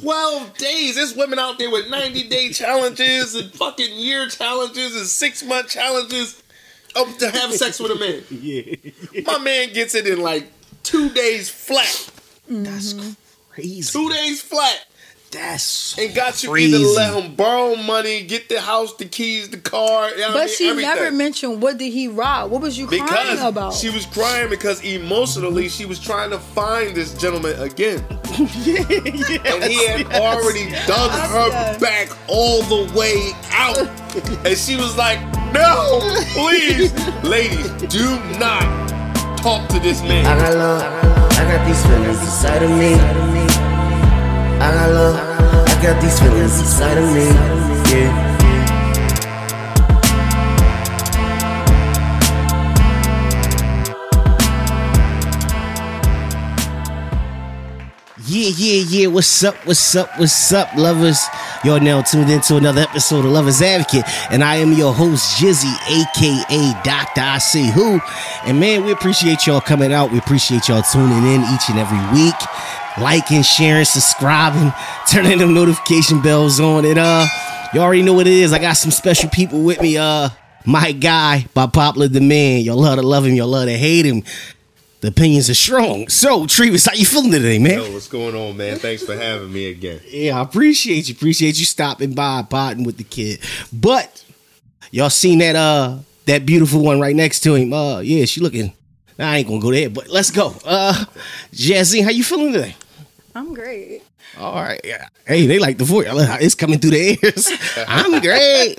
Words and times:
12 0.00 0.56
days. 0.58 0.96
There's 0.96 1.14
women 1.14 1.38
out 1.38 1.58
there 1.58 1.70
with 1.70 1.88
90 1.90 2.28
day 2.28 2.50
challenges 2.50 3.34
and 3.34 3.52
fucking 3.52 3.94
year 3.96 4.28
challenges 4.28 4.96
and 4.96 5.06
six 5.06 5.42
month 5.42 5.70
challenges 5.70 6.42
up 6.96 7.16
to 7.18 7.30
have 7.30 7.52
sex 7.54 7.80
with 7.80 7.92
a 7.92 7.96
man. 7.96 8.22
Yeah. 8.30 9.22
My 9.26 9.38
man 9.38 9.72
gets 9.72 9.94
it 9.94 10.06
in 10.06 10.20
like 10.20 10.50
two 10.82 11.08
days 11.10 11.48
flat. 11.48 12.10
That's 12.48 12.94
mm-hmm. 12.94 13.12
crazy. 13.50 13.92
Two 13.92 14.08
days 14.10 14.42
flat. 14.42 14.86
That's 15.32 15.96
And 15.98 16.14
got 16.14 16.42
you 16.42 16.50
crazy. 16.50 16.76
either 16.76 16.84
let 16.84 17.14
him 17.24 17.34
borrow 17.34 17.74
money, 17.74 18.22
get 18.22 18.50
the 18.50 18.60
house, 18.60 18.94
the 18.96 19.06
keys, 19.06 19.48
the 19.48 19.56
car. 19.56 20.10
you 20.10 20.18
know 20.18 20.28
what 20.28 20.30
I 20.30 20.32
But 20.40 20.46
mean? 20.46 20.56
she 20.56 20.68
Everything. 20.68 20.94
never 20.94 21.10
mentioned 21.10 21.62
what 21.62 21.78
did 21.78 21.90
he 21.90 22.06
rob. 22.08 22.50
What 22.50 22.60
was 22.60 22.76
you 22.78 22.86
crying 22.86 23.02
because 23.04 23.42
about? 23.42 23.72
she 23.72 23.88
was 23.88 24.04
crying 24.04 24.50
because 24.50 24.82
emotionally 24.84 25.70
she 25.70 25.86
was 25.86 25.98
trying 25.98 26.30
to 26.30 26.38
find 26.38 26.94
this 26.94 27.14
gentleman 27.14 27.58
again. 27.60 28.04
yeah, 28.38 28.84
yeah. 28.90 29.54
and 29.54 29.64
he 29.64 29.86
had 29.86 30.06
already 30.20 30.70
dug 30.86 31.10
her 31.10 31.48
Yes. 31.48 31.80
back 31.80 32.08
all 32.28 32.62
the 32.64 32.92
way 32.94 33.32
out. 33.52 33.78
and 34.46 34.56
she 34.58 34.76
was 34.76 34.96
like, 34.98 35.18
No, 35.54 35.98
please, 36.34 36.92
ladies, 37.24 37.70
do 37.88 38.04
not 38.38 38.62
talk 39.38 39.66
to 39.70 39.78
this 39.80 40.02
man." 40.02 40.26
I 40.26 40.34
man. 40.36 40.52
got 40.52 40.56
love, 40.58 41.32
I 41.32 41.56
got 41.56 41.66
these 41.66 41.86
feelings 41.86 42.20
inside 42.20 42.62
of 42.62 42.70
me. 42.70 43.51
I 44.64 44.86
love, 44.86 45.16
I 45.68 45.82
got 45.82 46.00
these 46.00 46.20
feelings 46.20 46.60
inside 46.60 46.96
of 46.96 47.12
me. 47.12 47.24
Yeah. 47.90 48.32
Yeah, 58.24 58.50
yeah, 58.56 58.84
yeah. 58.88 59.06
What's 59.08 59.44
up? 59.44 59.56
What's 59.66 59.96
up? 59.96 60.08
What's 60.18 60.52
up, 60.52 60.74
lovers? 60.76 61.20
Y'all 61.64 61.80
now 61.80 62.02
tuned 62.02 62.30
into 62.30 62.56
another 62.56 62.80
episode 62.82 63.24
of 63.24 63.32
Lovers 63.32 63.60
Advocate, 63.60 64.04
and 64.30 64.42
I 64.42 64.56
am 64.56 64.72
your 64.72 64.94
host, 64.94 65.38
Jizzy, 65.38 65.72
aka 65.90 66.82
Dr. 66.82 67.20
I 67.20 67.38
Say 67.38 67.70
Who. 67.70 68.00
And 68.46 68.58
man, 68.58 68.84
we 68.84 68.92
appreciate 68.92 69.46
y'all 69.46 69.60
coming 69.60 69.92
out. 69.92 70.12
We 70.12 70.18
appreciate 70.18 70.68
y'all 70.68 70.82
tuning 70.82 71.26
in 71.26 71.42
each 71.52 71.68
and 71.68 71.78
every 71.78 71.98
week, 72.14 72.34
liking, 72.98 73.42
sharing, 73.42 73.84
subscribing, 73.84 74.72
turning 75.10 75.38
them 75.38 75.54
notification 75.54 76.20
bells 76.20 76.60
on. 76.60 76.84
And 76.84 76.98
uh, 76.98 77.26
you 77.72 77.80
already 77.80 78.02
know 78.02 78.14
what 78.14 78.26
it 78.26 78.32
is. 78.34 78.52
I 78.52 78.58
got 78.58 78.74
some 78.74 78.90
special 78.90 79.30
people 79.30 79.62
with 79.62 79.80
me. 79.80 79.96
Uh, 79.98 80.28
my 80.64 80.92
guy 80.92 81.46
by 81.54 81.66
popular 81.66 82.08
demand. 82.08 82.64
Y'all 82.64 82.76
love 82.80 82.96
to 82.96 83.02
love 83.02 83.26
him. 83.26 83.34
Y'all 83.34 83.48
love 83.48 83.66
to 83.66 83.76
hate 83.76 84.06
him. 84.06 84.22
The 85.00 85.08
opinions 85.08 85.50
are 85.50 85.54
strong. 85.54 86.08
So, 86.08 86.46
Trevis, 86.46 86.86
how 86.86 86.92
you 86.94 87.04
feeling 87.04 87.32
today, 87.32 87.58
man? 87.58 87.78
Yo, 87.78 87.92
what's 87.92 88.06
going 88.06 88.36
on, 88.36 88.56
man? 88.56 88.78
Thanks 88.78 89.02
for 89.02 89.16
having 89.16 89.52
me 89.52 89.68
again. 89.68 90.00
Yeah, 90.08 90.38
I 90.38 90.42
appreciate 90.42 91.08
you. 91.08 91.14
Appreciate 91.16 91.58
you 91.58 91.64
stopping 91.64 92.14
by, 92.14 92.42
potting 92.42 92.84
with 92.84 92.98
the 92.98 93.04
kid. 93.04 93.40
But 93.72 94.24
y'all 94.92 95.10
seen 95.10 95.40
that 95.40 95.56
uh 95.56 95.98
that 96.26 96.46
beautiful 96.46 96.82
one 96.84 97.00
right 97.00 97.16
next 97.16 97.40
to 97.40 97.56
him. 97.56 97.72
Uh 97.72 97.98
yeah, 97.98 98.26
she 98.26 98.40
looking. 98.40 98.72
I 99.18 99.38
ain't 99.38 99.48
gonna 99.48 99.60
go 99.60 99.72
there, 99.72 99.90
but 99.90 100.08
let's 100.08 100.30
go. 100.30 100.54
Uh 100.64 101.04
Jazzy, 101.52 102.04
how 102.04 102.10
you 102.10 102.22
feeling 102.22 102.52
today? 102.52 102.76
I'm 103.34 103.54
great. 103.54 104.02
All 104.38 104.54
right. 104.54 104.80
Yeah. 104.84 105.08
Hey, 105.26 105.46
they 105.46 105.58
like 105.58 105.78
the 105.78 105.84
voice. 105.84 106.06
It's 106.08 106.54
coming 106.54 106.78
through 106.78 106.90
the 106.90 107.18
ears. 107.22 107.50
I'm 107.88 108.20
great. 108.20 108.76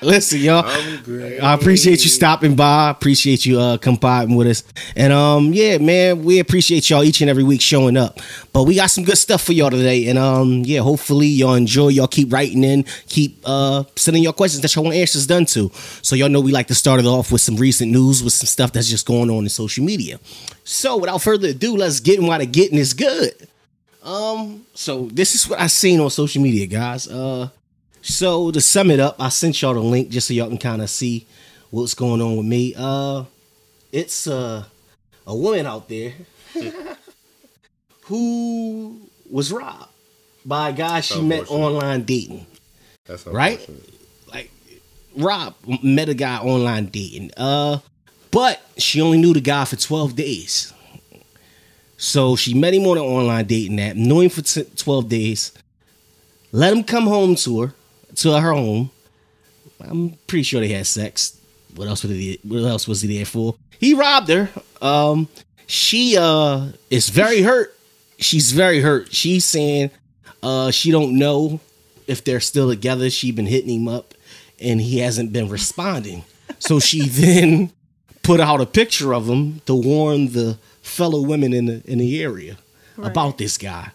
Listen, 0.02 0.40
y'all. 0.40 0.64
I'm 0.66 1.02
great. 1.02 1.38
I 1.40 1.54
appreciate 1.54 2.04
you 2.04 2.10
stopping 2.10 2.56
by. 2.56 2.90
Appreciate 2.90 3.46
you 3.46 3.58
uh 3.58 3.78
compading 3.78 4.36
with 4.36 4.48
us. 4.48 4.64
And 4.96 5.14
um 5.14 5.54
yeah, 5.54 5.78
man, 5.78 6.24
we 6.24 6.40
appreciate 6.40 6.90
y'all 6.90 7.04
each 7.04 7.22
and 7.22 7.30
every 7.30 7.42
week 7.42 7.62
showing 7.62 7.96
up. 7.96 8.20
But 8.52 8.64
we 8.64 8.74
got 8.76 8.90
some 8.90 9.04
good 9.04 9.16
stuff 9.16 9.42
for 9.42 9.54
y'all 9.54 9.70
today. 9.70 10.08
And 10.08 10.18
um 10.18 10.62
yeah, 10.64 10.80
hopefully 10.80 11.28
y'all 11.28 11.54
enjoy. 11.54 11.88
Y'all 11.88 12.06
keep 12.06 12.30
writing 12.30 12.64
in, 12.64 12.84
keep 13.08 13.40
uh 13.46 13.84
sending 13.96 14.22
your 14.22 14.34
questions 14.34 14.60
that 14.60 14.74
y'all 14.74 14.84
want 14.84 14.96
answers 14.96 15.26
done 15.26 15.46
to. 15.46 15.70
So 16.02 16.16
y'all 16.16 16.28
know 16.28 16.40
we 16.40 16.52
like 16.52 16.66
to 16.66 16.74
start 16.74 17.00
it 17.00 17.06
off 17.06 17.32
with 17.32 17.40
some 17.40 17.56
recent 17.56 17.92
news 17.92 18.22
with 18.22 18.34
some 18.34 18.46
stuff 18.46 18.72
that's 18.72 18.88
just 18.88 19.06
going 19.06 19.30
on 19.30 19.44
in 19.44 19.48
social 19.48 19.84
media. 19.84 20.20
So 20.64 20.98
without 20.98 21.22
further 21.22 21.48
ado, 21.48 21.76
let's 21.76 22.00
get 22.00 22.18
in 22.18 22.26
while 22.26 22.38
the 22.38 22.46
getting 22.46 22.78
is 22.78 22.92
good. 22.92 23.48
Um, 24.06 24.64
so 24.72 25.06
this 25.12 25.34
is 25.34 25.48
what 25.48 25.60
I 25.60 25.66
seen 25.66 25.98
on 26.00 26.10
social 26.10 26.40
media, 26.40 26.66
guys. 26.66 27.08
Uh 27.08 27.48
so 28.02 28.52
to 28.52 28.60
sum 28.60 28.92
it 28.92 29.00
up, 29.00 29.16
I 29.18 29.30
sent 29.30 29.60
y'all 29.60 29.74
the 29.74 29.80
link 29.80 30.10
just 30.10 30.28
so 30.28 30.34
y'all 30.34 30.48
can 30.48 30.58
kind 30.58 30.80
of 30.80 30.88
see 30.88 31.26
what's 31.70 31.94
going 31.94 32.22
on 32.22 32.36
with 32.36 32.46
me. 32.46 32.72
Uh 32.76 33.24
it's 33.90 34.28
uh 34.28 34.64
a 35.26 35.34
woman 35.36 35.66
out 35.66 35.88
there 35.88 36.12
who 38.04 39.00
was 39.28 39.50
robbed 39.52 39.90
by 40.44 40.68
a 40.68 40.72
guy 40.72 41.00
she 41.00 41.20
met 41.20 41.50
online 41.50 42.04
dating. 42.04 42.46
That's 43.06 43.26
Right? 43.26 43.68
Like 44.32 44.52
Rob 45.16 45.54
met 45.82 46.08
a 46.08 46.14
guy 46.14 46.38
online 46.38 46.86
dating. 46.86 47.32
Uh 47.36 47.78
but 48.30 48.60
she 48.76 49.00
only 49.00 49.18
knew 49.18 49.32
the 49.32 49.40
guy 49.40 49.64
for 49.64 49.74
12 49.76 50.14
days. 50.14 50.72
So 51.96 52.36
she 52.36 52.54
met 52.54 52.74
him 52.74 52.86
on 52.86 52.98
an 52.98 53.04
online 53.04 53.46
dating 53.46 53.80
app, 53.80 53.96
knew 53.96 54.20
him 54.20 54.30
for 54.30 54.42
t- 54.42 54.64
12 54.76 55.08
days, 55.08 55.52
let 56.52 56.72
him 56.72 56.84
come 56.84 57.06
home 57.06 57.34
to 57.36 57.62
her, 57.62 57.74
to 58.16 58.38
her 58.40 58.52
home. 58.52 58.90
I'm 59.80 60.10
pretty 60.26 60.42
sure 60.42 60.60
they 60.60 60.68
had 60.68 60.86
sex. 60.86 61.38
What 61.74 61.88
else 61.88 62.02
was 62.02 62.12
he, 62.12 62.38
what 62.42 62.64
else 62.64 62.86
was 62.88 63.02
he 63.02 63.16
there 63.16 63.26
for? 63.26 63.56
He 63.78 63.94
robbed 63.94 64.28
her. 64.28 64.48
Um, 64.80 65.28
she 65.66 66.16
uh 66.16 66.68
is 66.90 67.08
very 67.08 67.42
hurt. 67.42 67.76
She's 68.18 68.52
very 68.52 68.80
hurt. 68.80 69.12
She's 69.12 69.44
saying 69.44 69.90
uh 70.42 70.70
she 70.70 70.90
don't 70.90 71.18
know 71.18 71.60
if 72.06 72.24
they're 72.24 72.40
still 72.40 72.68
together. 72.68 73.10
She 73.10 73.32
been 73.32 73.46
hitting 73.46 73.82
him 73.82 73.88
up 73.88 74.14
and 74.60 74.80
he 74.80 74.98
hasn't 74.98 75.32
been 75.32 75.48
responding. 75.48 76.24
So 76.58 76.78
she 76.78 77.08
then 77.08 77.72
put 78.22 78.40
out 78.40 78.60
a 78.60 78.66
picture 78.66 79.12
of 79.12 79.28
him 79.28 79.60
to 79.66 79.74
warn 79.74 80.32
the 80.32 80.58
fellow 80.96 81.20
women 81.20 81.52
in 81.52 81.66
the 81.66 81.82
in 81.84 81.98
the 81.98 82.22
area 82.22 82.56
about 82.98 83.38
this 83.38 83.58
guy. 83.58 83.90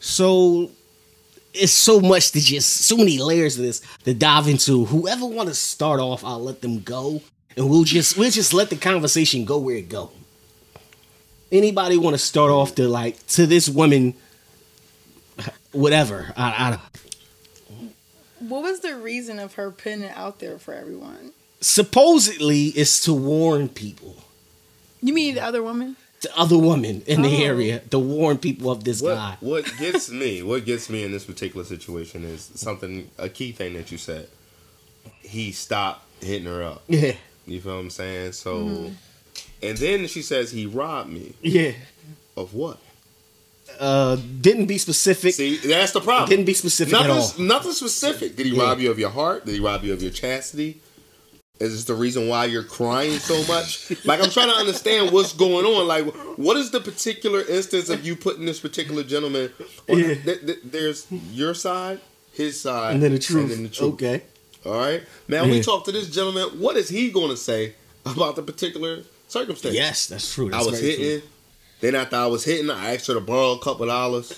So 0.00 0.70
it's 1.54 1.72
so 1.72 2.00
much 2.00 2.32
to 2.32 2.40
just 2.40 2.68
so 2.86 2.96
many 2.96 3.18
layers 3.18 3.56
of 3.58 3.64
this 3.64 3.82
to 4.04 4.14
dive 4.14 4.48
into. 4.48 4.84
Whoever 4.86 5.26
want 5.26 5.48
to 5.48 5.54
start 5.54 6.00
off, 6.00 6.24
I'll 6.24 6.42
let 6.42 6.62
them 6.62 6.80
go, 6.80 7.22
and 7.56 7.68
we'll 7.68 7.84
just 7.84 8.16
we'll 8.16 8.30
just 8.30 8.52
let 8.54 8.70
the 8.70 8.76
conversation 8.76 9.44
go 9.44 9.58
where 9.58 9.76
it 9.76 9.88
go. 9.88 10.10
Anybody 11.50 11.96
want 11.96 12.14
to 12.14 12.18
start 12.18 12.50
off 12.50 12.74
to 12.76 12.88
like 12.88 13.24
to 13.28 13.46
this 13.46 13.68
woman, 13.68 14.14
whatever? 15.72 16.32
I, 16.36 16.66
I 16.66 16.70
don't. 16.70 16.80
What 18.50 18.62
was 18.62 18.80
the 18.80 18.94
reason 18.96 19.38
of 19.38 19.54
her 19.54 19.70
putting 19.70 20.02
it 20.02 20.16
out 20.16 20.38
there 20.38 20.58
for 20.58 20.74
everyone? 20.74 21.32
supposedly 21.60 22.66
it's 22.66 23.00
to 23.00 23.12
warn 23.12 23.68
people, 23.68 24.14
You 25.02 25.12
mean 25.12 25.34
the 25.34 25.40
other 25.42 25.60
woman? 25.60 25.96
To 26.20 26.38
other 26.38 26.58
women 26.58 27.02
in 27.06 27.22
the 27.22 27.36
Oh. 27.36 27.44
area, 27.44 27.78
to 27.90 27.98
warn 27.98 28.38
people 28.38 28.70
of 28.70 28.84
this 28.84 29.00
What, 29.00 29.14
guy. 29.14 29.36
what 29.40 29.64
gets 29.78 30.10
me, 30.10 30.42
what 30.42 30.64
gets 30.64 30.90
me 30.90 31.04
in 31.04 31.12
this 31.12 31.24
particular 31.24 31.64
situation 31.64 32.24
is 32.24 32.50
something, 32.54 33.10
a 33.18 33.28
key 33.28 33.52
thing 33.52 33.74
that 33.74 33.92
you 33.92 33.98
said. 33.98 34.28
He 35.22 35.52
stopped 35.52 36.02
hitting 36.22 36.46
her 36.46 36.62
up. 36.62 36.82
Yeah, 36.88 37.12
You 37.46 37.60
feel 37.60 37.74
what 37.74 37.80
I'm 37.80 37.90
saying? 37.90 38.32
So, 38.32 38.56
Mm-hmm. 38.64 38.92
and 39.62 39.78
then 39.78 40.06
she 40.08 40.22
says 40.22 40.50
he 40.50 40.66
robbed 40.66 41.10
me 41.10 41.34
yeah. 41.42 41.72
of 42.36 42.52
what? 42.54 42.78
Uh, 43.78 44.16
didn't 44.40 44.66
be 44.66 44.78
specific. 44.78 45.34
See, 45.34 45.56
that's 45.58 45.92
the 45.92 46.00
problem. 46.00 46.28
Didn't 46.30 46.46
be 46.46 46.54
specific 46.54 46.94
at 46.94 47.08
all. 47.10 47.16
nothing, 47.16 47.46
Nothing 47.46 47.72
specific. 47.72 48.34
Did 48.34 48.46
he 48.46 48.52
Yeah. 48.56 48.62
rob 48.64 48.80
you 48.80 48.90
of 48.90 48.98
your 48.98 49.10
heart? 49.10 49.44
Did 49.46 49.54
he 49.54 49.60
rob 49.60 49.84
you 49.84 49.92
of 49.92 50.02
your 50.02 50.10
chastity? 50.10 50.80
Is 51.60 51.72
this 51.72 51.84
the 51.84 51.94
reason 51.94 52.28
why 52.28 52.44
you're 52.44 52.62
crying 52.62 53.18
so 53.18 53.36
much? 53.52 53.90
like 54.04 54.22
I'm 54.22 54.30
trying 54.30 54.48
to 54.48 54.54
understand 54.56 55.10
what's 55.12 55.32
going 55.32 55.66
on. 55.66 55.88
Like, 55.88 56.06
what 56.36 56.56
is 56.56 56.70
the 56.70 56.80
particular 56.80 57.42
instance 57.42 57.88
of 57.88 58.06
you 58.06 58.14
putting 58.14 58.44
this 58.46 58.60
particular 58.60 59.02
gentleman? 59.02 59.50
On, 59.88 59.98
Yeah. 59.98 60.14
th- 60.14 60.46
th- 60.46 60.58
there's 60.64 61.06
your 61.32 61.54
side, 61.54 62.00
his 62.32 62.60
side, 62.60 62.94
and 62.94 63.02
then 63.02 63.12
the 63.12 63.18
truth. 63.18 63.44
and 63.44 63.50
then 63.52 63.62
the 63.64 63.68
truth. 63.70 63.94
Okay. 63.94 64.22
All 64.64 64.72
right. 64.78 65.02
Now 65.26 65.44
we 65.46 65.60
talk 65.60 65.84
to 65.86 65.92
this 65.92 66.08
gentleman. 66.10 66.60
What 66.60 66.76
is 66.76 66.88
he 66.88 67.10
going 67.10 67.30
to 67.30 67.36
say 67.36 67.74
about 68.06 68.36
the 68.36 68.42
particular 68.42 69.02
circumstance? 69.26 69.74
Yes, 69.74 70.06
that's 70.06 70.32
true. 70.32 70.50
I 70.52 70.62
was 70.62 70.78
hitting. 70.80 71.22
Then 71.80 71.94
after 71.94 72.16
I 72.16 72.26
was 72.26 72.44
hitting, 72.44 72.70
I 72.70 72.94
asked 72.94 73.06
her 73.06 73.14
to 73.14 73.20
borrow 73.20 73.52
a 73.52 73.58
couple 73.60 73.86
dollars. 73.86 74.32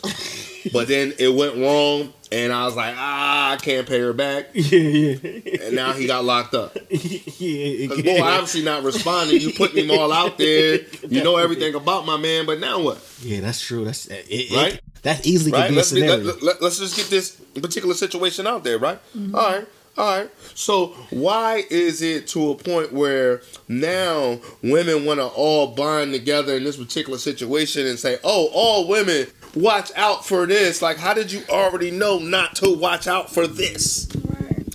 But 0.73 0.89
then 0.89 1.13
it 1.19 1.35
went 1.35 1.57
wrong, 1.57 2.13
and 2.33 2.53
I 2.53 2.65
was 2.65 2.77
like, 2.77 2.95
ah, 2.97 3.53
I 3.53 3.57
can't 3.57 3.89
pay 3.89 4.01
her 4.01 4.13
back. 4.13 4.49
Yeah, 4.55 4.79
yeah, 4.79 5.65
And 5.65 5.75
now 5.75 5.93
he 5.93 6.07
got 6.07 6.25
locked 6.25 6.55
up. 6.55 6.77
yeah. 6.91 7.89
Because 7.89 8.03
boy, 8.03 8.23
obviously 8.23 8.63
not 8.63 8.85
responding. 8.85 9.41
You 9.41 9.53
put 9.53 9.73
him 9.73 9.91
all 9.91 10.13
out 10.13 10.39
there. 10.39 10.81
You 11.09 11.25
know 11.25 11.37
everything 11.37 11.75
about 11.75 12.07
my 12.07 12.17
man, 12.17 12.47
but 12.47 12.61
now 12.61 12.81
what? 12.81 12.99
Yeah, 13.23 13.41
that's 13.41 13.61
true. 13.61 13.85
That's 13.85 14.07
it, 14.07 14.27
it, 14.29 14.55
Right? 14.55 14.75
It, 14.75 14.83
that 15.03 15.27
easily 15.27 15.53
could 15.53 15.69
be 15.69 15.75
a 15.75 15.77
Let's, 15.77 15.93
be, 15.93 16.01
scenario. 16.01 16.25
let, 16.25 16.43
let, 16.43 16.63
us 16.63 16.79
just 16.79 16.97
get 16.97 17.07
this 17.09 17.31
particular 17.55 17.95
situation 17.95 18.47
out 18.47 18.65
there, 18.65 18.79
right? 18.79 18.99
All 19.35 19.51
right. 19.51 19.67
All 19.99 20.19
right. 20.19 20.31
So 20.55 20.89
why 21.11 21.65
is 21.71 22.01
it 22.01 22.27
to 22.29 22.51
a 22.51 22.55
point 22.55 22.93
where 22.93 23.43
now 23.67 24.39
women 24.63 25.05
want 25.05 25.21
to 25.21 25.27
all 25.27 25.75
bind 25.75 26.13
together 26.13 26.55
in 26.55 26.65
this 26.65 26.77
particular 26.77 27.19
situation 27.19 27.87
and 27.87 27.99
say, 27.99 28.19
"Oh, 28.23 28.49
all 28.53 28.87
women, 28.89 29.27
watch 29.55 29.91
out 29.97 30.25
for 30.25 30.47
this? 30.47 30.83
Like, 30.83 30.97
how 30.99 31.15
did 31.15 31.33
you 31.33 31.43
already 31.49 31.91
know 31.91 32.19
not 32.19 32.57
to 32.57 32.75
watch 32.77 33.07
out 33.07 33.31
for 33.33 33.47
this? 33.47 34.09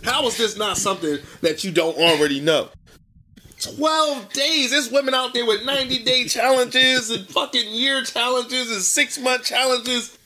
How 0.04 0.26
is 0.28 0.38
this 0.38 0.58
not 0.58 0.78
something 0.78 1.18
that 1.42 1.64
you 1.64 1.72
don't 1.72 1.98
already 1.98 2.40
know? 2.40 2.70
12 3.62 4.34
days. 4.34 4.72
There's 4.72 4.92
women 4.92 5.14
out 5.14 5.34
there 5.34 5.46
with 5.46 5.66
90 5.66 6.04
day 6.04 6.26
challenges 6.26 7.10
and 7.10 7.28
fucking 7.28 7.72
year 7.72 8.04
challenges 8.04 8.72
and 8.72 8.82
six 8.82 9.18
month 9.18 9.46
challenges 9.46 10.18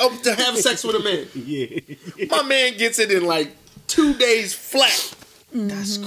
up 0.00 0.12
to 0.22 0.34
have 0.34 0.56
sex 0.58 0.84
with 0.84 0.96
a 0.96 1.00
man. 1.00 1.26
Yeah, 1.34 2.26
My 2.30 2.42
man 2.42 2.76
gets 2.76 2.98
it 2.98 3.10
in 3.10 3.24
like 3.26 3.56
two 3.86 4.14
days 4.14 4.54
flat. 4.54 5.14
that's 5.52 5.98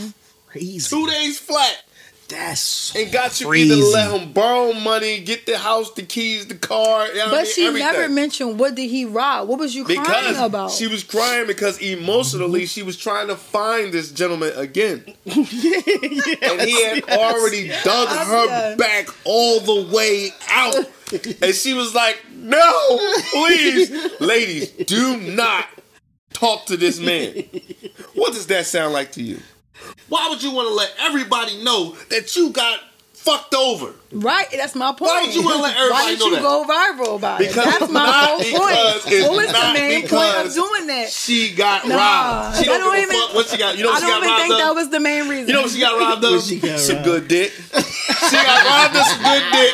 crazy. 0.48 0.90
Two 0.90 1.08
days 1.08 1.40
flat. 1.40 1.84
That's 2.30 2.60
so 2.60 3.00
And 3.00 3.10
got 3.12 3.40
you 3.40 3.48
crazy. 3.48 3.70
either 3.74 3.82
let 3.86 4.12
him 4.20 4.34
borrow 4.34 4.74
money, 4.74 5.22
get 5.22 5.46
the 5.46 5.58
house, 5.58 5.92
the 5.94 6.04
keys, 6.04 6.48
the 6.48 6.56
car. 6.56 7.08
You 7.08 7.16
know 7.16 7.26
what 7.26 7.28
I 7.28 7.32
But 7.38 7.44
mean? 7.44 7.54
she 7.54 7.66
Everything. 7.68 7.88
never 7.94 8.10
mentioned 8.10 8.60
what 8.60 8.76
did 8.76 8.90
he 8.90 9.06
rob. 9.06 9.48
What 9.48 9.60
was 9.60 9.74
you 9.74 9.86
crying 9.86 10.02
because 10.04 10.38
about? 10.42 10.72
she 10.72 10.88
was 10.88 11.04
crying 11.06 11.48
because 11.48 11.80
emotionally 11.82 12.66
she 12.66 12.84
was 12.84 12.98
trying 12.98 13.28
to 13.30 13.36
find 13.38 13.94
this 13.94 14.12
gentleman 14.12 14.52
again. 14.58 15.06
and 15.26 15.46
he 15.48 16.84
had 16.84 17.04
already 17.10 17.70
dug 17.84 18.08
I'm 18.10 18.28
her 18.28 18.48
done. 18.48 18.78
back 18.78 19.08
all 19.24 19.60
the 19.62 19.96
way 19.96 20.32
out. 20.50 20.76
and 21.42 21.56
she 21.56 21.74
was 21.74 21.96
like, 21.96 22.22
No, 22.34 22.98
please. 23.32 24.20
Ladies, 24.20 24.70
do 24.72 25.18
not 25.18 25.66
talk 26.34 26.66
to 26.66 26.76
this 26.78 27.00
man. 27.00 27.44
What 28.16 28.34
does 28.34 28.48
that 28.48 28.66
sound 28.66 28.92
like 28.94 29.14
to 29.14 29.24
you? 29.24 29.40
Why 30.10 30.30
would 30.30 30.42
you 30.44 30.52
want 30.52 30.68
to 30.70 30.74
let 30.74 30.94
everybody 31.00 31.64
know 31.64 31.96
that 32.10 32.36
you 32.36 32.50
got 32.52 32.80
fucked 33.14 33.54
over? 33.56 33.94
right, 34.14 34.48
that's 34.54 34.74
my 34.74 34.88
point. 34.94 35.02
Why 35.02 35.26
would 35.26 35.36
you 35.36 35.44
wanna 35.44 35.62
let 35.62 35.76
everybody 35.76 35.90
know? 35.90 35.92
Why 35.92 36.10
did 36.12 36.20
know 36.20 36.26
you 36.28 36.36
that? 36.36 36.42
go 36.42 36.64
viral 36.66 37.16
about 37.18 37.40
Because 37.40 37.58
it? 37.58 37.80
That's 37.80 37.92
my 37.92 38.06
not 38.06 38.24
whole 38.30 38.38
point. 38.40 38.76
it's 39.12 39.28
What 39.28 39.36
was 39.36 39.52
the 39.52 39.74
main 39.74 39.92
point 40.00 40.04
because 40.04 40.58
of 40.58 40.64
doing 40.64 40.88
that? 40.88 41.10
She 41.10 41.54
got 41.54 41.86
Nah, 41.86 41.96
robbed. 41.98 42.56
She 42.56 42.64
I 42.64 42.66
don't, 42.78 42.80
don't 42.80 42.96
give 42.96 43.10
a 43.10 43.12
even- 43.12 43.16
fuck 43.28 43.36
what 43.36 43.48
she 43.48 43.58
got. 43.58 43.78
You 43.78 43.84
know 43.84 43.90
what 43.92 43.98
I 44.04 44.06
she 44.06 44.12
got 44.14 44.20
don't 44.22 44.30
even 44.30 44.38
think 44.40 44.54
of? 44.54 44.60
that 44.60 44.76
was 44.76 44.90
the 44.92 45.00
main 45.02 45.28
reason. 45.28 45.48
You 45.50 45.54
know 45.56 45.62
what 45.64 45.72
she 45.72 45.80
got 45.82 46.00
robbed 46.00 46.24
of? 46.24 46.32
What 46.32 46.42
she 46.44 46.60
got 46.60 46.80
some 46.80 46.96
robbed? 46.96 47.06
good 47.06 47.28
dick. 47.28 47.52
she 47.52 48.36
got 48.38 48.64
robbed 48.64 48.96
of 48.96 49.06
some 49.12 49.24
good 49.24 49.44
dick, 49.52 49.74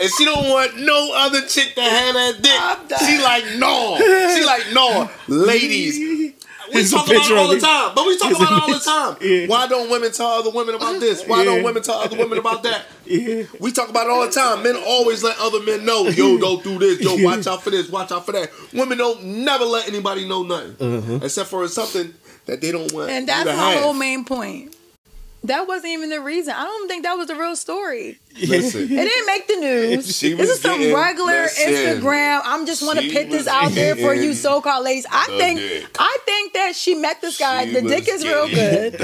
and 0.00 0.10
she 0.16 0.24
don't 0.24 0.48
want 0.48 0.80
no 0.80 1.12
other 1.14 1.42
chick 1.46 1.74
to 1.74 1.82
have 1.82 2.14
that 2.14 2.40
dick. 2.40 2.98
She 3.04 3.18
like 3.20 3.44
no. 3.60 3.98
She 4.00 4.44
like 4.46 4.64
no. 4.72 5.10
Ladies, 5.28 6.32
we 6.74 6.80
Here's 6.80 6.90
talk 6.90 7.06
about 7.06 7.30
it 7.30 7.36
all 7.38 7.48
the 7.48 7.60
time, 7.60 7.94
but 7.94 8.06
we 8.06 8.18
talk 8.18 8.26
Here's 8.28 8.36
about 8.40 8.52
it 8.52 8.62
all 8.62 8.72
the 8.74 8.80
time. 8.80 9.16
Yeah. 9.20 9.46
Why 9.46 9.66
don't 9.66 9.88
women 9.90 10.12
tell 10.12 10.26
other 10.26 10.50
women 10.50 10.74
about 10.74 11.00
this? 11.00 11.24
Why 11.26 11.44
don't 11.44 11.62
women 11.62 11.82
tell 11.82 11.96
other 12.00 12.16
women 12.16 12.38
about 12.38 12.62
that? 12.64 12.86
Yeah. 13.06 13.44
We 13.60 13.72
talk 13.72 13.88
about 13.88 14.06
it 14.06 14.10
all 14.10 14.26
the 14.26 14.32
time. 14.32 14.62
Men 14.62 14.76
always 14.86 15.22
let 15.22 15.36
other 15.38 15.60
men 15.62 15.84
know, 15.84 16.08
yo, 16.08 16.36
don't 16.38 16.62
do 16.64 16.78
this, 16.78 17.00
yo, 17.00 17.16
watch 17.24 17.46
out 17.46 17.62
for 17.62 17.70
this, 17.70 17.88
watch 17.88 18.10
out 18.12 18.26
for 18.26 18.32
that. 18.32 18.50
Women 18.72 18.98
don't 18.98 19.22
never 19.24 19.64
let 19.64 19.88
anybody 19.88 20.26
know 20.28 20.42
nothing, 20.42 20.76
Uh-huh. 20.80 21.20
except 21.22 21.48
for 21.48 21.66
something 21.68 22.12
that 22.46 22.60
they 22.60 22.72
don't 22.72 22.92
want. 22.92 23.10
And 23.10 23.28
that's 23.28 23.46
my 23.46 23.52
have. 23.72 23.82
whole 23.82 23.94
main 23.94 24.24
point. 24.24 24.76
That 25.44 25.68
wasn't 25.68 25.92
even 25.92 26.08
the 26.10 26.20
reason. 26.20 26.54
I 26.56 26.64
don't 26.64 26.88
think 26.88 27.04
that 27.04 27.14
was 27.14 27.28
the 27.28 27.34
real 27.36 27.54
story. 27.56 28.18
Listen, 28.48 28.82
It 28.82 28.88
didn't 28.88 29.26
make 29.26 29.46
the 29.46 29.56
news. 29.56 30.16
She 30.16 30.32
this 30.34 30.50
is 30.50 30.60
some 30.60 30.78
getting- 30.80 30.94
regular 30.94 31.42
listen. 31.42 31.72
Instagram. 31.72 32.40
I'm 32.44 32.66
just 32.66 32.82
want 32.82 32.98
to 32.98 33.04
She 33.08 33.12
put 33.14 33.30
this 33.30 33.46
out 33.46 33.70
there 33.72 33.94
for 33.94 34.12
you 34.12 34.34
so-called 34.34 34.84
ladies. 34.84 35.06
I 35.10 35.26
think 35.38 35.60
dick. 35.60 35.86
I 35.98 36.18
think 36.24 36.52
that 36.54 36.74
she 36.74 36.96
met 36.96 37.20
this 37.20 37.38
guy. 37.38 37.66
She 37.66 37.72
the 37.74 37.82
dick 37.82 38.08
is 38.08 38.24
real 38.24 38.48
good. 38.48 39.00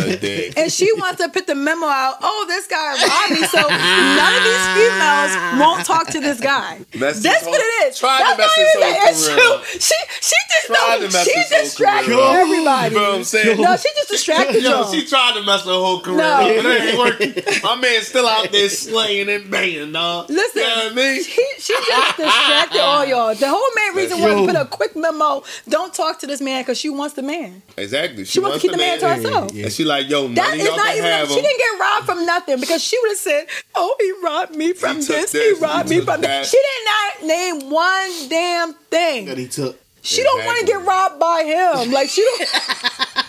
And 0.57 0.73
she 0.73 0.93
wants 0.95 1.23
to 1.23 1.29
put 1.29 1.47
the 1.47 1.55
memo 1.55 1.87
out. 1.87 2.17
Oh, 2.23 2.45
this 2.49 2.67
guy 2.67 2.91
robbed 3.07 3.41
me. 3.41 3.47
So 3.47 3.61
none 3.61 4.35
of 4.37 4.43
these 4.43 4.67
females 4.75 5.61
won't 5.61 5.85
talk 5.87 6.09
to 6.09 6.21
this 6.21 6.41
guy. 6.41 6.79
Mess 6.97 7.23
That's 7.23 7.39
his 7.39 7.47
what 7.47 7.61
whole- 7.63 7.87
it 7.87 7.89
is. 7.93 7.99
tried 7.99 8.19
to 8.33 8.37
That's 8.37 8.39
mess 8.39 8.51
not 8.57 8.59
even 8.59 8.83
whole 8.83 8.91
the 8.91 9.37
career 9.37 9.61
issue. 9.63 9.79
She 9.81 9.95
she 10.21 10.37
just 10.51 10.67
Tried 10.67 10.99
to 11.01 11.11
she 11.11 11.33
his 11.39 11.49
distracted 11.51 12.07
career 12.15 12.41
everybody. 12.41 12.95
You 12.95 13.01
know 13.01 13.09
what 13.11 13.15
I'm 13.19 13.25
saying? 13.25 13.61
No, 13.61 13.77
she 13.77 13.89
just 13.97 14.09
distracted 14.09 14.63
Yo, 14.63 14.71
y'all. 14.71 14.93
she 14.93 15.05
tried 15.07 15.35
to 15.35 15.43
mess 15.43 15.65
her 15.65 15.71
whole 15.73 16.01
career 16.01 16.19
No. 16.19 16.25
up, 16.25 16.41
but 16.57 16.67
it 16.67 16.81
ain't 16.83 16.99
working. 16.99 17.63
My 17.63 17.75
man's 17.77 18.07
still 18.09 18.27
out 18.27 18.51
there 18.53 18.69
slaying 18.69 19.20
and 19.29 19.51
banging, 19.51 19.93
dog. 19.93 20.31
Listen, 20.31 20.63
you 20.63 20.69
know 20.69 20.75
what 20.85 20.93
I 20.93 20.95
mean? 20.95 21.23
she, 21.25 21.47
she 21.59 21.75
just 21.75 22.17
distracted 22.17 22.81
all 22.81 23.05
y'all. 23.05 23.35
The 23.35 23.49
whole 23.49 23.69
main 23.77 23.95
reason 23.97 24.19
Yo. 24.19 24.25
was 24.25 24.47
to 24.47 24.53
put 24.59 24.67
a 24.67 24.69
quick 24.69 24.97
memo. 24.97 25.43
Don't 25.69 25.93
talk 25.93 26.19
to 26.21 26.27
this 26.27 26.41
man 26.41 26.63
because 26.63 26.79
she 26.79 26.89
wants 26.89 27.15
the 27.15 27.23
man. 27.23 27.63
Exactly. 27.77 28.25
She 28.25 28.41
wants 28.41 28.57
to 28.57 28.63
keep 28.63 28.73
the 28.73 28.77
man 28.79 28.99
to 29.01 29.09
herself. 29.09 29.53
And 29.53 29.73
she 29.73 29.85
like, 29.85 30.09
yo, 30.09 30.23
none 30.27 30.35
That 30.35 30.55
of 30.55 30.61
is 30.61 30.67
y'all 30.67 30.77
not 30.77 30.87
can 30.87 30.97
even. 30.99 31.11
have 31.11 31.29
She 31.29 31.41
didn't 31.43 31.59
get 31.59 31.81
robbed 31.81 32.07
from 32.07 32.27
nothing 32.27 32.61
because 32.61 32.83
she 32.83 32.99
would 33.01 33.11
have 33.11 33.19
said, 33.19 33.47
"Oh, 33.75 33.95
he 34.01 34.13
robbed 34.25 34.57
me 34.57 34.73
from 34.73 34.97
took 35.01 35.07
this. 35.09 35.33
this, 35.33 35.59
He 35.59 35.65
robbed 35.65 35.89
he 35.91 35.99
me 35.99 36.05
from 36.05 36.21
that." 36.23 36.27
that. 36.43 36.47
She 36.47 36.57
did 36.57 36.85
not 36.87 37.27
name 37.29 37.71
one 37.71 38.29
damn 38.29 38.73
thing 38.75 39.27
that 39.27 39.37
he 39.39 39.49
took. 39.49 39.79
She 40.03 40.23
don't 40.23 40.45
want 40.47 40.59
to 40.61 40.67
get 40.67 40.83
robbed 40.85 41.21
by 41.21 41.43
him. 41.45 41.93
Like 41.93 42.09
she 42.09 42.23
don't. 42.23 42.49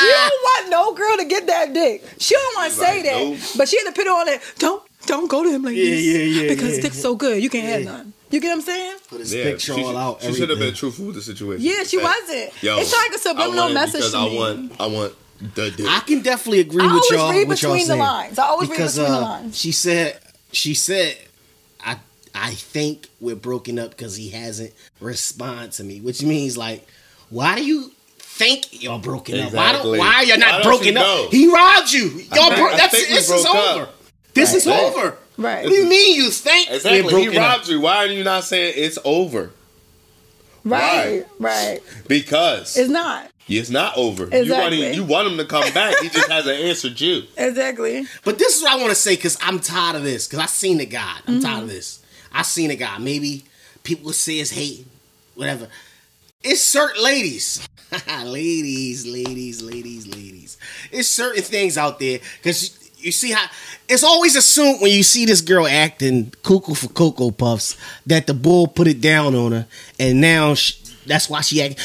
she 0.00 0.08
don't 0.10 0.42
want 0.44 0.70
no 0.70 0.94
girl 0.94 1.16
to 1.18 1.24
get 1.24 1.46
that 1.46 1.72
dick. 1.72 2.02
She 2.18 2.34
don't 2.34 2.56
want 2.56 2.72
to 2.72 2.78
say 2.78 2.94
like, 2.96 3.04
that, 3.04 3.22
nope. 3.24 3.38
but 3.56 3.68
she 3.68 3.78
had 3.78 3.84
to 3.86 3.92
put 3.92 4.06
it 4.06 4.08
on 4.10 4.28
it. 4.28 4.40
Don't 4.58 4.82
don't 5.06 5.30
go 5.30 5.42
to 5.44 5.50
him 5.50 5.62
like 5.62 5.76
Yeah, 5.76 5.84
this. 5.90 6.04
yeah, 6.04 6.18
yeah, 6.42 6.48
Because 6.48 6.76
yeah. 6.76 6.82
dick's 6.82 7.00
so 7.00 7.14
good, 7.14 7.42
you 7.42 7.48
can't 7.50 7.66
have 7.66 7.84
none. 7.84 8.12
You 8.30 8.40
get 8.40 8.48
what 8.48 8.54
I'm 8.56 8.60
saying? 8.62 8.96
Put 9.08 9.20
his 9.20 9.32
Yeah, 9.32 9.44
picture 9.44 9.74
she, 9.74 9.82
all 9.84 9.88
should- 9.90 9.96
out. 9.96 10.22
she 10.22 10.32
should 10.32 10.48
have 10.50 10.58
been 10.58 10.68
everything. 10.68 10.74
truthful 10.74 11.06
with 11.06 11.14
the 11.14 11.22
situation. 11.22 11.64
Yeah, 11.64 11.84
she 11.84 11.98
Hey, 11.98 12.04
wasn't. 12.04 12.62
Yo, 12.62 12.78
it's 12.78 12.92
like 12.92 13.10
a 13.10 13.14
I 13.14 13.16
subliminal 13.18 13.58
want 13.66 13.70
it 13.70 13.74
message 13.74 14.00
because 14.00 14.12
to 14.12 14.18
I 14.18 14.28
me. 14.28 14.36
want, 14.36 14.72
I 14.80 14.86
want 14.86 15.12
the 15.54 15.70
dick. 15.70 15.86
I 15.88 16.00
can 16.00 16.22
definitely 16.22 16.60
agree 16.60 16.82
I 16.82 16.86
with 16.86 16.92
always 17.04 17.10
y'all. 17.12 17.30
read 17.30 17.46
what 17.48 17.62
y'all 17.62 17.72
between 17.72 17.86
the 17.86 17.92
saying. 17.94 18.00
lines. 18.00 18.38
I 18.40 18.46
always 18.46 18.68
read 18.68 18.76
because, 18.78 18.96
between 18.96 19.12
the 19.12 19.18
uh, 19.18 19.20
lines. 19.22 19.56
She 19.58 19.70
said, 19.70 20.18
she 20.50 20.74
said, 20.74 21.16
I, 21.84 21.98
I 22.34 22.54
think 22.54 23.08
we're 23.20 23.36
broken 23.36 23.78
up 23.78 23.90
because 23.90 24.16
he 24.16 24.30
hasn't 24.30 24.72
responded 25.00 25.70
to 25.72 25.84
me, 25.84 26.00
which 26.00 26.22
means 26.24 26.56
like, 26.58 26.84
why 27.30 27.54
do 27.54 27.64
you 27.64 27.92
think 28.38 28.82
y'all 28.82 28.98
broken 28.98 29.38
up? 29.40 29.52
Why 29.52 29.72
don't? 29.72 29.98
Why 29.98 30.22
you're 30.22 30.38
not 30.38 30.62
don't 30.62 30.70
broken 30.72 30.96
up? 30.96 31.02
know? 31.06 31.28
He 31.30 31.52
robbed 31.52 31.90
you. 31.92 32.00
Y'all, 32.34 32.48
think- 32.48 32.56
bro- 32.56 32.66
I 32.68 32.76
that's 32.76 32.94
think 32.96 33.08
we 33.08 33.14
this 33.14 33.30
is 33.30 33.42
broke 33.42 33.56
up. 33.56 33.76
over. 33.76 33.88
This 34.34 34.54
is 34.54 34.66
Right. 34.66 34.82
over. 34.82 35.16
Right. 35.38 35.64
What 35.64 35.70
do 35.70 35.74
you 35.74 35.86
mean 35.88 36.16
you 36.16 36.30
think 36.30 36.70
exactly. 36.70 37.22
He 37.22 37.38
robbed 37.38 37.62
up? 37.64 37.68
you. 37.68 37.80
Why 37.80 37.96
are 37.96 38.06
you 38.06 38.24
not 38.24 38.44
saying 38.44 38.74
it's 38.76 38.98
over? 39.04 39.50
Right, 40.64 41.24
right. 41.38 41.80
Because 42.08 42.76
It's 42.76 42.88
not. 42.90 43.30
it's 43.48 43.70
not 43.70 43.96
over. 43.96 44.24
You 44.24 44.30
want 44.30 44.34
Exactly. 44.42 44.82
him, 44.82 44.94
you 44.94 45.04
want 45.04 45.28
him 45.28 45.36
to 45.38 45.44
come 45.44 45.72
back. 45.72 45.96
He 46.00 46.08
just 46.08 46.28
hasn't 46.28 46.58
answered 46.58 47.00
you. 47.00 47.22
Exactly. 47.36 48.04
But 48.24 48.38
this 48.38 48.56
is 48.56 48.62
what 48.62 48.72
I 48.72 48.76
want 48.76 48.88
to 48.88 48.94
say 48.96 49.14
because 49.14 49.38
I'm 49.40 49.60
tired 49.60 49.94
of 49.96 50.02
this. 50.02 50.26
Because 50.26 50.40
I 50.40 50.46
seen 50.46 50.78
the 50.78 50.86
guy. 50.86 51.18
I'm 51.28 51.40
tired 51.40 51.54
Mm-hmm. 51.54 51.62
of 51.64 51.68
this. 51.68 52.00
I 52.32 52.42
seen 52.42 52.68
the 52.70 52.76
guy. 52.76 52.98
Maybe 52.98 53.44
people 53.84 54.12
say 54.12 54.34
it's 54.40 54.50
hate, 54.50 54.86
whatever. 55.36 55.68
It's 56.48 56.60
certain 56.60 57.02
ladies, 57.02 57.68
ladies, 58.24 59.04
ladies, 59.04 59.62
ladies, 59.62 60.06
ladies. 60.06 60.58
It's 60.92 61.08
certain 61.08 61.42
things 61.42 61.76
out 61.76 61.98
there 61.98 62.20
because 62.36 62.88
you 62.98 63.10
see 63.10 63.32
how 63.32 63.48
it's 63.88 64.04
always 64.04 64.36
assumed 64.36 64.80
when 64.80 64.92
you 64.92 65.02
see 65.02 65.24
this 65.24 65.40
girl 65.40 65.66
acting 65.66 66.32
cuckoo 66.44 66.74
for 66.74 66.86
cocoa 66.86 67.32
puffs 67.32 67.76
that 68.06 68.28
the 68.28 68.34
bull 68.34 68.68
put 68.68 68.86
it 68.86 69.00
down 69.00 69.34
on 69.34 69.50
her, 69.50 69.66
and 69.98 70.20
now 70.20 70.54
sh 70.54 70.74
that's 71.04 71.28
why 71.28 71.40
she 71.40 71.60
act. 71.60 71.80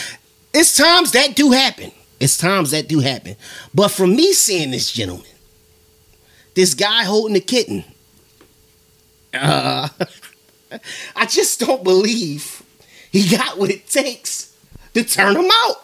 It's 0.53 0.77
times 0.77 1.11
that 1.13 1.35
do 1.35 1.49
happen. 1.49 1.91
It's 2.19 2.37
times 2.37 2.69
that 2.69 2.87
do 2.87 2.99
happen. 2.99 3.37
But 3.73 3.87
from 3.87 4.15
me 4.15 4.31
seeing 4.31 4.69
this 4.69 4.91
gentleman, 4.91 5.25
this 6.53 6.75
guy 6.75 7.03
holding 7.03 7.33
the 7.33 7.41
kitten. 7.41 7.83
Uh, 9.33 9.89
I 11.15 11.25
just 11.25 11.59
don't 11.59 11.83
believe 11.83 12.61
he 13.11 13.27
got 13.27 13.57
what 13.57 13.71
it 13.71 13.87
takes 13.87 14.50
to 14.93 15.03
turn 15.03 15.35
him 15.35 15.49
out. 15.51 15.75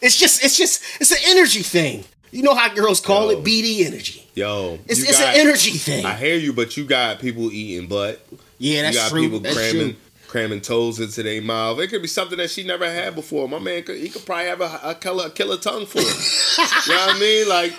It's 0.00 0.16
just, 0.16 0.42
it's 0.44 0.56
just, 0.56 0.82
it's 1.00 1.10
an 1.12 1.18
energy 1.26 1.62
thing. 1.62 2.04
You 2.30 2.42
know 2.42 2.54
how 2.54 2.72
girls 2.72 3.00
call 3.00 3.32
Yo. 3.32 3.38
it 3.38 3.44
BD 3.44 3.84
energy. 3.86 4.26
Yo, 4.34 4.78
It's, 4.86 5.02
it's 5.02 5.18
got- 5.18 5.34
an 5.34 5.40
energy 5.40 5.72
thing. 5.72 6.06
I 6.06 6.14
hear 6.14 6.36
you, 6.36 6.52
but 6.52 6.76
you 6.76 6.84
got 6.84 7.18
people 7.18 7.50
eating 7.52 7.88
butt. 7.88 8.24
yeah, 8.58 8.88
You 8.88 8.94
got 8.94 9.10
true. 9.10 9.22
people 9.22 9.40
That's 9.40 9.56
cramming 9.56 9.88
true. 9.90 9.96
cramming 10.28 10.60
toes 10.60 11.00
into 11.00 11.22
their 11.24 11.42
mouth. 11.42 11.80
It 11.80 11.88
could 11.88 12.02
be 12.02 12.08
something 12.08 12.38
that 12.38 12.50
she 12.50 12.62
never 12.62 12.88
had 12.88 13.16
before. 13.16 13.48
My 13.48 13.58
man 13.58 13.82
could 13.82 13.96
he 13.98 14.08
could 14.08 14.24
probably 14.24 14.46
have 14.46 14.60
a, 14.60 14.80
a 14.84 14.94
killer 14.94 15.26
a 15.26 15.30
killer 15.30 15.56
tongue 15.58 15.86
for 15.86 15.98
it. 15.98 16.04
you 16.86 16.92
know 16.94 17.06
what 17.06 17.16
I 17.16 17.18
mean? 17.18 17.48
Like 17.48 17.72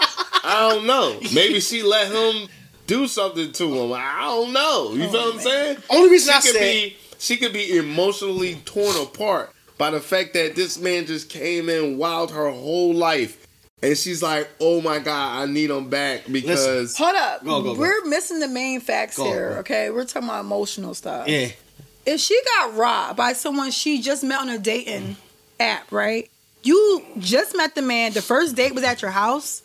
I 0.43 0.69
don't 0.69 0.85
know. 0.85 1.17
Maybe 1.33 1.61
she 1.61 1.81
let 1.81 2.11
him 2.11 2.49
do 2.87 3.07
something 3.07 3.53
to 3.53 3.73
him. 3.73 3.93
I 3.93 4.19
don't 4.23 4.51
know. 4.51 4.91
You 4.93 5.07
feel 5.09 5.21
what 5.21 5.33
I'm 5.35 5.39
oh, 5.39 5.43
saying? 5.43 5.77
Only 5.89 6.09
reason 6.11 6.33
she 6.33 6.37
I 6.37 6.41
could 6.41 6.51
said 6.51 6.59
be 6.59 6.97
she 7.19 7.37
could 7.37 7.53
be 7.53 7.77
emotionally 7.77 8.55
torn 8.65 8.97
apart 8.97 9.53
by 9.81 9.89
the 9.89 9.99
fact 9.99 10.35
that 10.35 10.55
this 10.55 10.77
man 10.77 11.07
just 11.07 11.27
came 11.27 11.67
in 11.67 11.97
wild 11.97 12.31
her 12.31 12.51
whole 12.51 12.93
life. 12.93 13.47
And 13.81 13.97
she's 13.97 14.21
like, 14.21 14.47
"Oh 14.59 14.79
my 14.79 14.99
god, 14.99 15.41
I 15.41 15.51
need 15.51 15.71
him 15.71 15.89
back 15.89 16.25
because 16.31 16.95
Hold 16.97 17.15
up. 17.15 17.43
Go, 17.43 17.63
go, 17.63 17.73
go. 17.73 17.79
We're 17.79 18.05
missing 18.05 18.39
the 18.39 18.47
main 18.47 18.79
facts 18.79 19.17
Go, 19.17 19.23
here, 19.25 19.53
go. 19.53 19.59
okay? 19.61 19.89
We're 19.89 20.05
talking 20.05 20.29
about 20.29 20.41
emotional 20.41 20.93
stuff. 20.93 21.27
yeah, 21.27 21.47
If 22.05 22.19
she 22.19 22.39
got 22.57 22.75
robbed 22.75 23.17
by 23.17 23.33
someone 23.33 23.71
she 23.71 23.99
just 24.03 24.23
met 24.23 24.39
on 24.39 24.49
a 24.49 24.59
dating 24.59 25.15
app, 25.59 25.91
right? 25.91 26.29
You 26.61 27.03
just 27.17 27.57
met 27.57 27.73
the 27.73 27.81
man. 27.81 28.13
The 28.13 28.21
first 28.21 28.55
date 28.55 28.75
was 28.75 28.83
at 28.83 29.01
your 29.01 29.09
house. 29.09 29.63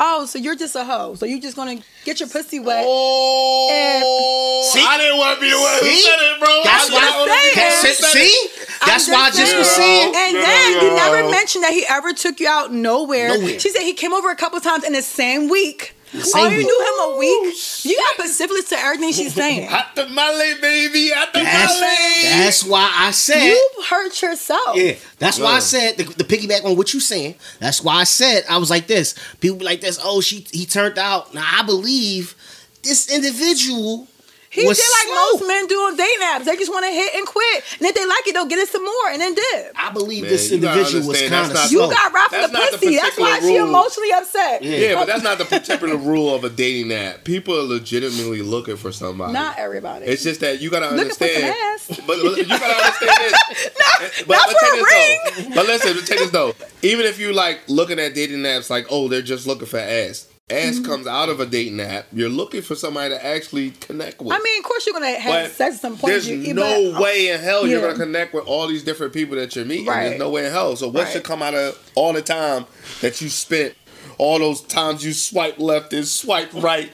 Oh, 0.00 0.26
so 0.26 0.38
you're 0.38 0.56
just 0.56 0.74
a 0.74 0.84
hoe. 0.84 1.14
So 1.14 1.24
you're 1.24 1.40
just 1.40 1.56
gonna 1.56 1.76
get 2.04 2.18
your 2.20 2.28
pussy 2.28 2.58
wet. 2.58 2.84
Oh, 2.86 4.70
See? 4.72 4.84
I 4.84 4.98
didn't 4.98 5.18
want 5.18 5.36
to 5.36 5.40
be 5.40 5.50
the 5.50 5.56
one 5.56 5.72
who 5.80 5.96
said 5.96 6.18
it, 6.18 6.40
bro. 6.40 6.60
That's 6.64 6.90
I 6.90 6.92
why. 6.94 7.00
didn't 7.00 7.16
wanna 7.18 7.30
be 7.30 7.50
the 7.50 7.56
That's 7.56 7.82
one 7.82 7.90
it. 7.90 7.96
who 7.96 8.04
See, 8.04 8.48
that's 8.86 9.08
why 9.08 9.20
I 9.26 9.30
just 9.30 9.56
was 9.56 9.70
saying. 9.70 10.12
And 10.14 10.34
No, 10.34 10.40
then 10.40 10.72
no, 10.74 10.82
you 10.82 10.94
never 10.96 11.30
mentioned 11.30 11.64
that 11.64 11.72
he 11.72 11.84
ever 11.88 12.12
took 12.12 12.40
you 12.40 12.48
out 12.48 12.72
nowhere. 12.72 13.38
Nowhere. 13.38 13.60
She 13.60 13.70
said 13.70 13.82
he 13.82 13.94
came 13.94 14.12
over 14.12 14.30
a 14.30 14.36
couple 14.36 14.58
times 14.60 14.84
in 14.84 14.92
the 14.92 15.02
same 15.02 15.48
week. 15.48 15.94
Same 16.22 16.46
oh, 16.46 16.48
you 16.48 16.62
knew 16.62 16.80
him 16.80 17.14
a 17.14 17.18
week. 17.18 17.84
You 17.84 17.96
got 17.96 18.26
specifics 18.26 18.68
to 18.70 18.78
everything 18.78 19.12
she's 19.12 19.34
saying. 19.42 19.68
Hot 19.68 19.94
tamale, 19.94 20.54
baby. 20.60 21.10
Hot 21.10 21.32
That's, 21.32 21.74
tamale. 21.74 22.44
that's 22.44 22.64
why 22.64 22.92
I 22.94 23.10
said. 23.10 23.44
You 23.44 23.70
hurt 23.88 24.22
yourself. 24.22 24.76
Yeah, 24.76 24.94
that's 25.18 25.38
why 25.38 25.52
I 25.52 25.58
said 25.60 25.96
the, 25.96 26.04
the 26.04 26.24
piggyback 26.24 26.64
on 26.64 26.76
what 26.76 26.94
you 26.94 27.00
saying. 27.00 27.34
That's 27.60 27.82
why 27.82 27.96
I 27.96 28.04
said 28.04 28.44
I 28.48 28.58
was 28.58 28.70
like 28.70 28.86
this. 28.86 29.14
People 29.40 29.58
be 29.58 29.64
like 29.64 29.80
this. 29.80 29.98
Oh, 30.02 30.20
she 30.20 30.46
he 30.50 30.66
turned 30.66 30.98
out. 30.98 31.34
Now 31.34 31.46
I 31.52 31.62
believe 31.62 32.34
this 32.82 33.12
individual 33.14 34.08
He 34.54 34.64
was 34.66 34.78
did 34.78 34.86
like 34.86 35.08
slow. 35.10 35.38
most 35.38 35.48
men 35.48 35.66
do 35.66 35.74
on 35.74 35.96
dating 35.96 36.22
apps. 36.30 36.44
They 36.44 36.56
just 36.56 36.70
want 36.70 36.86
to 36.86 36.92
hit 36.92 37.14
and 37.14 37.26
quit. 37.26 37.64
And 37.80 37.88
if 37.88 37.94
they 37.94 38.06
like 38.06 38.26
it, 38.26 38.34
they'll 38.34 38.46
get 38.46 38.58
it 38.60 38.68
some 38.68 38.84
more 38.84 39.08
and 39.10 39.20
then 39.20 39.34
dip. 39.34 39.72
I 39.74 39.90
believe 39.90 40.22
Man, 40.22 40.30
this 40.32 40.52
individual 40.52 41.06
was 41.08 41.20
kind 41.22 41.50
of 41.50 41.58
You 41.72 41.78
slow. 41.78 41.90
got 41.90 42.12
robbed 42.12 42.30
from 42.30 42.40
That's 42.40 42.52
the 42.52 42.58
not 42.58 42.70
the 42.72 42.78
pussy. 42.78 42.96
That's 42.96 43.18
why 43.18 43.30
particular 43.40 43.50
she 43.50 43.56
emotionally 43.68 44.12
upset. 44.12 44.62
Yeah, 44.62 44.94
but 44.94 45.06
that's 45.06 45.24
not 45.24 45.38
the 45.38 45.44
particular 45.58 45.96
rule 45.96 46.34
of 46.34 46.44
a 46.44 46.50
dating 46.50 46.92
app. 46.92 47.24
People 47.24 47.58
are 47.58 47.62
legitimately 47.64 48.42
looking 48.42 48.76
for 48.76 48.92
somebody. 48.92 49.32
Not 49.32 49.58
everybody. 49.58 50.06
It's 50.06 50.22
just 50.22 50.40
that 50.40 50.60
you 50.60 50.70
gotta 50.70 50.94
Looking 50.94 51.10
for 51.12 51.26
some 51.26 51.28
understand. 51.28 51.56
ass. 51.74 52.00
But, 52.06 52.18
but 52.22 52.36
you 52.36 52.44
gotta 52.46 52.74
understand 52.74 53.18
this. 53.18 53.70
but, 54.26 54.34
not 54.36 54.46
but 54.46 54.56
for 54.56 54.60
take 54.60 54.72
a 54.72 54.76
this 54.76 55.46
though. 55.48 55.54
But 55.54 55.66
listen, 55.66 56.04
take 56.06 56.18
this 56.18 56.30
though. 56.30 56.54
Even 56.82 57.06
if 57.06 57.18
you 57.18 57.32
like 57.32 57.60
looking 57.68 57.98
at 57.98 58.14
dating 58.14 58.38
apps, 58.38 58.70
like 58.70 58.86
oh, 58.90 59.08
they're 59.08 59.22
just 59.22 59.46
looking 59.46 59.66
for 59.66 59.78
ass. 59.78 60.28
Ass 60.50 60.74
Mm-hmm. 60.74 60.84
comes 60.84 61.06
out 61.06 61.30
of 61.30 61.40
a 61.40 61.46
dating 61.46 61.80
app. 61.80 62.04
You're 62.12 62.28
looking 62.28 62.60
for 62.60 62.74
somebody 62.74 63.14
to 63.14 63.24
actually 63.26 63.70
connect 63.70 64.20
with. 64.20 64.30
I 64.34 64.38
mean, 64.42 64.58
of 64.58 64.64
course 64.66 64.84
you're 64.86 64.92
gonna 64.92 65.18
have 65.18 65.32
But 65.32 65.50
sex 65.52 65.76
at 65.76 65.80
some 65.80 65.96
point. 65.96 66.12
There's 66.12 66.28
You- 66.28 66.52
no 66.52 66.92
but- 66.92 67.00
way 67.00 67.28
in 67.28 67.40
hell 67.40 67.66
you're 67.66 67.80
gonna 67.80 67.94
connect 67.94 68.34
with 68.34 68.44
all 68.44 68.66
these 68.66 68.82
different 68.82 69.14
people 69.14 69.36
that 69.36 69.56
you're 69.56 69.64
meeting. 69.64 69.86
Right. 69.86 70.08
There's 70.08 70.18
no 70.18 70.28
way 70.28 70.44
in 70.44 70.52
hell. 70.52 70.76
So 70.76 70.88
what 70.88 71.04
Right. 71.04 71.12
should 71.14 71.24
come 71.24 71.40
out 71.42 71.54
of 71.54 71.78
all 71.94 72.12
the 72.12 72.20
time 72.20 72.66
that 73.00 73.22
you 73.22 73.30
spent, 73.30 73.74
all 74.18 74.38
those 74.38 74.60
times 74.60 75.02
you 75.02 75.14
swipe 75.14 75.58
left 75.58 75.94
and 75.94 76.06
swipe 76.06 76.50
right? 76.52 76.92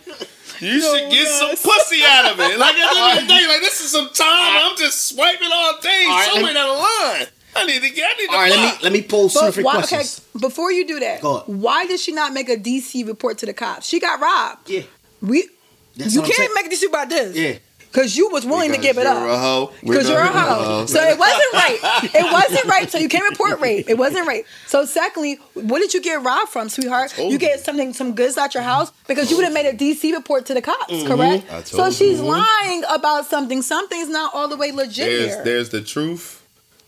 You 0.61 0.81
should 0.81 1.11
get 1.11 1.27
some 1.27 1.51
pussy 1.57 2.03
out 2.07 2.27
of 2.33 2.39
it. 2.39 2.57
Like 2.57 2.77
at 2.77 2.95
the 2.95 3.01
end 3.01 3.19
of 3.19 3.27
the 3.27 3.35
day, 3.41 3.47
like 3.49 3.63
this 3.63 3.81
is 3.81 3.91
some 3.91 4.11
time. 4.15 4.59
I'm 4.71 4.77
just 4.77 5.09
swiping 5.09 5.49
all 5.53 5.75
day. 5.83 6.05
All 6.07 6.11
right, 6.13 6.27
let 6.27 6.33
somewhere 6.35 6.53
me- 6.53 6.55
down 6.55 6.69
the 6.69 6.83
line. 6.83 7.27
I 7.57 7.67
need 7.67 7.83
to 7.83 7.91
get. 7.91 8.11
I 8.11 8.15
need 8.21 8.27
to. 8.27 8.33
All 8.33 8.39
right, 8.41 8.51
let 8.51 8.79
me 8.79 8.83
let 8.85 8.93
me 8.93 9.03
pose 9.03 9.33
two 9.35 9.41
But 9.41 9.47
different 9.47 9.67
why, 9.67 9.73
okay, 9.79 9.89
questions. 9.97 10.21
before 10.41 10.73
you 10.73 10.87
do 10.87 11.01
that, 11.01 11.21
Go 11.21 11.39
on. 11.39 11.61
why 11.61 11.87
did 11.87 12.01
she 12.01 12.13
not 12.13 12.33
make 12.33 12.49
a 12.49 12.57
DC 12.57 13.07
report 13.07 13.39
to 13.39 13.47
the 13.47 13.55
cops? 13.55 13.87
She 13.87 13.99
got 14.01 14.21
robbed. 14.21 14.69
Yeah, 14.71 14.83
We, 15.21 15.49
That's 15.97 16.15
you 16.15 16.23
can't 16.23 16.53
make 16.55 16.67
a 16.67 16.69
DC 16.69 16.89
about 16.89 17.09
this. 17.09 17.37
yeah. 17.37 17.59
Because 17.93 18.17
you 18.17 18.31
was 18.31 18.47
willing 18.47 18.71
to 18.71 18.79
give 18.79 18.99
it 18.99 19.03
you're 19.03 19.11
up. 19.11 19.29
a 19.29 19.37
hoe. 19.37 19.73
Because 19.83 20.09
you're 20.09 20.21
a 20.21 20.25
not- 20.27 20.65
hoe. 20.65 20.87
So 20.87 21.01
it 21.03 21.19
wasn't 21.19 21.53
right. 21.55 21.79
It 22.15 22.33
wasn't 22.33 22.65
right. 22.67 22.89
So 22.89 22.99
you 22.99 23.09
can't 23.09 23.29
report 23.29 23.59
rape. 23.59 23.91
It 23.91 23.99
wasn't 23.99 24.29
rape. 24.29 24.47
So 24.69 24.85
secondly, 24.85 25.41
what 25.55 25.81
did 25.81 25.93
you 25.93 26.01
get 26.01 26.23
robbed 26.23 26.51
from, 26.51 26.69
sweetheart? 26.69 27.19
You 27.19 27.31
you. 27.31 27.39
get 27.39 27.59
something, 27.59 27.93
some 27.93 28.15
goods 28.15 28.39
out 28.39 28.55
your 28.55 28.63
house 28.63 28.93
because 29.09 29.29
you 29.29 29.37
would 29.39 29.45
have 29.45 29.53
made 29.53 29.67
a 29.67 29.73
DC 29.73 30.13
report 30.13 30.47
to 30.47 30.55
the 30.55 30.63
cops, 30.63 30.93
mm-hmm. 30.93 31.09
correct? 31.09 31.67
So 31.67 31.91
she's 31.91 32.21
you. 32.21 32.27
lying 32.27 32.85
about 32.89 33.27
something. 33.27 33.61
Something's 33.61 34.09
not 34.09 34.35
all 34.37 34.47
the 34.47 34.57
way 34.57 34.71
legit 34.71 35.07
There's 35.07 35.35
here. 35.35 35.45
there's 35.45 35.69
the 35.71 35.81
truth. 35.81 36.40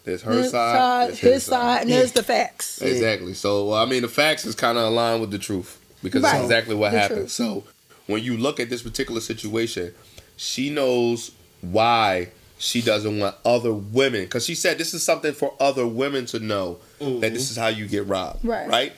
There's 0.04 0.22
her 0.22 0.32
His 0.32 0.50
side. 0.50 1.08
there's 1.08 1.18
his 1.20 1.44
side, 1.44 1.82
and 1.82 1.90
there's 1.90 2.12
the 2.12 2.22
facts. 2.22 2.80
Exactly. 2.82 3.34
So 3.34 3.72
I 3.72 3.84
mean, 3.86 4.02
the 4.02 4.08
facts 4.08 4.44
is 4.44 4.54
kind 4.54 4.76
of 4.78 4.84
aligned 4.84 5.20
with 5.20 5.30
the 5.30 5.38
truth 5.38 5.80
because 6.02 6.22
Right. 6.22 6.32
that's 6.32 6.44
exactly 6.44 6.74
what 6.74 6.92
The 6.92 6.98
happened. 6.98 7.18
truth. 7.20 7.30
So 7.30 7.64
when 8.06 8.22
you 8.22 8.36
look 8.36 8.58
at 8.60 8.68
this 8.70 8.82
particular 8.82 9.20
situation, 9.20 9.94
she 10.36 10.70
knows 10.70 11.30
why 11.60 12.28
she 12.58 12.80
doesn't 12.82 13.18
want 13.18 13.36
other 13.44 13.72
women 13.72 14.22
because 14.22 14.44
she 14.44 14.54
said 14.54 14.78
this 14.78 14.94
is 14.94 15.02
something 15.02 15.32
for 15.32 15.54
other 15.60 15.86
women 15.86 16.26
to 16.26 16.38
know 16.40 16.78
that 16.98 17.20
this 17.20 17.20
mm-hmm. 17.20 17.36
is 17.36 17.56
how 17.56 17.68
you 17.68 17.86
get 17.86 18.06
robbed. 18.06 18.44
Right. 18.44 18.68
Right. 18.68 18.92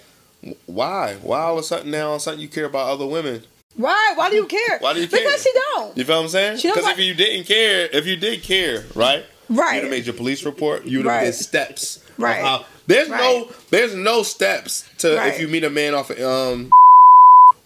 Why? 0.67 1.15
Why 1.23 1.41
all 1.41 1.55
of 1.55 1.61
a 1.61 1.63
sudden 1.63 1.91
now 1.91 2.09
all 2.09 2.15
of 2.17 2.21
a 2.21 2.25
sudden 2.25 2.41
you 2.41 2.49
care 2.49 2.67
about 2.67 2.89
other 2.89 3.07
women? 3.07 3.43
Right? 3.77 4.13
Why 4.15 4.31
do 4.31 4.37
you 4.37 4.47
care? 4.57 4.79
Why 4.81 4.93
do 4.95 5.01
you 5.01 5.09
care? 5.09 5.21
Because 5.21 5.43
she 5.43 5.51
don't. 5.75 5.97
You 5.97 6.05
feel 6.05 6.17
what 6.17 6.23
I'm 6.25 6.29
saying? 6.29 6.57
Because 6.63 6.85
like- 6.85 6.99
if 6.99 7.05
you 7.05 7.15
didn't 7.15 7.45
care, 7.47 7.89
if 7.93 8.07
you 8.07 8.17
did 8.17 8.43
care, 8.43 8.85
right? 8.95 9.25
Right. 9.49 9.75
You'd 9.77 9.83
have 9.83 9.91
made 9.91 10.07
your 10.07 10.15
police 10.15 10.45
report. 10.45 10.85
You'd 10.87 11.05
have 11.05 11.07
Right. 11.07 11.25
did 11.25 11.35
steps. 11.35 11.99
Right. 12.17 12.41
how- 12.41 12.65
there's 12.87 13.09
Right. 13.09 13.21
no 13.21 13.51
there's 13.71 13.95
no 13.95 14.23
steps 14.23 14.85
to 14.99 15.17
Right. 15.17 15.33
if 15.35 15.41
you 15.41 15.49
meet 15.49 15.65
a 15.65 15.71
man 15.71 15.95
off 15.95 16.11
of, 16.11 16.21
um 16.21 16.71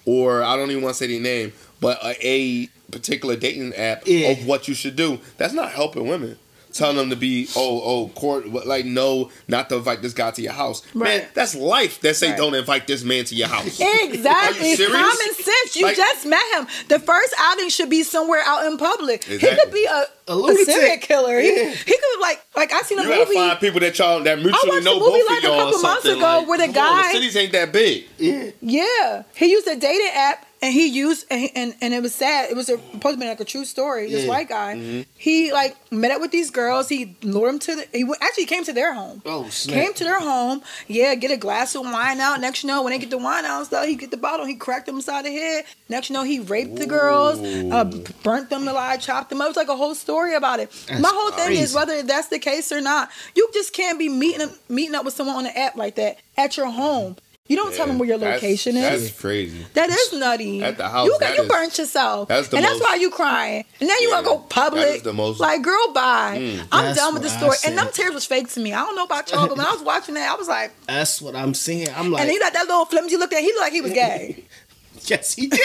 or 0.04 0.42
I 0.42 0.56
don't 0.56 0.70
even 0.70 0.82
want 0.82 0.94
to 0.94 0.99
say 0.99 1.06
the 1.06 1.18
name, 1.18 1.52
but 1.80 2.02
a, 2.02 2.16
a 2.23 2.66
particular 2.90 3.37
dating 3.37 3.75
app 3.75 4.02
Yeah. 4.06 4.28
of 4.28 4.47
what 4.47 4.66
you 4.68 4.75
should 4.75 4.97
do. 4.97 5.18
That's 5.37 5.52
not 5.52 5.73
helping 5.73 6.06
women. 6.08 6.38
Telling 6.78 6.97
them 6.97 7.11
to 7.11 7.16
be 7.16 7.49
oh 7.56 7.82
oh 7.82 8.08
court 8.14 8.47
like 8.49 8.85
no 8.85 9.30
not 9.49 9.68
to 9.70 9.76
invite 9.76 10.00
this 10.00 10.14
guy 10.14 10.30
to 10.30 10.40
your 10.42 10.52
house. 10.52 10.82
Man, 10.94 11.26
that's 11.35 11.54
life 11.54 12.00
that 12.02 12.14
say 12.14 12.28
Right. 12.30 12.37
don't 12.37 12.54
invite 12.54 12.87
this 12.87 13.02
man 13.02 13.25
to 13.25 13.35
your 13.35 13.49
house. 13.49 13.80
Exactly. 13.80 14.61
Are 14.66 14.68
you 14.70 14.76
serious? 14.76 14.92
Common 14.92 15.35
sense. 15.35 15.76
You 15.76 15.87
Like- 15.87 15.97
just 15.97 16.25
met 16.26 16.44
him. 16.54 16.66
The 16.88 17.00
first 17.00 17.35
outing 17.40 17.68
should 17.68 17.90
be 17.90 18.02
somewhere 18.04 18.42
out 18.47 18.64
in 18.66 18.76
public. 18.78 19.25
He 19.25 19.38
could 19.38 19.73
be 19.73 19.87
a, 19.87 19.90
A 19.92 20.06
a, 20.28 20.35
lunatic. 20.37 20.66
serial 20.66 20.97
killer. 20.99 21.40
He, 21.40 21.49
Yeah. 21.56 21.70
he 21.70 21.92
could 21.97 22.20
like 22.20 22.40
like 22.56 22.73
I 22.73 22.80
seen 22.82 22.99
a 23.00 23.02
You 23.02 23.08
movie. 23.18 23.35
find 23.35 23.58
people 23.58 23.80
that 23.80 23.99
y'all 23.99 24.23
that 24.23 24.38
I 24.38 24.40
mutually 24.40 24.70
watched 24.70 24.85
know 24.85 24.97
a 24.97 25.00
movie 25.00 25.11
both 25.20 25.28
like 25.30 25.38
of 25.38 25.44
a 25.44 25.47
y'all. 25.49 25.54
or 25.54 25.64
couple 25.73 25.82
months 25.82 26.02
something. 26.04 26.12
ago 26.23 26.38
like, 26.38 26.49
where 26.49 26.58
the 26.58 26.73
come 26.73 26.94
on, 26.94 27.02
the 27.02 27.12
cities 27.12 27.37
ain't 27.37 27.52
that 27.52 27.73
big. 27.73 28.04
Yeah. 28.18 28.50
Yeah, 28.61 29.23
he 29.35 29.47
used 29.50 29.66
a 29.66 29.75
dating 29.76 30.11
app 30.14 30.47
and 30.60 30.72
he 30.74 30.86
used 30.86 31.26
and 31.30 31.50
and, 31.54 31.74
and 31.80 31.94
it 31.94 32.02
was 32.02 32.14
sad. 32.14 32.50
It 32.50 32.56
was 32.56 32.68
a, 32.68 32.78
supposed 32.78 33.14
to 33.16 33.20
be 33.20 33.26
like 33.28 33.40
a 33.40 33.44
true 33.44 33.64
story. 33.64 34.10
This 34.10 34.24
Yeah. 34.24 34.28
white 34.30 34.48
guy, 34.48 34.74
Mm-hmm. 34.74 35.02
he 35.16 35.52
like 35.52 35.76
met 35.92 36.10
up 36.10 36.20
with 36.20 36.30
these 36.30 36.50
girls. 36.50 36.88
He 36.88 37.16
lured 37.22 37.50
them 37.52 37.58
to 37.60 37.76
the. 37.76 37.86
He 37.92 38.04
actually 38.20 38.46
came 38.46 38.64
to 38.64 38.72
their 38.72 38.92
home. 38.94 39.22
Oh 39.26 39.48
snap. 39.48 39.74
Came 39.74 39.94
to 39.94 40.04
their 40.04 40.20
home, 40.20 40.62
yeah, 40.86 41.14
get 41.14 41.30
a 41.30 41.36
glass 41.36 41.74
of 41.74 41.82
wine 41.82 42.20
out. 42.20 42.40
Next 42.40 42.62
you 42.62 42.66
know, 42.68 42.82
when 42.82 42.92
they 42.92 42.98
get 42.98 43.10
the 43.10 43.18
wine 43.18 43.44
out 43.44 43.58
and 43.58 43.66
stuff, 43.66 43.86
he 43.86 43.94
get 43.94 44.10
the 44.10 44.16
bottle, 44.16 44.46
he 44.46 44.54
cracked 44.56 44.86
them 44.86 44.96
inside 44.96 45.24
the 45.24 45.30
head. 45.32 45.64
Next 45.88 46.10
you 46.10 46.14
know, 46.14 46.24
he 46.24 46.40
raped 46.40 46.76
the 46.76 46.86
girls, 46.86 47.38
uh, 47.40 47.84
burnt 48.22 48.50
them 48.50 48.66
alive, 48.68 49.00
chopped 49.00 49.30
them 49.30 49.40
up. 49.40 49.46
It 49.46 49.50
was 49.50 49.56
like 49.56 49.68
a 49.68 49.76
whole 49.76 49.94
story 49.94 50.34
about 50.34 50.60
it. 50.60 50.70
That's 50.88 51.00
My 51.00 51.10
whole 51.12 51.30
thing 51.30 51.52
is 51.56 51.72
whether 51.74 52.02
that's 52.02 52.28
the 52.28 52.38
case 52.38 52.72
or 52.72 52.80
not, 52.80 53.10
you 53.34 53.48
just 53.54 53.72
can't 53.72 53.98
be 53.98 54.08
meeting 54.08 54.48
meeting 54.68 54.94
up 54.94 55.04
with 55.04 55.14
someone 55.14 55.36
on 55.36 55.44
the 55.44 55.56
app 55.58 55.76
like 55.76 55.94
that 55.96 56.18
at 56.36 56.56
your 56.56 56.66
home. 56.70 57.16
You 57.48 57.56
don't 57.56 57.74
tell 57.74 57.86
them 57.86 57.98
where 57.98 58.06
your 58.08 58.18
location 58.18 58.74
That's 58.74 58.96
is. 58.96 59.08
That's 59.10 59.20
crazy. 59.20 59.64
That 59.72 59.88
is 59.88 60.12
nutty. 60.12 60.62
At 60.62 60.76
the 60.76 60.86
house, 60.88 61.06
you 61.06 61.12
got 61.12 61.20
that 61.20 61.36
you 61.36 61.42
is- 61.44 61.48
burnt 61.48 61.78
yourself, 61.78 62.28
that's 62.28 62.48
the 62.48 62.56
and 62.58 62.64
that's 62.64 62.78
why 62.80 62.96
you 62.96 63.08
crying. 63.10 63.64
And 63.80 63.88
then 63.88 63.96
you 64.00 64.08
Yeah, 64.08 64.14
want 64.16 64.26
to 64.26 64.30
go 64.32 64.38
public. 64.40 64.96
is 64.96 65.02
the 65.02 65.14
most- 65.14 65.40
like, 65.40 65.62
girl, 65.62 65.92
bye. 65.92 66.36
Mm. 66.38 66.66
I'm 66.70 66.94
done 66.94 67.14
with 67.14 67.22
the 67.22 67.30
story. 67.30 67.56
And 67.66 67.76
them 67.78 67.88
tears 67.92 68.12
was 68.12 68.26
fake 68.26 68.48
to 68.50 68.60
me. 68.60 68.74
I 68.74 68.80
don't 68.84 68.94
know 68.96 69.04
about 69.04 69.30
y'all, 69.32 69.48
but 69.48 69.56
when 69.56 69.66
I 69.66 69.72
was 69.72 69.80
watching 69.82 70.14
that, 70.14 70.30
I 70.30 70.34
was 70.34 70.46
like, 70.46 70.72
That's 70.86 71.22
what 71.22 71.34
I'm 71.34 71.54
seeing. 71.54 71.88
I'm 71.96 72.10
like, 72.12 72.20
and 72.22 72.30
he 72.30 72.38
got 72.38 72.52
that 72.52 72.66
little 72.66 72.84
flimsy 72.84 73.16
look 73.16 73.32
at. 73.32 73.40
He 73.40 73.46
looked 73.48 73.60
like 73.60 73.72
he 73.72 73.80
was 73.80 73.92
gay. 73.92 74.44
yes, 75.04 75.34
he 75.34 75.46
did. 75.46 75.60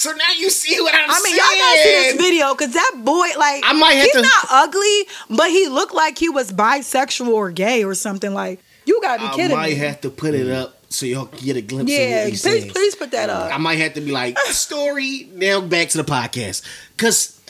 so 0.00 0.10
now 0.12 0.32
you 0.36 0.50
see 0.50 0.80
what 0.80 0.94
I'm 0.94 1.00
saying. 1.00 1.10
I 1.10 1.22
mean, 1.22 1.36
saying. 1.36 1.36
y'all 1.36 1.58
gotta 1.58 1.82
see 1.82 2.12
this 2.18 2.20
video 2.26 2.54
because 2.54 2.74
that 2.74 2.92
boy, 3.04 3.28
like, 3.38 3.62
I 3.64 3.72
might 3.74 3.92
have 3.92 4.04
he's 4.04 4.12
to- 4.14 4.22
not 4.22 4.46
ugly, 4.50 5.06
but 5.30 5.48
he 5.50 5.68
looked 5.68 5.94
like 5.94 6.18
he 6.18 6.28
was 6.28 6.50
bisexual 6.52 7.28
or 7.28 7.52
gay 7.52 7.84
or 7.84 7.94
something. 7.94 8.34
Like, 8.34 8.58
you 8.86 9.00
gotta 9.02 9.22
be 9.22 9.28
I 9.28 9.34
kidding 9.34 9.56
I 9.56 9.60
might 9.60 9.68
me. 9.70 9.74
have 9.76 10.00
to 10.02 10.10
put 10.10 10.34
it 10.34 10.48
up 10.50 10.76
so 10.88 11.06
y'all 11.06 11.24
get 11.26 11.56
a 11.56 11.62
glimpse 11.62 11.90
of 11.92 11.98
yeah, 11.98 12.24
what 12.24 12.30
he's 12.30 12.42
please, 12.42 12.60
saying. 12.62 12.70
please 12.70 12.94
put 12.96 13.10
that 13.12 13.30
up. 13.30 13.52
I 13.54 13.58
might 13.58 13.78
have 13.78 13.94
to 13.94 14.00
be 14.00 14.10
like 14.12 14.38
story. 14.50 15.28
Now 15.32 15.60
back 15.60 15.88
to 15.90 15.98
the 15.98 16.04
podcast 16.04 16.62
because 16.96 17.40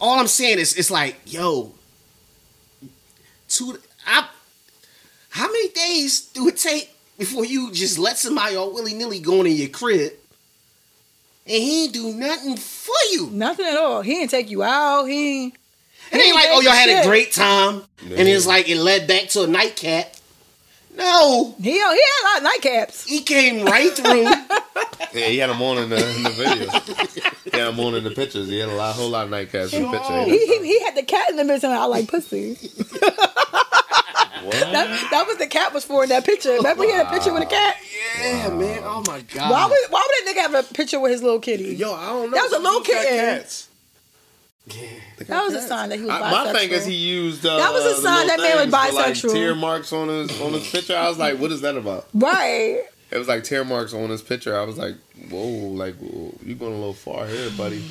all 0.00 0.18
I'm 0.18 0.26
saying 0.26 0.58
is 0.58 0.74
it's 0.76 0.90
like 0.90 1.16
yo, 1.26 1.72
two. 3.48 3.78
I, 4.06 4.28
how 5.30 5.46
many 5.46 5.68
days 5.68 6.20
do 6.28 6.48
it 6.48 6.56
take 6.56 6.90
before 7.18 7.44
you 7.44 7.72
just 7.72 7.98
let 7.98 8.18
somebody 8.18 8.56
all 8.56 8.72
willy 8.72 8.94
nilly 8.94 9.18
go 9.20 9.40
in 9.42 9.52
your 9.54 9.68
crib 9.68 10.12
and 11.46 11.62
he 11.62 11.84
ain't 11.84 11.92
do 11.92 12.12
nothing 12.14 12.56
for 12.56 12.94
you? 13.12 13.28
Nothing 13.30 13.66
at 13.66 13.76
all. 13.76 14.02
He 14.02 14.14
didn't 14.14 14.30
take 14.30 14.50
you 14.50 14.62
out. 14.62 15.04
He. 15.04 15.44
ain't- 15.44 15.54
It 16.12 16.20
ain't 16.24 16.34
like 16.34 16.46
oh 16.50 16.60
y'all 16.60 16.72
had 16.72 16.88
shit. 16.88 17.04
a 17.04 17.08
great 17.08 17.32
time 17.32 17.82
and 18.02 18.28
it's 18.28 18.46
like 18.46 18.68
it 18.68 18.78
led 18.78 19.06
back 19.08 19.28
to 19.30 19.42
a 19.42 19.46
nightcap. 19.46 20.14
No, 20.96 21.54
He, 21.60 21.72
he 21.72 21.78
had 21.78 21.92
a 21.92 22.24
lot 22.24 22.42
of 22.42 22.48
nightcaps. 22.62 23.06
he 23.06 23.20
came 23.20 23.64
right 23.64 23.92
through. 23.92 24.26
Yeah, 25.12 25.26
he 25.28 25.38
had 25.38 25.48
them 25.48 25.62
on 25.62 25.78
in 25.78 25.88
the, 25.88 25.96
in 25.96 26.22
the 26.24 26.30
videos. 26.30 27.44
he 27.44 27.50
had 27.58 27.68
them 27.68 27.80
on 27.80 27.94
in 27.94 28.04
the 28.04 28.10
pictures. 28.10 28.48
He 28.48 28.58
had 28.58 28.68
a 28.68 28.74
lot, 28.74 28.94
whole 28.94 29.08
lot 29.08 29.24
of 29.24 29.30
nightcaps 29.30 29.72
in 29.72 29.82
the 29.82 29.88
He, 29.88 29.96
picture. 29.96 30.24
he, 30.24 30.66
he 30.66 30.80
had 30.84 30.94
the 30.94 31.02
cat 31.04 31.30
in 31.30 31.36
the 31.36 31.44
midst 31.44 31.64
and 31.64 31.72
I 31.72 31.84
like 31.86 32.08
pussy. 32.08 32.54
What? 32.54 34.54
That, 34.76 35.08
that 35.10 35.26
was 35.26 35.38
the 35.38 35.46
cat 35.46 35.72
was 35.74 35.84
for 35.84 36.04
in 36.04 36.08
that 36.10 36.24
picture. 36.24 36.52
Remember 36.52 36.84
he 36.84 36.92
had 36.92 37.06
a 37.06 37.10
picture 37.10 37.32
with 37.32 37.42
a 37.42 37.46
cat? 37.46 37.76
yeah, 38.20 38.48
man. 38.50 38.80
Oh 38.84 39.02
my 39.06 39.20
god. 39.22 39.50
Why 39.50 39.64
would 39.66 39.78
why 39.90 40.06
would 40.06 40.26
that 40.26 40.34
nigga 40.36 40.54
have 40.54 40.70
a 40.70 40.74
picture 40.74 41.00
with 41.00 41.12
his 41.12 41.22
little 41.22 41.40
kitty? 41.40 41.74
Yo, 41.74 41.92
I 41.92 42.06
don't 42.06 42.30
know. 42.30 42.36
That 42.36 42.42
was 42.44 42.52
a 42.52 42.58
little 42.58 42.78
Who's 42.80 42.86
kitten. 42.86 43.18
cats? 43.18 43.65
They 44.68 45.24
got 45.24 45.26
That 45.28 45.44
was 45.44 45.54
a 45.54 45.62
sign 45.68 45.88
that 45.90 45.96
he 45.98 46.02
was 46.04 46.10
I- 46.10 46.30
My 46.44 46.52
thing 46.52 46.70
is 46.70 46.84
he 46.86 46.94
used. 46.94 47.46
Uh, 47.46 47.56
That 47.56 47.72
was 47.72 47.84
a 47.84 48.02
sign 48.02 48.26
that 48.26 48.38
man 48.40 48.56
was 48.56 48.74
things 48.74 48.86
for, 48.88 48.94
like, 48.94 49.14
bisexual. 49.14 49.32
tear 49.32 49.54
marks 49.54 49.92
on 49.92 50.08
his 50.08 50.40
on 50.40 50.52
his 50.54 50.68
picture. 50.68 50.96
I 50.96 51.08
was 51.08 51.18
like, 51.18 51.38
what 51.38 51.52
is 51.52 51.60
that 51.60 51.76
about? 51.76 52.08
Right. 52.12 52.82
it 53.10 53.18
was 53.18 53.28
like 53.28 53.44
tear 53.44 53.64
marks 53.64 53.94
on 53.94 54.10
his 54.10 54.22
picture. 54.22 54.58
I 54.58 54.64
was 54.64 54.76
like, 54.76 54.96
whoa, 55.30 55.38
like 55.44 55.94
whoa, 55.98 56.34
you 56.44 56.54
going 56.56 56.72
a 56.72 56.76
little 56.76 56.92
far 56.94 57.26
here, 57.26 57.50
buddy. 57.56 57.82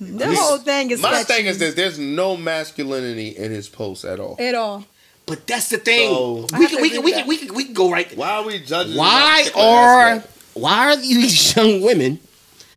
The 0.00 0.34
whole 0.34 0.58
thing 0.58 0.90
is 0.90 1.00
My 1.00 1.22
sketchy 1.22 1.32
thing 1.42 1.46
is 1.46 1.58
this: 1.58 1.74
there's 1.74 1.98
no 1.98 2.36
masculinity 2.36 3.28
in 3.28 3.50
his 3.52 3.68
posts 3.68 4.04
at 4.04 4.18
all. 4.20 4.36
at 4.38 4.54
all. 4.54 4.84
But 5.26 5.46
that's 5.46 5.68
the 5.70 5.78
thing. 5.78 6.10
So- 6.10 6.46
we 6.58 6.66
can 6.66 6.82
we 6.82 6.90
can 6.90 7.02
we 7.02 7.12
can 7.12 7.26
we 7.28 7.36
can 7.38 7.54
we 7.54 7.64
can 7.64 7.74
go 7.74 7.90
right 7.90 8.08
there. 8.08 8.18
Why 8.18 8.30
are 8.32 8.42
we 8.44 8.58
judging? 8.58 8.96
Why 8.96 9.48
are 9.54 10.22
why 10.54 10.92
are 10.92 10.96
these 10.96 11.56
young 11.56 11.80
women? 11.80 12.18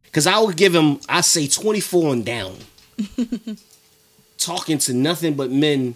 Because 0.06 0.28
I 0.28 0.38
would 0.40 0.56
give 0.56 0.72
them, 0.72 1.02
I 1.10 1.20
say 1.22 1.48
twenty 1.48 1.82
four 1.82 2.14
and 2.14 2.24
down, 2.24 2.56
talking 4.38 4.78
to 4.80 4.94
nothing 4.94 5.34
but 5.36 5.52
men 5.52 5.96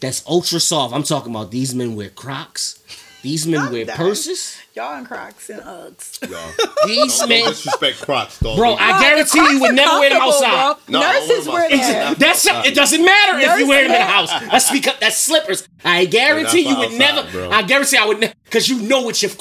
that's 0.00 0.24
ultra 0.26 0.60
soft. 0.60 0.94
I'm 0.94 1.02
talking 1.02 1.30
about 1.34 1.50
these 1.50 1.74
men 1.74 1.94
wear 1.94 2.08
Crocs, 2.08 2.82
these 3.22 3.46
men 3.46 3.60
I'm 3.60 3.72
wear 3.72 3.84
done. 3.84 3.96
purses, 3.96 4.56
Y'all 4.74 4.96
in 4.98 5.04
Crocs 5.04 5.50
and 5.50 5.60
Uggs. 5.62 6.30
Y'all, 6.30 6.68
these 6.86 7.18
don't, 7.18 7.28
men. 7.28 7.44
don't 7.44 7.50
disrespect 7.50 8.00
Crocs, 8.02 8.38
dog. 8.38 8.56
Bro, 8.56 8.74
I 8.74 9.00
guarantee 9.00 9.40
you 9.40 9.60
would 9.60 9.74
never 9.74 9.98
wear 10.00 10.10
them 10.10 10.22
outside. 10.22 10.76
bro. 10.86 11.00
No, 11.00 11.00
I 11.06 11.12
don't 11.14 11.28
Nurses 11.28 11.46
wear 11.48 11.54
wear 11.56 11.68
them 11.70 11.78
that. 11.78 12.06
outside. 12.06 12.18
That's 12.18 12.68
it. 12.68 12.74
Doesn't 12.74 13.04
matter 13.04 13.38
if 13.38 13.58
you 13.58 13.68
wear 13.68 13.82
them 13.82 13.92
in 13.92 14.00
the 14.00 14.06
Nurse- 14.06 14.30
house. 14.30 14.50
That's 14.50 14.70
because 14.70 14.94
that's 15.00 15.18
slippers. 15.18 15.68
I 15.84 16.04
guarantee 16.06 16.60
you 16.60 16.76
would 16.78 16.86
outside, 16.92 16.98
never. 16.98 17.30
bro. 17.30 17.50
I 17.50 17.62
guarantee 17.62 17.96
I 17.98 18.06
would 18.06 18.20
never 18.20 18.32
because 18.44 18.68
you 18.68 18.80
know 18.82 19.02
what 19.02 19.22
you've. 19.22 19.36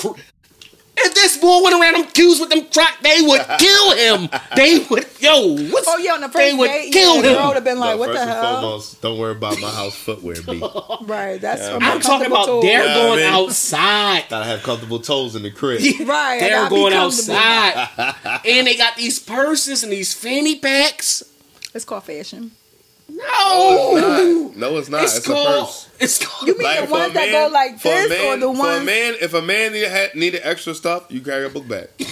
Cr- 1.01 1.07
If 1.07 1.15
this 1.15 1.37
boy 1.37 1.61
went 1.63 1.79
around 1.79 1.93
them 1.93 2.11
cues 2.11 2.39
with 2.39 2.49
them 2.49 2.65
croc, 2.71 2.93
they 3.01 3.21
would 3.21 3.41
kill 3.59 3.91
him. 3.95 4.29
They 4.55 4.85
would. 4.89 5.05
Yo, 5.19 5.55
what's, 5.71 5.87
Oh 5.87 5.97
yeah, 5.97 6.13
on 6.13 6.21
the 6.21 6.27
first 6.29 6.37
they 6.37 6.53
would 6.53 6.67
date, 6.67 6.93
kill 6.93 7.15
yeah, 7.17 7.21
the 7.21 7.27
girl 7.35 7.47
would 7.47 7.55
have 7.55 7.63
been 7.63 7.79
like, 7.79 7.91
No, 7.95 7.97
"What 7.97 8.07
first 8.09 8.17
the 8.17 8.21
and 8.21 8.29
hell?" 8.31 8.61
foremost, 8.61 9.01
don't 9.01 9.17
worry 9.19 9.31
about 9.33 9.59
my 9.59 9.69
house 9.69 9.95
footwear, 9.95 10.35
B. 10.41 10.59
Right, 11.01 11.39
that's 11.41 11.61
Yeah. 11.61 11.77
I'm 11.81 11.99
talking 11.99 12.27
about 12.27 12.45
comfortable 12.45 12.61
they're. 12.61 12.85
Yeah, 12.85 12.93
going 12.93 13.19
man. 13.19 13.33
outside. 13.33 14.25
Gotta 14.29 14.45
have 14.45 14.63
comfortable 14.63 14.99
toes 14.99 15.35
in 15.35 15.43
the 15.43 15.51
crib. 15.51 15.81
Right, 16.07 16.39
They're 16.39 16.69
going 16.69 16.93
outside, 16.93 17.87
and 18.45 18.65
they 18.67 18.75
got 18.77 18.95
these 18.95 19.19
purses 19.19 19.83
and 19.83 19.91
these 19.91 20.13
fanny 20.13 20.57
packs. 20.59 21.23
It's 21.73 21.85
called 21.85 22.03
fashion. 22.05 22.51
No, 23.09 24.51
No, 24.55 24.77
it's 24.77 24.89
not. 24.89 25.03
it's, 25.03 25.17
It's, 25.17 25.27
a 25.27 25.31
called. 25.31 25.65
purse. 25.67 25.89
It's 25.99 26.25
called. 26.25 26.47
You 26.47 26.57
mean 26.57 26.85
the 26.85 26.91
ones 26.91 27.11
a 27.11 27.13
that 27.13 27.31
go 27.31 27.49
like 27.53 27.79
for 27.79 27.89
a 27.89 27.91
this, 27.91 28.09
man, 28.09 28.25
or 28.27 28.37
the 28.39 28.49
ones? 28.49 28.59
For 28.61 28.81
a 28.81 28.83
man, 28.83 29.15
if 29.21 29.33
a 29.33 29.41
man 29.41 29.71
needed, 29.73 29.89
had, 29.91 30.15
needed 30.15 30.41
extra 30.43 30.73
stuff, 30.75 31.05
you 31.09 31.21
carry 31.21 31.45
a 31.45 31.49
book 31.49 31.67
bag. 31.67 31.89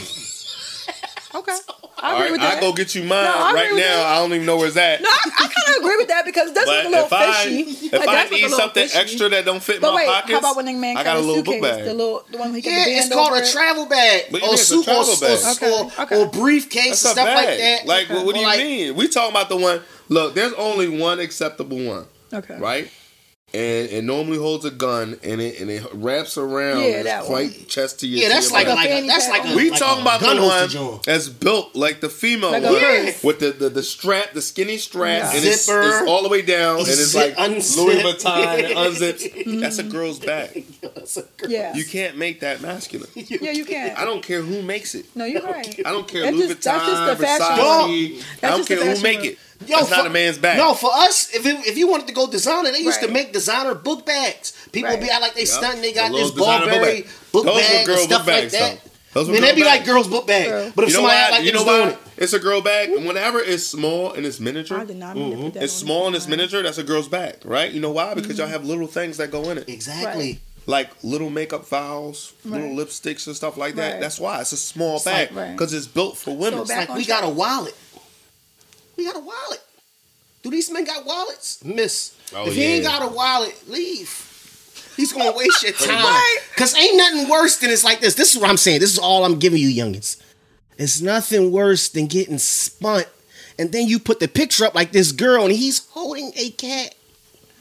Okay, 1.36 1.51
I 2.00 2.13
agree 2.13 2.22
right, 2.24 2.32
with 2.32 2.42
that. 2.42 2.58
I 2.58 2.62
go 2.62 2.74
get 2.74 2.96
you 2.96 3.04
mine 3.04 3.25
No, 3.25 3.54
right 3.54 3.70
now. 3.72 3.77
that. 3.77 4.06
I 4.08 4.16
don't 4.20 4.34
even 4.34 4.46
know 4.46 4.58
where 4.58 4.68
it's 4.68 4.77
at. 4.77 5.01
no, 5.01 5.10
I, 5.10 5.30
I 5.39 5.48
kind 5.54 5.77
of 5.77 5.84
agree 5.84 5.98
with 5.98 6.08
that 6.08 6.25
because 6.25 6.50
it 6.50 6.56
does 6.56 6.66
but 6.66 6.77
look 6.77 6.86
a 6.86 6.89
little 6.89 7.06
if 7.06 7.13
I 7.13 7.44
fishy. 7.44 7.60
if 7.88 7.94
It 7.94 8.01
I 8.01 8.06
does 8.06 8.32
look 8.32 8.39
a 8.39 8.44
need 8.44 8.51
something 8.51 8.88
fishy. 8.88 8.98
extra 8.98 9.30
that 9.30 9.46
don't 9.46 9.62
fit 9.62 9.75
in 9.75 9.82
But 9.82 9.92
my 9.92 9.96
wait, 9.98 10.08
pockets, 10.08 10.32
how 10.32 10.39
about 10.39 10.56
when 10.56 10.66
the 10.66 10.74
man 10.74 10.98
I 10.98 11.04
got 11.04 11.18
a 11.18 11.20
little 11.20 11.36
suitcase? 11.36 11.62
book 11.62 11.70
bag. 11.70 11.84
The 11.86 11.94
little, 11.94 12.24
the 12.32 12.38
one 12.39 12.54
he 12.56 12.62
got 12.62 12.72
Yeah, 12.72 12.80
the 12.80 12.86
band 12.92 13.06
it's 13.06 13.13
called 13.13 13.32
over 13.34 13.42
a 13.44 13.46
travel 13.48 13.86
bag 13.88 14.22
But 14.32 14.42
or 14.42 14.54
a 14.54 14.58
suit 14.58 14.80
or, 14.80 14.84
travel 14.86 15.13
or, 15.13 15.20
bag. 15.20 15.38
or, 15.38 15.51
Okay, 15.92 16.01
okay. 16.04 16.22
or 16.24 16.25
briefcase 16.32 17.04
That's 17.04 17.06
and 17.06 17.12
stuff 17.12 17.27
bag. 17.27 17.46
like 17.46 17.58
that. 17.60 17.86
Like, 17.86 18.10
what, 18.10 18.25
what 18.25 18.34
do 18.36 18.39
you 18.42 18.48
like- 18.48 18.60
mean? 18.60 18.96
We 18.96 19.08
talking 19.10 19.32
about 19.32 19.50
the 19.50 19.58
one. 19.58 19.82
Look, 20.10 20.36
there's 20.36 20.54
only 20.54 20.88
one 20.88 21.20
acceptable 21.20 21.84
one, 21.86 22.06
Okay, 22.34 22.58
right? 22.60 22.90
And 23.54 23.88
it 23.90 24.04
normally 24.04 24.38
holds 24.38 24.66
a 24.66 24.72
gun, 24.72 25.18
and 25.24 25.40
it 25.40 25.62
and 25.62 25.70
it 25.72 25.82
wraps 25.94 26.38
around. 26.38 26.84
Yeah, 26.84 27.04
that 27.04 27.24
quite 27.24 27.52
one. 27.56 27.66
chest 27.68 28.02
to 28.02 28.08
your. 28.08 28.24
Yeah, 28.24 28.28
that's 28.28 28.52
like, 28.52 28.68
like 28.68 28.86
a, 28.90 28.90
fanny 28.90 29.08
that's 29.08 29.30
like 29.30 29.46
a, 29.46 29.48
on. 29.52 29.56
We 29.56 29.70
like 29.72 29.80
talking 29.80 30.00
a 30.00 30.02
about 30.02 30.20
the 30.20 30.26
gun 30.26 30.42
one 30.42 31.00
that's 31.06 31.30
built 31.30 31.74
like 31.74 32.02
the 32.02 32.10
female 32.10 32.52
Like 32.52 32.64
one, 32.64 32.74
with 33.24 33.40
the, 33.40 33.52
the 33.58 33.70
the 33.70 33.84
strap, 33.84 34.34
the 34.34 34.42
skinny 34.42 34.76
strap, 34.78 35.20
Yeah. 35.22 35.38
and 35.38 35.46
it's, 35.46 35.64
Zipper. 35.66 35.82
it's 35.82 36.10
all 36.10 36.24
the 36.24 36.28
way 36.30 36.42
down, 36.42 36.80
and 36.80 36.88
it's 36.90 37.16
like 37.16 37.38
unzip. 37.38 37.78
Louis 37.78 38.02
Vuitton 38.04 38.26
and 38.66 38.74
unzips. 38.76 39.32
Mm-hmm. 39.34 39.60
That's 39.62 39.80
a 39.80 39.84
girl's 39.84 40.20
bag. 40.20 40.66
yeah, 41.48 41.74
You 41.74 41.86
can't 41.86 42.18
make 42.18 42.42
that 42.42 42.60
masculine. 42.62 43.10
yeah, 43.16 43.52
you 43.52 43.64
can't. 43.64 43.98
I 43.98 44.04
don't 44.04 44.22
care 44.24 44.42
who 44.42 44.62
makes 44.62 44.94
it. 44.94 45.06
No, 45.16 45.24
you're 45.24 45.42
right. 45.42 45.80
I 45.86 45.92
don't 45.94 46.06
care 46.08 46.24
That's 46.24 46.36
Louis 46.36 46.48
just- 46.50 46.64
that's 46.64 46.86
just 46.86 47.02
Vuitton, 47.02 47.18
the 47.18 47.24
Versace. 47.26 47.58
world. 47.58 48.24
I 48.44 48.50
don't 48.58 48.68
care 48.68 48.78
who 48.78 48.84
fashion 48.84 49.04
make 49.04 49.20
world. 49.22 49.38
It. 49.62 49.68
That's 49.68 49.90
not 49.90 50.06
a 50.06 50.10
man's 50.10 50.38
bag. 50.38 50.58
No, 50.58 50.74
for 50.74 50.92
us, 50.94 51.34
if 51.34 51.46
it, 51.46 51.66
if 51.66 51.78
you 51.78 51.88
wanted 51.88 52.08
to 52.08 52.14
go 52.14 52.28
designer, 52.30 52.72
they 52.72 52.80
used 52.80 53.02
to 53.02 53.08
make 53.08 53.34
designer 53.34 53.74
book 53.76 54.06
bags. 54.06 54.54
People 54.72 54.92
Right. 54.92 55.02
be 55.02 55.10
out 55.10 55.22
like 55.22 55.34
they 55.36 55.46
stunting. 55.46 55.82
They 55.82 55.94
got 55.94 56.12
The 56.12 56.18
this 56.18 56.32
little 56.34 56.46
designer 56.46 56.66
book 56.66 56.74
Burberry 56.74 57.02
bag. 57.02 57.10
book 57.32 57.46
Those 57.46 57.56
were 57.56 57.62
bag 57.62 57.76
and 57.76 57.86
girl 57.88 57.98
stuff 57.98 58.10
book 58.10 58.28
like 58.28 58.42
bags, 58.44 58.51
that. 58.53 58.84
though. 58.84 58.92
Those 59.14 59.27
were 59.29 59.34
Man, 59.34 59.42
they 59.42 59.48
girl 59.50 59.55
be 59.55 59.64
like 59.64 59.86
girls' 59.86 60.08
book 60.08 60.27
bag. 60.27 60.48
True. 60.48 60.72
But 60.75 60.84
if 60.84 60.90
You 60.92 60.96
know 60.98 61.00
somebody 61.10 61.22
why? 61.31 61.38
like 61.38 61.44
you 61.46 61.51
know 61.53 61.64
doing 61.66 61.81
why? 61.88 61.90
it, 61.90 61.98
It's 62.18 62.34
a 62.34 62.40
girl 62.40 62.62
bag, 62.62 62.90
and 62.90 63.05
whenever 63.08 63.40
it's 63.40 63.66
small 63.66 64.14
and 64.14 64.25
it's 64.27 64.40
miniature, 64.40 64.79
I 64.79 64.86
did 64.86 64.98
not 64.98 65.16
mean 65.16 65.31
to 65.31 65.38
put 65.46 65.53
that 65.55 65.64
it's 65.64 65.74
small 65.74 66.05
and 66.08 66.16
it's 66.16 66.25
line. 66.25 66.31
miniature. 66.38 66.62
That's 66.62 66.77
a 66.77 66.84
girl's 66.84 67.08
bag, 67.08 67.38
right? 67.44 67.72
You 67.72 67.79
know 67.79 67.92
why? 67.92 68.14
Because 68.14 68.34
Mm-hmm. 68.34 68.40
y'all 68.42 68.48
have 68.50 68.66
little 68.66 68.86
things 68.88 69.18
that 69.18 69.31
go 69.31 69.50
in 69.50 69.58
it, 69.58 69.68
exactly. 69.70 70.40
like 70.68 70.90
little 71.01 71.29
makeup 71.31 71.66
files, 71.66 72.34
little 72.46 72.70
lipsticks 72.70 73.25
and 73.25 73.36
stuff 73.36 73.58
like 73.58 73.75
that. 73.75 73.94
Right. 73.94 74.01
That's 74.01 74.20
why 74.20 74.42
it's 74.42 74.51
a 74.51 74.58
small 74.58 74.98
It's 74.98 75.05
bag 75.05 75.31
like- 75.31 75.46
Right. 75.46 75.51
because 75.53 75.74
it's 75.74 75.88
built 75.88 76.18
for 76.18 76.36
women. 76.36 76.66
So 76.66 76.74
It's 76.74 76.90
like 76.90 76.96
we 76.98 77.05
got 77.05 77.24
a 77.24 77.29
wallet. 77.29 77.74
We 78.98 79.05
got 79.05 79.16
a 79.16 79.20
wallet. 79.20 79.62
Do 80.44 80.50
these 80.51 80.72
men 80.72 80.83
got 80.86 81.05
wallets? 81.05 81.64
Miss. 81.64 82.16
Oh, 82.36 82.48
if 82.48 82.55
he 82.55 82.64
ain't 82.64 82.83
got 82.86 83.01
a 83.03 83.07
wallet, 83.14 83.55
leave. 83.70 84.24
He's 84.98 85.14
gonna 85.14 85.31
waste 85.36 85.64
your 85.64 85.72
time. 85.74 86.24
Cause 86.55 86.75
ain't 86.75 86.98
nothing 86.98 87.29
worse 87.29 87.57
than 87.57 87.70
it's 87.70 87.83
like 87.83 88.00
this. 88.00 88.16
This 88.16 88.33
is 88.36 88.42
what 88.42 88.50
I'm 88.50 88.57
saying. 88.57 88.79
This 88.79 88.92
is 88.94 89.00
all 89.00 89.24
I'm 89.25 89.40
giving 89.40 89.60
you, 89.62 89.70
youngins. 89.70 90.22
It's 90.77 91.01
nothing 91.01 91.51
worse 91.51 91.90
than 91.90 92.07
getting 92.07 92.38
spunt, 92.38 93.07
and 93.57 93.72
then 93.72 93.88
you 93.88 94.00
put 94.00 94.20
the 94.20 94.27
picture 94.27 94.66
up 94.66 94.75
like 94.75 94.92
this 94.92 95.12
girl, 95.12 95.46
and 95.46 95.51
he's 95.53 95.88
holding 95.90 96.31
a 96.36 96.50
cat. 96.51 96.94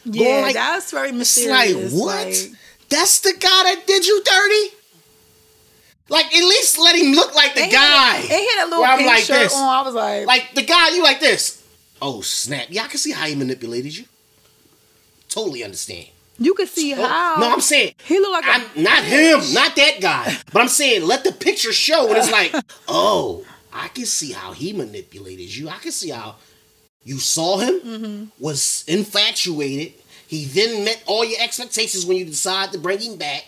Yeah, 0.04 0.40
like- 0.42 0.54
that's 0.54 0.90
very 0.90 1.10
It's 1.10 1.46
like 1.46 1.74
what? 1.92 2.26
like- 2.26 2.50
That's 2.88 3.20
the 3.20 3.32
guy 3.32 3.62
that 3.74 3.82
did 3.86 4.06
you 4.06 4.22
dirty. 4.22 4.75
Like 6.08 6.26
at 6.26 6.34
least 6.44 6.78
let 6.78 6.94
him 6.96 7.12
look 7.12 7.34
like 7.34 7.54
the 7.54 7.62
he 7.64 7.70
guy. 7.70 8.16
and 8.16 8.24
he 8.24 8.46
had 8.48 8.66
a 8.66 8.70
little 8.70 8.96
pink 8.96 9.08
like 9.08 9.24
shirt 9.24 9.38
this. 9.44 9.54
on. 9.54 9.62
I 9.62 9.82
was 9.82 9.94
like, 9.94 10.26
Like 10.26 10.54
the 10.54 10.62
guy, 10.62 10.90
you 10.90 11.02
like 11.02 11.20
this. 11.20 11.62
Oh 12.00 12.20
snap! 12.20 12.66
Yeah, 12.70 12.84
I 12.84 12.88
can 12.88 12.98
see 12.98 13.12
how 13.12 13.26
he 13.26 13.34
manipulated 13.34 13.96
you. 13.96 14.04
Totally 15.28 15.64
understand. 15.64 16.06
you 16.38 16.54
can 16.54 16.66
see 16.66 16.94
Oh, 16.94 17.06
how. 17.06 17.36
no, 17.40 17.50
I'm 17.52 17.60
saying 17.60 17.94
he 18.04 18.18
looked 18.18 18.46
like 18.46 18.60
I'm, 18.76 18.82
not 18.82 19.02
him, 19.04 19.40
not 19.52 19.74
that 19.76 20.00
guy. 20.00 20.36
But 20.52 20.62
I'm 20.62 20.68
saying 20.68 21.02
let 21.06 21.24
the 21.24 21.32
picture 21.32 21.72
show, 21.72 22.08
and 22.08 22.16
it's 22.16 22.30
like, 22.30 22.54
oh, 22.88 23.44
I 23.72 23.88
can 23.88 24.06
see 24.06 24.32
how 24.32 24.52
he 24.52 24.72
manipulated 24.72 25.54
you. 25.54 25.68
I 25.68 25.76
can 25.78 25.92
see 25.92 26.10
how 26.10 26.36
you 27.02 27.18
saw 27.18 27.58
him, 27.58 27.80
Mm-hmm. 27.80 28.24
was 28.38 28.84
infatuated. 28.86 29.94
He 30.28 30.44
then 30.44 30.84
met 30.84 31.02
all 31.06 31.24
your 31.24 31.40
expectations 31.40 32.04
when 32.04 32.16
you 32.16 32.24
decide 32.24 32.72
to 32.72 32.78
bring 32.78 33.00
him 33.00 33.16
back, 33.16 33.44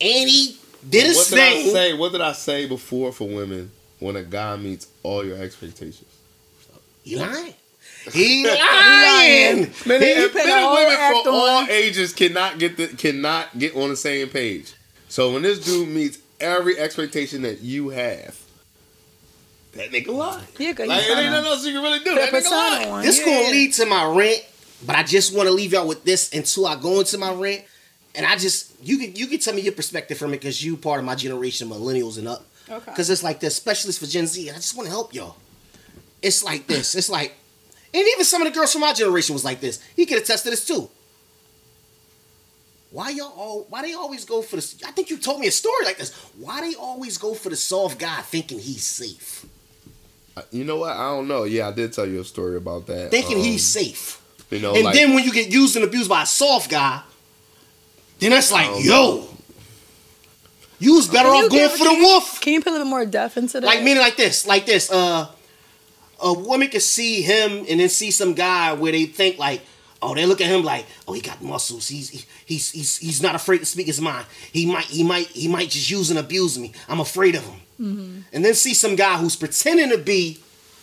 and 0.00 0.28
he 0.28 0.56
did 0.88 1.06
his 1.06 1.16
what 1.16 1.28
did 1.30 1.38
I 1.38 1.62
say? 1.72 1.92
What 1.94 2.12
did 2.12 2.20
I 2.20 2.32
say 2.32 2.66
before 2.66 3.12
for 3.12 3.26
women 3.28 3.70
when 3.98 4.16
a 4.16 4.22
guy 4.22 4.56
meets 4.56 4.86
all 5.02 5.24
your 5.24 5.38
expectations? 5.38 6.04
He 7.04 7.16
lying. 7.16 7.54
He 8.12 8.44
lying. 8.44 9.60
Men, 9.86 10.00
He 10.02 10.12
and, 10.12 10.34
men 10.34 10.48
and 10.48 10.72
women 10.72 10.96
act 10.98 11.24
for 11.24 11.30
all 11.30 11.66
ages 11.68 12.12
cannot 12.12 12.58
get 12.58 12.76
the 12.76 12.88
cannot 12.88 13.56
get 13.58 13.76
on 13.76 13.90
the 13.90 13.96
same 13.96 14.28
page. 14.28 14.72
So 15.08 15.32
when 15.32 15.42
this 15.42 15.64
dude 15.64 15.88
meets 15.88 16.18
every 16.40 16.76
expectation 16.78 17.42
that 17.42 17.60
you 17.60 17.90
have, 17.90 18.36
that 19.74 19.90
nigga 19.92 20.08
lie. 20.08 20.42
Yeah, 20.58 20.72
'cause 20.72 20.88
Like 20.88 21.02
he's 21.02 21.10
it 21.10 21.18
ain't 21.18 21.30
nothing 21.30 21.46
else 21.50 21.64
you 21.66 21.72
can 21.74 21.82
really 21.82 21.98
do. 22.00 22.12
a 22.12 22.14
That 22.16 22.28
nigga 22.30 22.32
persona 22.32 22.88
lie. 22.90 23.02
This 23.02 23.18
yeah. 23.20 23.24
gonna 23.24 23.50
lead 23.50 23.72
to 23.74 23.86
my 23.86 24.04
rant, 24.04 24.44
but 24.84 24.96
I 24.96 25.02
just 25.04 25.32
want 25.34 25.48
to 25.48 25.52
leave 25.54 25.72
y'all 25.72 25.86
with 25.86 26.02
this 26.04 26.32
until 26.32 26.66
I 26.66 26.74
go 26.76 26.98
into 27.00 27.18
my 27.18 27.32
rant. 27.32 27.62
And 28.16 28.24
I 28.24 28.36
just 28.36 28.72
you 28.82 28.98
can 28.98 29.14
you 29.14 29.26
can 29.26 29.38
tell 29.38 29.54
me 29.54 29.62
your 29.62 29.74
perspective 29.74 30.16
from 30.18 30.32
it 30.32 30.40
because 30.40 30.64
you 30.64 30.76
part 30.76 30.98
of 30.98 31.04
my 31.04 31.14
generation, 31.14 31.68
millennials 31.68 32.18
and 32.18 32.26
up. 32.26 32.46
Okay. 32.68 32.84
Because 32.86 33.10
it's 33.10 33.22
like 33.22 33.40
the 33.40 33.50
specialist 33.50 34.00
for 34.00 34.06
Gen 34.06 34.26
Z. 34.26 34.50
I 34.50 34.54
just 34.54 34.76
want 34.76 34.86
to 34.86 34.90
help 34.90 35.14
y'all. 35.14 35.36
It's 36.22 36.42
like 36.42 36.66
this. 36.66 36.94
It's 36.94 37.08
like, 37.08 37.34
and 37.94 38.06
even 38.08 38.24
some 38.24 38.42
of 38.42 38.48
the 38.48 38.58
girls 38.58 38.72
from 38.72 38.80
my 38.80 38.92
generation 38.92 39.34
was 39.34 39.44
like 39.44 39.60
this. 39.60 39.80
He 39.94 40.06
could 40.06 40.18
attest 40.18 40.44
to 40.44 40.50
this 40.50 40.64
too. 40.66 40.88
Why 42.90 43.10
y'all 43.10 43.32
all? 43.36 43.66
Why 43.68 43.82
they 43.82 43.92
always 43.92 44.24
go 44.24 44.40
for 44.42 44.56
this? 44.56 44.82
I 44.86 44.90
think 44.92 45.10
you 45.10 45.18
told 45.18 45.40
me 45.40 45.48
a 45.48 45.52
story 45.52 45.84
like 45.84 45.98
this. 45.98 46.14
Why 46.38 46.62
they 46.62 46.74
always 46.74 47.18
go 47.18 47.34
for 47.34 47.50
the 47.50 47.56
soft 47.56 47.98
guy 47.98 48.22
thinking 48.22 48.58
he's 48.58 48.84
safe, 48.84 49.44
You 50.50 50.64
know 50.64 50.78
what? 50.78 50.92
I 50.92 51.10
don't 51.10 51.28
know. 51.28 51.44
Yeah, 51.44 51.68
I 51.68 51.72
did 51.72 51.92
tell 51.92 52.06
you 52.06 52.20
a 52.20 52.24
story 52.24 52.56
about 52.56 52.86
that. 52.86 53.10
thinking 53.10 53.36
Um, 53.36 53.44
he's 53.44 53.66
safe. 53.66 54.22
You 54.50 54.60
know, 54.60 54.74
and 54.74 54.84
like, 54.84 54.94
then 54.94 55.14
when 55.14 55.24
you 55.24 55.32
get 55.32 55.50
used 55.50 55.76
and 55.76 55.84
abused 55.84 56.08
by 56.08 56.22
a 56.22 56.26
soft 56.26 56.70
guy, 56.70 57.02
then 58.18 58.30
that's 58.30 58.50
like, 58.52 58.68
Oh, 58.70 58.78
yo, 58.80 59.28
you 60.78 60.94
was 60.94 61.08
better 61.08 61.28
off 61.28 61.48
going 61.50 61.50
give- 61.50 61.72
for 61.72 61.84
the 61.84 61.92
you- 61.94 62.02
wolf. 62.02 62.40
Can 62.40 62.52
you 62.52 62.60
put 62.60 62.70
a 62.70 62.72
little 62.72 62.86
bit 62.86 62.90
more 62.90 63.06
depth 63.06 63.36
into 63.36 63.60
that? 63.60 63.66
Like 63.66 63.82
meaning 63.82 64.02
like 64.02 64.16
this, 64.16 64.46
like 64.46 64.66
this. 64.66 64.90
Uh, 64.90 65.26
a 66.22 66.32
woman 66.32 66.68
can 66.68 66.80
see 66.80 67.22
him 67.22 67.64
and 67.68 67.80
then 67.80 67.88
see 67.88 68.10
some 68.10 68.34
guy 68.34 68.72
where 68.72 68.92
they 68.92 69.04
think 69.06 69.38
like, 69.38 69.60
oh, 70.02 70.14
they 70.14 70.24
look 70.26 70.40
at 70.40 70.46
him 70.48 70.62
like, 70.64 70.86
oh, 71.08 71.12
he 71.12 71.20
got 71.20 71.42
muscles. 71.42 71.88
He's 71.88 72.26
he's 72.46 72.70
he's 72.72 72.96
he's 72.98 73.22
not 73.22 73.34
afraid 73.34 73.58
to 73.58 73.66
speak 73.66 73.86
his 73.86 74.00
mind. 74.00 74.26
He 74.52 74.66
might 74.66 74.84
he 74.86 75.02
might 75.02 75.26
he 75.28 75.48
might 75.48 75.70
just 75.70 75.90
use 75.90 76.10
and 76.10 76.18
abuse 76.18 76.58
me. 76.58 76.72
I'm 76.88 77.00
afraid 77.00 77.34
of 77.34 77.44
him. 77.44 77.60
Mm-hmm. 77.80 78.18
And 78.32 78.44
then 78.44 78.54
see 78.54 78.72
some 78.74 78.96
guy 78.96 79.18
who's 79.18 79.36
pretending 79.36 79.90
to 79.90 79.98
be 79.98 80.38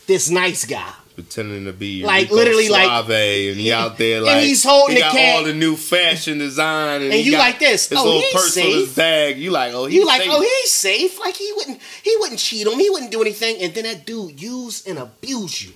this 0.08 0.30
nice 0.30 0.66
guy. 0.66 0.92
pretending 1.16 1.66
to 1.66 1.74
be 1.74 2.04
Like, 2.04 2.24
Rico 2.24 2.36
literally, 2.36 2.70
like- 2.70 2.86
Suave, 2.86 3.10
and 3.12 3.60
he 3.60 3.72
out 3.72 3.98
there 4.00 4.20
like 4.22 4.36
And 4.38 4.46
he's 4.46 4.63
holding 4.63 4.96
he 4.96 5.02
the 5.02 5.08
got 5.08 5.13
cat. 5.16 5.36
all 5.38 5.44
the 5.44 5.54
new 5.54 5.76
fashion 5.76 6.39
design, 6.39 7.04
and, 7.04 7.13
And 7.13 7.24
you 7.26 7.38
like 7.38 7.60
this, 7.60 7.88
his 7.89 7.98
oh, 8.00 8.04
little 8.04 8.22
purse 8.34 8.58
on 8.58 8.63
his 8.63 8.88
safe. 8.88 8.96
bag. 8.96 9.38
You 9.38 9.52
like, 9.52 9.74
oh, 9.74 9.86
he's 9.86 9.96
You 10.00 10.08
like, 10.08 10.22
safe. 10.24 10.32
oh, 10.34 10.42
he's 10.42 10.72
safe. 10.72 11.20
Like 11.20 11.36
he 11.36 11.52
wouldn't, 11.56 11.80
he 12.04 12.16
wouldn't 12.20 12.39
cheat 12.39 12.66
on 12.68 12.76
me. 12.78 12.86
He 12.86 12.89
wouldn't 12.89 13.12
do 13.12 13.22
anything. 13.22 13.62
And 13.62 13.74
then 13.76 13.84
that 13.84 14.06
dude 14.08 14.42
use 14.42 14.86
and 14.88 14.98
abuse 14.98 15.63
you. 15.63 15.74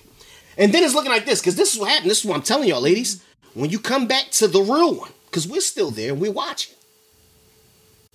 And 0.56 0.72
then 0.74 0.82
it's 0.82 0.94
looking 0.94 1.12
like 1.12 1.24
this 1.24 1.40
because 1.40 1.54
this 1.54 1.72
is 1.72 1.78
what 1.78 1.90
happened. 1.90 2.10
This 2.10 2.18
is 2.18 2.24
what 2.24 2.34
I'm 2.34 2.42
telling 2.42 2.68
y'all, 2.68 2.80
ladies. 2.80 3.22
When 3.54 3.70
you 3.70 3.78
come 3.78 4.08
back 4.08 4.30
to 4.32 4.48
the 4.48 4.60
real 4.60 4.94
one, 4.96 5.10
because 5.26 5.46
we're 5.46 5.60
still 5.60 5.92
there, 5.92 6.14
we're 6.16 6.32
watching. 6.32 6.74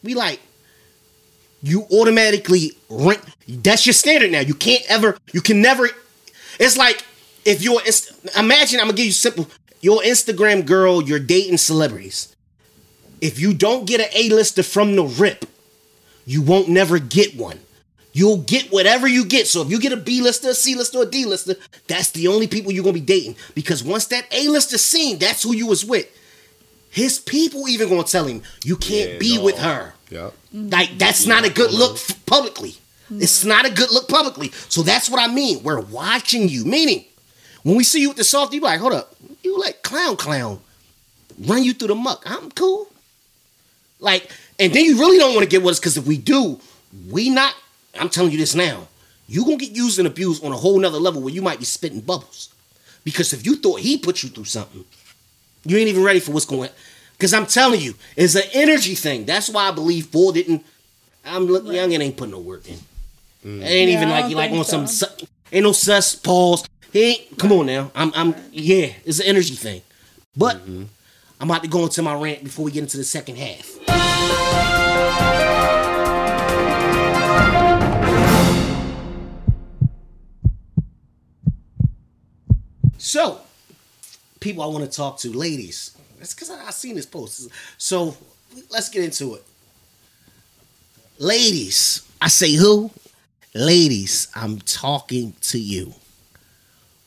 We 0.04 0.13
like, 0.13 0.41
you 1.62 1.88
automatically 1.89 2.73
rank. 2.89 3.21
That's 3.47 3.86
your 3.86 3.93
standard 3.93 4.32
now. 4.32 4.41
You 4.41 4.54
can't 4.56 4.84
ever. 4.89 5.17
You 5.32 5.39
can 5.39 5.62
never. 5.62 5.89
It's 6.63 6.78
like 6.78 7.04
if 7.45 7.62
you're. 7.62 7.82
Imagine 8.38 8.80
I'm 8.80 8.88
gonna 8.88 8.97
give 8.97 9.06
you 9.06 9.12
simple. 9.12 9.47
Your 9.82 10.02
Instagram 10.02 10.65
girl, 10.65 11.02
you're 11.04 11.19
dating 11.19 11.58
celebrities. 11.58 12.34
If 13.19 13.39
you 13.39 13.54
don't 13.54 13.86
get 13.86 13.99
an 13.99 14.08
A-lister 14.13 14.63
from 14.63 14.95
the 14.95 15.04
rip, 15.04 15.45
you 16.26 16.41
won't 16.41 16.69
never 16.69 16.99
get 16.99 17.36
one. 17.36 17.60
You'll 18.13 18.38
get 18.38 18.71
whatever 18.71 19.08
you 19.08 19.26
get. 19.26 19.47
So 19.47 19.62
if 19.62 19.69
you 19.71 19.80
get 19.80 19.91
a 19.91 19.97
B-lister, 19.97 20.49
a 20.49 20.54
C-lister, 20.54 20.99
or 20.99 21.04
a 21.04 21.10
D-lister, 21.10 21.56
that's 21.88 22.12
the 22.12 22.28
only 22.28 22.47
people 22.47 22.71
you're 22.71 22.84
gonna 22.84 22.93
be 22.93 22.99
dating. 23.02 23.36
Because 23.56 23.84
once 23.84 24.06
that 24.08 24.26
A-lister 24.32 24.78
seen, 24.78 25.17
that's 25.19 25.43
who 25.43 25.54
you 25.54 25.67
was 25.67 25.84
with. 25.84 26.08
His 26.91 27.19
people 27.19 27.67
even 27.67 27.89
gonna 27.89 28.04
tell 28.04 28.26
him 28.26 28.43
you 28.63 28.78
can't 28.78 29.13
Yeah, 29.13 29.17
be 29.17 29.38
no. 29.38 29.43
with 29.43 29.58
her. 29.58 29.93
Yep. 30.12 30.34
Like 30.54 30.97
that's 30.97 31.26
not 31.26 31.43
a 31.43 31.49
good 31.49 31.71
look 31.71 31.97
publicly. 32.26 32.76
It's 33.12 33.44
mm. 33.44 33.48
not 33.48 33.66
a 33.66 33.72
good 33.72 33.92
look 33.92 34.08
publicly. 34.08 34.50
So 34.70 34.82
that's 34.82 35.10
what 35.10 35.22
I 35.22 35.34
mean. 35.34 35.63
We're 35.63 35.80
watching 35.80 36.50
you. 36.50 36.66
Meaning, 36.66 37.06
when 37.63 37.76
we 37.76 37.84
see 37.84 38.02
you 38.02 38.10
with 38.10 38.18
the 38.18 38.24
soft, 38.24 38.54
you 38.54 38.62
like, 38.62 38.80
hold 38.80 38.94
up, 38.94 39.16
you 39.44 39.60
like 39.60 39.84
clown 39.84 40.18
clown, 40.18 40.60
run 41.46 41.63
you 41.63 41.74
through 41.74 41.89
the 41.89 41.96
muck. 41.96 42.24
I'm 42.26 42.52
cool. 42.52 42.88
Like, 44.00 44.30
and 44.60 44.74
then 44.74 44.84
you 44.86 45.00
really 45.00 45.18
don't 45.18 45.34
want 45.34 45.44
to 45.44 45.50
get 45.50 45.63
with 45.63 45.74
us 45.74 45.80
because 45.80 45.98
if 45.98 46.06
we 46.06 46.18
do, 46.18 46.60
we 47.10 47.30
not. 47.30 47.56
I'm 48.00 48.10
telling 48.10 48.32
you 48.32 48.38
this 48.38 48.56
now. 48.56 48.88
You 49.28 49.46
gonna 49.46 49.58
get 49.58 49.72
used 49.72 50.00
and 50.00 50.08
abused 50.08 50.44
on 50.44 50.52
a 50.52 50.58
whole 50.58 50.78
nother 50.78 51.00
level 51.00 51.22
where 51.22 51.34
you 51.34 51.42
might 51.42 51.60
be 51.60 51.66
spitting 51.66 52.02
bubbles. 52.02 52.54
Because 53.04 53.34
if 53.34 53.46
you 53.46 53.56
thought 53.56 53.80
he 53.80 53.98
put 53.98 54.24
you 54.24 54.30
through 54.30 54.46
something, 54.46 54.84
you 55.66 55.78
ain't 55.78 55.89
even 55.89 56.04
ready 56.04 56.20
for 56.20 56.32
what's 56.32 56.46
going. 56.46 56.70
Because 57.13 57.34
I'm 57.34 57.46
telling 57.46 57.80
you, 57.80 57.96
it's 58.16 58.36
an 58.36 58.44
energy 58.54 58.96
thing. 58.96 59.26
That's 59.26 59.50
why 59.50 59.70
I 59.70 59.72
believe 59.72 60.12
Bull 60.12 60.32
didn't. 60.32 60.66
I'm 61.26 61.46
look 61.46 61.66
young 61.66 61.94
and 61.94 62.04
ain't 62.04 62.18
putting 62.18 62.34
no 62.34 62.39
work 62.39 62.68
in. 62.70 62.80
It 63.43 63.47
ain't 63.63 63.89
Yeah, 63.91 63.97
even 63.97 64.10
like 64.10 64.29
you 64.29 64.36
like 64.36 64.49
think 64.51 64.60
on 64.60 64.65
some. 64.65 64.88
so. 64.88 65.08
su- 65.17 65.27
Ain't 65.51 65.63
no 65.63 65.71
sus 65.71 66.15
pause. 66.15 66.65
He 66.91 67.03
ain't. 67.03 67.38
Come 67.38 67.51
on 67.51 67.65
now. 67.67 67.91
I'm. 67.95 68.12
I'm. 68.15 68.36
Yeah. 68.51 68.88
It's 69.06 69.19
an 69.19 69.27
energy 69.27 69.56
thing. 69.56 69.82
But 70.36 70.58
mm-hmm. 70.58 70.84
I'm 71.39 71.49
about 71.49 71.63
to 71.63 71.69
go 71.69 71.84
into 71.84 72.01
my 72.01 72.15
rant 72.15 72.43
before 72.43 72.65
we 72.65 72.71
get 72.71 72.82
into 72.84 72.97
the 72.97 73.03
second 73.03 73.38
half. 73.38 73.69
So, 82.97 83.39
people 84.39 84.63
I 84.63 84.67
want 84.67 84.89
to 84.89 84.95
talk 84.95 85.19
to, 85.19 85.32
ladies. 85.32 85.95
That's 86.19 86.34
because 86.34 86.49
I, 86.49 86.67
I 86.67 86.71
seen 86.71 86.95
this 86.95 87.06
post. 87.06 87.49
So, 87.77 88.15
let's 88.71 88.89
get 88.89 89.03
into 89.03 89.36
it. 89.36 89.43
Ladies, 91.19 92.08
I 92.21 92.27
say 92.27 92.53
who? 92.53 92.89
Ladies, 93.56 94.30
I'm 94.34 94.60
talking 94.60 95.36
to 95.42 95.60
you. 95.60 95.94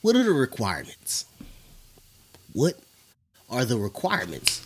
What 0.01 0.15
are 0.15 0.23
the 0.23 0.31
requirements? 0.31 1.25
What 2.53 2.79
are 3.49 3.65
the 3.65 3.77
requirements 3.77 4.65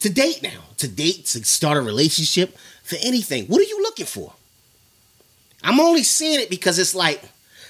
to 0.00 0.12
date 0.12 0.42
now? 0.42 0.60
To 0.78 0.88
date, 0.88 1.26
to 1.26 1.44
start 1.44 1.78
a 1.78 1.82
relationship, 1.82 2.56
for 2.82 2.96
anything. 3.00 3.46
What 3.46 3.60
are 3.60 3.64
you 3.64 3.80
looking 3.82 4.06
for? 4.06 4.32
I'm 5.62 5.78
only 5.78 6.02
saying 6.02 6.40
it 6.40 6.50
because 6.50 6.80
it's 6.80 6.94
like 6.94 7.22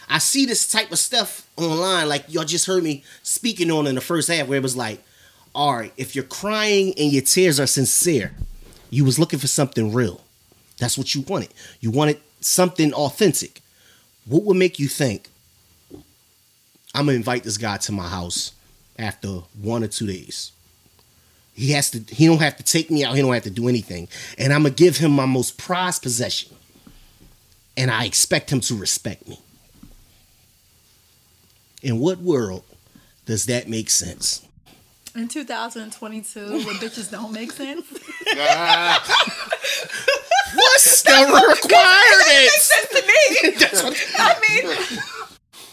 I 0.09 0.19
see 0.19 0.47
this 0.47 0.71
type 0.71 0.93
of 0.93 0.99
stuff 0.99 1.47
online, 1.59 2.09
like 2.09 2.25
y'all 2.33 2.45
just 2.45 2.67
heard 2.67 2.83
me 2.83 3.05
speaking 3.23 3.71
on 3.71 3.87
in 3.87 3.95
the 3.95 4.01
first 4.01 4.29
half, 4.29 4.49
where 4.49 4.59
it 4.59 4.63
was 4.63 4.77
like, 4.77 5.03
all 5.55 5.77
right, 5.77 5.93
if 5.99 6.15
you're 6.15 6.25
crying 6.25 6.95
and 6.97 7.13
your 7.13 7.23
tears 7.23 7.61
are 7.61 7.67
sincere, 7.67 8.33
you 8.89 9.05
was 9.05 9.19
looking 9.19 9.39
for 9.39 9.49
something 9.49 9.93
real. 9.93 10.23
That's 10.79 10.99
what 10.99 11.15
you 11.15 11.23
wanted. 11.23 11.49
You 11.81 11.91
wanted 11.91 12.21
something 12.41 12.93
authentic. 12.93 13.61
What 14.27 14.45
would 14.45 14.57
make 14.57 14.79
you 14.79 14.89
think 14.89 15.29
I'm 16.95 17.07
gonna 17.07 17.13
invite 17.13 17.45
this 17.45 17.59
guy 17.59 17.77
to 17.79 17.93
my 17.93 18.09
house 18.09 18.53
after 18.99 19.29
one 19.61 19.85
or 19.85 19.89
two 19.89 20.07
days? 20.07 20.53
He 21.55 21.73
has 21.73 21.91
to. 21.91 22.01
He 22.01 22.27
don't 22.27 22.41
have 22.41 22.57
to 22.59 22.63
take 22.63 22.91
me 22.91 23.05
out. 23.05 23.15
He 23.15 23.23
don't 23.23 23.33
have 23.33 23.45
to 23.45 23.51
do 23.51 23.69
anything, 23.69 24.09
and 24.37 24.53
I'm 24.53 24.63
gonna 24.63 24.75
give 24.75 24.99
him 24.99 25.13
my 25.13 25.27
most 25.27 25.57
prized 25.57 26.03
possession, 26.03 26.55
and 27.77 27.91
I 27.91 28.05
expect 28.05 28.51
him 28.51 28.61
to 28.61 28.75
respect 28.75 29.27
me. 29.27 29.41
In 31.83 31.99
what 31.99 32.19
world 32.19 32.65
does 33.25 33.47
that 33.47 33.69
make 33.69 33.91
sense? 33.91 34.43
In 35.15 35.29
2022, 35.29 36.41
where 36.41 36.61
bitches 36.75 37.11
don't 37.11 37.33
make 37.33 37.53
sense. 37.53 37.87
What's 40.55 41.03
the 41.03 41.11
requirements? 41.13 42.63
sense 42.63 42.89
to 42.91 43.03
me. 43.07 44.07
I 44.19 44.35
mean, 44.49 44.99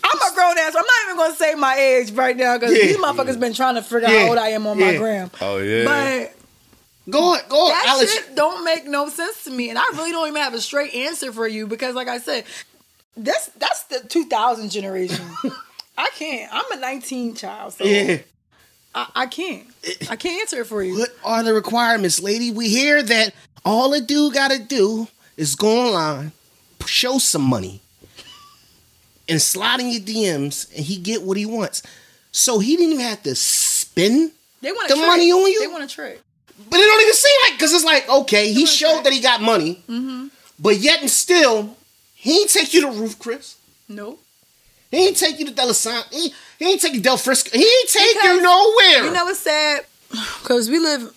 I'm 0.03 0.17
a 0.31 0.35
grown 0.35 0.57
ass. 0.57 0.75
I'm 0.75 0.85
not 0.85 1.03
even 1.05 1.17
gonna 1.17 1.35
say 1.35 1.55
my 1.55 1.75
age 1.75 2.11
right 2.11 2.35
now 2.35 2.57
because 2.57 2.75
Yeah. 2.77 2.85
these 2.87 2.97
motherfuckers 2.97 3.39
been 3.39 3.53
trying 3.53 3.75
to 3.75 3.81
figure 3.81 4.07
out 4.07 4.11
Yeah. 4.13 4.19
how 4.23 4.29
old 4.29 4.37
I 4.37 4.49
am 4.49 4.67
on 4.67 4.79
my 4.79 4.95
gram. 4.97 5.31
Oh 5.41 5.57
yeah. 5.57 5.85
But 7.05 7.11
Go 7.11 7.33
on, 7.33 7.39
go 7.49 7.57
on. 7.57 7.69
that 7.99 8.07
shit 8.09 8.33
don't 8.35 8.63
make 8.63 8.85
no 8.87 9.09
sense 9.09 9.43
to 9.43 9.51
me, 9.51 9.69
and 9.69 9.77
I 9.77 9.83
really 9.93 10.11
don't 10.11 10.27
even 10.29 10.41
have 10.41 10.53
a 10.53 10.61
straight 10.61 10.93
answer 10.93 11.33
for 11.33 11.45
you 11.47 11.67
because, 11.67 11.95
like 11.95 12.07
I 12.07 12.17
said, 12.19 12.45
that's 13.17 13.47
that's 13.57 13.83
the 13.83 13.99
2000 14.07 14.69
generation. 14.69 15.25
I 15.97 16.09
can't. 16.15 16.49
I'm 16.53 16.71
a 16.71 16.81
19 16.81 17.35
child, 17.35 17.73
so 17.73 17.83
Yeah. 17.83 18.19
I, 18.95 19.07
I 19.15 19.25
can't. 19.25 19.67
I 20.09 20.15
can't 20.15 20.41
answer 20.41 20.61
it 20.61 20.65
for 20.67 20.81
you. 20.81 20.97
What 20.99 21.09
are 21.25 21.43
the 21.43 21.53
requirements, 21.53 22.21
lady? 22.21 22.51
We 22.51 22.69
hear 22.69 23.03
that 23.03 23.33
all 23.65 23.93
a 23.93 24.01
dude 24.01 24.33
gotta 24.33 24.59
do 24.59 25.07
is 25.37 25.55
go 25.55 25.87
online, 25.87 26.31
show 26.85 27.17
some 27.17 27.43
money, 27.43 27.81
and 29.27 29.41
slide 29.41 29.79
in 29.79 29.89
your 29.89 30.01
DMs, 30.01 30.69
and 30.75 30.85
he 30.85 30.97
get 30.97 31.21
what 31.23 31.37
he 31.37 31.45
wants. 31.45 31.81
So 32.31 32.59
he 32.59 32.75
didn't 32.75 32.93
even 32.93 33.05
have 33.05 33.23
to 33.23 33.35
spend, 33.35 34.31
They 34.61 34.71
want 34.71 34.89
The 34.89 34.95
money 34.95 35.31
on 35.31 35.49
you? 35.51 35.59
They 35.61 35.67
want 35.67 35.87
to 35.87 35.93
trick. 35.93 36.19
but 36.69 36.79
it 36.79 36.83
don't 36.83 37.01
even 37.01 37.13
seem 37.13 37.37
like 37.45 37.53
because 37.53 37.73
it's 37.73 37.85
like 37.85 38.09
okay, 38.09 38.51
he 38.51 38.65
showed 38.65 38.93
try. 38.95 39.03
that 39.03 39.13
he 39.13 39.19
got 39.21 39.41
money, 39.41 39.83
Mm-hmm. 39.87 40.27
but 40.59 40.77
yet 40.77 41.01
and 41.01 41.09
still 41.09 41.75
he 42.15 42.39
ain't 42.41 42.49
take 42.49 42.73
you 42.73 42.81
to 42.81 42.87
Ruth's 42.91 43.15
Chris. 43.15 43.57
Nope. 43.89 44.19
He 44.91 45.07
ain't 45.07 45.17
take 45.17 45.39
you 45.39 45.45
to 45.47 45.51
Delisant. 45.51 46.11
He, 46.13 46.31
he 46.59 46.65
ain't 46.71 46.79
take 46.81 46.93
you 46.93 46.99
to 46.99 47.03
Del 47.03 47.17
Frisco. 47.17 47.49
He 47.57 47.63
ain't 47.65 47.89
take 47.89 48.13
Because, 48.15 48.35
you 48.37 48.41
nowhere. 48.41 49.03
You 49.05 49.11
know 49.11 49.25
what's 49.25 49.39
sad? 49.39 49.85
Because 50.09 50.69
we 50.69 50.77
live. 50.79 51.11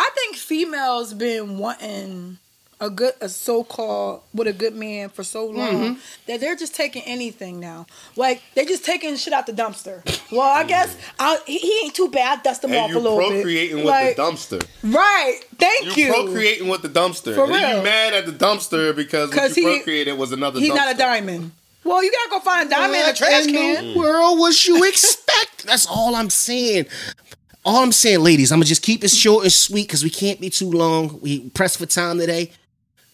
I 0.00 0.08
think 0.14 0.36
females 0.36 1.12
been 1.12 1.58
wanting 1.58 2.38
a 2.80 2.88
good, 2.88 3.12
a 3.20 3.28
so 3.28 3.64
called 3.64 4.20
with 4.32 4.46
a 4.46 4.52
good 4.52 4.72
man 4.76 5.08
for 5.08 5.24
so 5.24 5.46
long 5.46 5.72
Mm-hmm. 5.72 6.00
that 6.28 6.38
they're 6.40 6.54
just 6.54 6.76
taking 6.76 7.02
anything 7.02 7.58
now. 7.58 7.86
Like 8.14 8.40
they're 8.54 8.64
just 8.64 8.84
taking 8.84 9.16
shit 9.16 9.32
out 9.32 9.46
the 9.46 9.52
dumpster. 9.52 10.04
Well, 10.30 10.42
I 10.42 10.62
guess 10.62 10.96
I, 11.18 11.38
he, 11.44 11.58
he 11.58 11.80
ain't 11.84 11.94
too 11.96 12.08
bad. 12.10 12.44
Dust 12.44 12.62
him 12.62 12.70
and 12.70 12.78
off 12.78 12.90
you 12.90 12.98
a 12.98 13.00
little 13.00 13.18
procreating 13.18 13.38
bit. 13.38 13.42
Procreating 13.42 13.76
with 13.78 13.86
Like, 13.86 14.14
the 14.16 14.22
dumpster. 14.22 14.66
Right. 14.94 15.40
Thank 15.58 15.96
You 15.96 16.04
you. 16.04 16.12
procreating 16.12 16.68
with 16.68 16.82
the 16.82 16.88
dumpster. 16.88 17.34
For 17.34 17.42
and 17.46 17.52
real. 17.54 17.76
you 17.78 17.82
mad 17.82 18.14
at 18.14 18.26
the 18.26 18.32
dumpster 18.32 18.94
because 18.94 19.30
what 19.30 19.36
'Cause 19.38 19.56
you 19.56 19.68
he- 19.68 19.76
procreated 19.78 20.16
was 20.16 20.30
another 20.30 20.60
dumpster. 20.60 20.62
He's 20.62 20.70
dumpster. 20.72 20.76
not 20.76 20.94
a 20.94 20.98
diamond. 20.98 21.50
Well, 21.82 22.04
you 22.04 22.12
gotta 22.12 22.30
go 22.30 22.40
find 22.40 22.66
a 22.68 22.70
diamond 22.70 22.94
in 22.94 23.00
a 23.02 23.06
What 23.06 23.16
trash 23.16 23.46
in 23.46 23.52
can. 23.54 23.92
the 23.94 23.98
world 23.98 24.38
was 24.38 24.66
you 24.68 24.84
expect? 24.88 25.66
That's 25.66 25.86
all 25.86 26.14
I'm 26.14 26.30
saying. 26.30 26.86
All 27.68 27.82
I'm 27.82 27.92
saying, 27.92 28.20
ladies, 28.20 28.50
I'm 28.50 28.60
gonna 28.60 28.64
just 28.64 28.80
keep 28.80 29.04
it 29.04 29.10
short 29.10 29.44
and 29.44 29.52
sweet 29.52 29.88
because 29.88 30.02
we 30.02 30.08
can't 30.08 30.40
be 30.40 30.48
too 30.48 30.70
long. 30.70 31.20
We 31.20 31.50
press 31.50 31.76
for 31.76 31.84
time 31.84 32.16
today. 32.16 32.50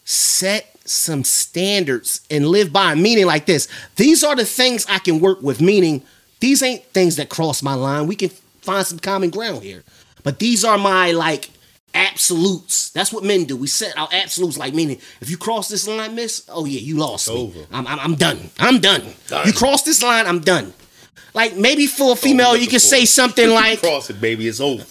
Set 0.04 0.70
some 0.84 1.24
standards 1.24 2.20
and 2.30 2.46
live 2.46 2.72
by. 2.72 2.94
Meaning 2.94 3.26
like 3.26 3.46
this. 3.46 3.66
These 3.96 4.22
are 4.22 4.36
the 4.36 4.44
things 4.44 4.86
I 4.88 5.00
can 5.00 5.18
work 5.18 5.42
with. 5.42 5.60
Meaning 5.60 6.04
these 6.38 6.62
ain't 6.62 6.84
things 6.92 7.16
that 7.16 7.30
cross 7.30 7.64
my 7.64 7.74
line. 7.74 8.06
We 8.06 8.14
can 8.14 8.28
find 8.28 8.86
some 8.86 9.00
common 9.00 9.30
ground 9.30 9.64
here. 9.64 9.82
But 10.22 10.38
these 10.38 10.64
are 10.64 10.78
my 10.78 11.10
like 11.10 11.50
absolutes. 11.92 12.90
That's 12.90 13.12
what 13.12 13.24
men 13.24 13.46
do. 13.46 13.56
We 13.56 13.66
set 13.66 13.98
our 13.98 14.08
absolutes 14.12 14.56
like 14.56 14.72
meaning 14.72 15.00
if 15.20 15.28
you 15.28 15.36
cross 15.36 15.68
this 15.68 15.88
line, 15.88 16.14
miss, 16.14 16.48
oh 16.48 16.64
yeah, 16.64 16.78
you 16.78 16.96
lost 16.96 17.28
me. 17.28 17.34
over. 17.34 17.58
I'm, 17.72 17.88
I'm, 17.88 17.98
I'm 17.98 18.14
done. 18.14 18.38
I'm 18.60 18.78
done. 18.78 19.02
Done. 19.26 19.48
You 19.48 19.52
cross 19.52 19.82
this 19.82 20.00
line, 20.00 20.28
I'm 20.28 20.38
done. 20.38 20.72
Like 21.34 21.56
maybe 21.56 21.86
for 21.86 22.12
a 22.12 22.16
female, 22.16 22.52
with 22.52 22.60
you 22.60 22.66
the 22.66 22.70
can 22.72 22.80
say 22.80 23.04
something 23.04 23.50
like, 23.50 23.80
Cross 23.80 24.10
it, 24.10 24.20
baby. 24.20 24.46
It's 24.48 24.60
over. 24.60 24.84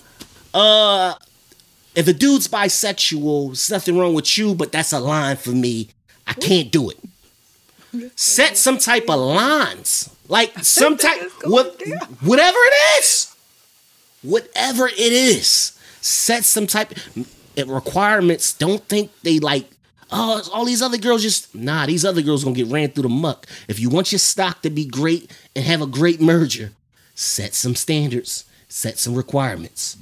uh, 0.54 1.14
if 1.96 2.08
a 2.08 2.14
dude's 2.14 2.48
bisexual, 2.48 3.48
there's 3.48 3.72
nothing 3.72 3.98
wrong 3.98 4.14
with 4.14 4.38
you, 4.38 4.54
but 4.56 4.72
that's 4.72 4.92
a 4.94 5.00
line 5.00 5.38
for 5.38 5.52
me. 5.52 5.90
I 6.28 6.34
can't 6.34 6.72
do 6.72 6.90
it. 6.90 6.98
Set 8.16 8.58
some 8.58 8.78
type 8.78 9.10
of 9.10 9.20
lines. 9.20 10.10
Like 10.28 10.58
some 10.64 10.98
type 10.98 11.22
what 11.46 11.82
whatever 12.22 12.58
it 12.58 13.00
is. 13.00 13.36
Whatever 14.24 14.88
it 14.88 14.98
is. 15.00 15.78
Set 16.02 16.44
some 16.44 16.66
type 16.68 16.92
of 17.58 17.70
requirements. 17.70 18.54
Don't 18.54 18.84
think 18.88 19.12
they 19.22 19.40
like 19.40 19.70
Oh, 20.12 20.42
all 20.54 20.66
these 20.66 20.82
other 20.82 20.98
girls 20.98 21.22
just 21.24 21.54
nah. 21.56 21.86
These 21.86 22.06
other 22.06 22.22
girls 22.22 22.44
gonna 22.44 22.56
get 22.56 22.68
ran 22.68 22.90
through 22.90 23.04
the 23.04 23.10
muck. 23.10 23.48
If 23.68 23.80
you 23.80 23.90
want 23.90 24.12
your 24.12 24.20
stock 24.20 24.62
to 24.64 24.70
be 24.70 24.86
great 24.86 25.32
and 25.56 25.66
have 25.66 25.82
a 25.82 25.88
great 25.88 26.22
merger, 26.22 26.72
set 27.16 27.54
some 27.54 27.76
standards, 27.76 28.46
set 28.68 28.98
some 29.00 29.16
requirements. 29.16 29.98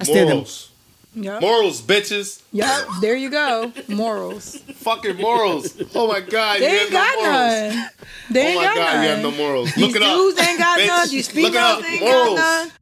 I 0.00 0.04
stand 0.04 0.28
them- 0.28 0.36
Morals. 0.38 0.70
Yep. 1.16 1.40
Morals, 1.42 1.80
bitches. 1.80 2.40
Yep. 2.52 2.88
There 3.00 3.14
you 3.14 3.30
go. 3.30 3.72
Morals. 3.86 4.56
Fucking 4.78 5.16
morals. 5.18 5.72
Oh 5.94 6.08
my 6.08 6.18
god, 6.18 6.58
They 6.60 6.72
you 6.72 6.78
ain't 6.80 6.80
have 6.80 6.92
no 6.92 6.98
got 6.98 7.14
morals. 7.18 7.74
none. 7.76 7.90
They 8.30 8.42
Oh 8.42 8.48
ain't 8.48 8.56
my 8.56 8.64
got 8.64 8.74
god, 8.74 8.94
none. 8.94 9.02
you 9.04 9.08
have 9.10 9.22
no 9.22 9.30
morals. 9.30 9.74
These 9.74 9.84
Look 9.86 9.96
it 9.96 10.02
up. 10.02 10.16
dudes 10.16 10.40
ain't 10.48 10.58
got 10.58 10.78
Bitch, 10.80 10.86
none. 10.88 11.08
These 11.08 11.28
look 11.28 11.36
it 11.36 11.52
females 11.52 11.56
up. 11.56 11.84
ain't 11.84 12.00
Morals. 12.00 12.38
got 12.38 12.64
none. 12.66 12.72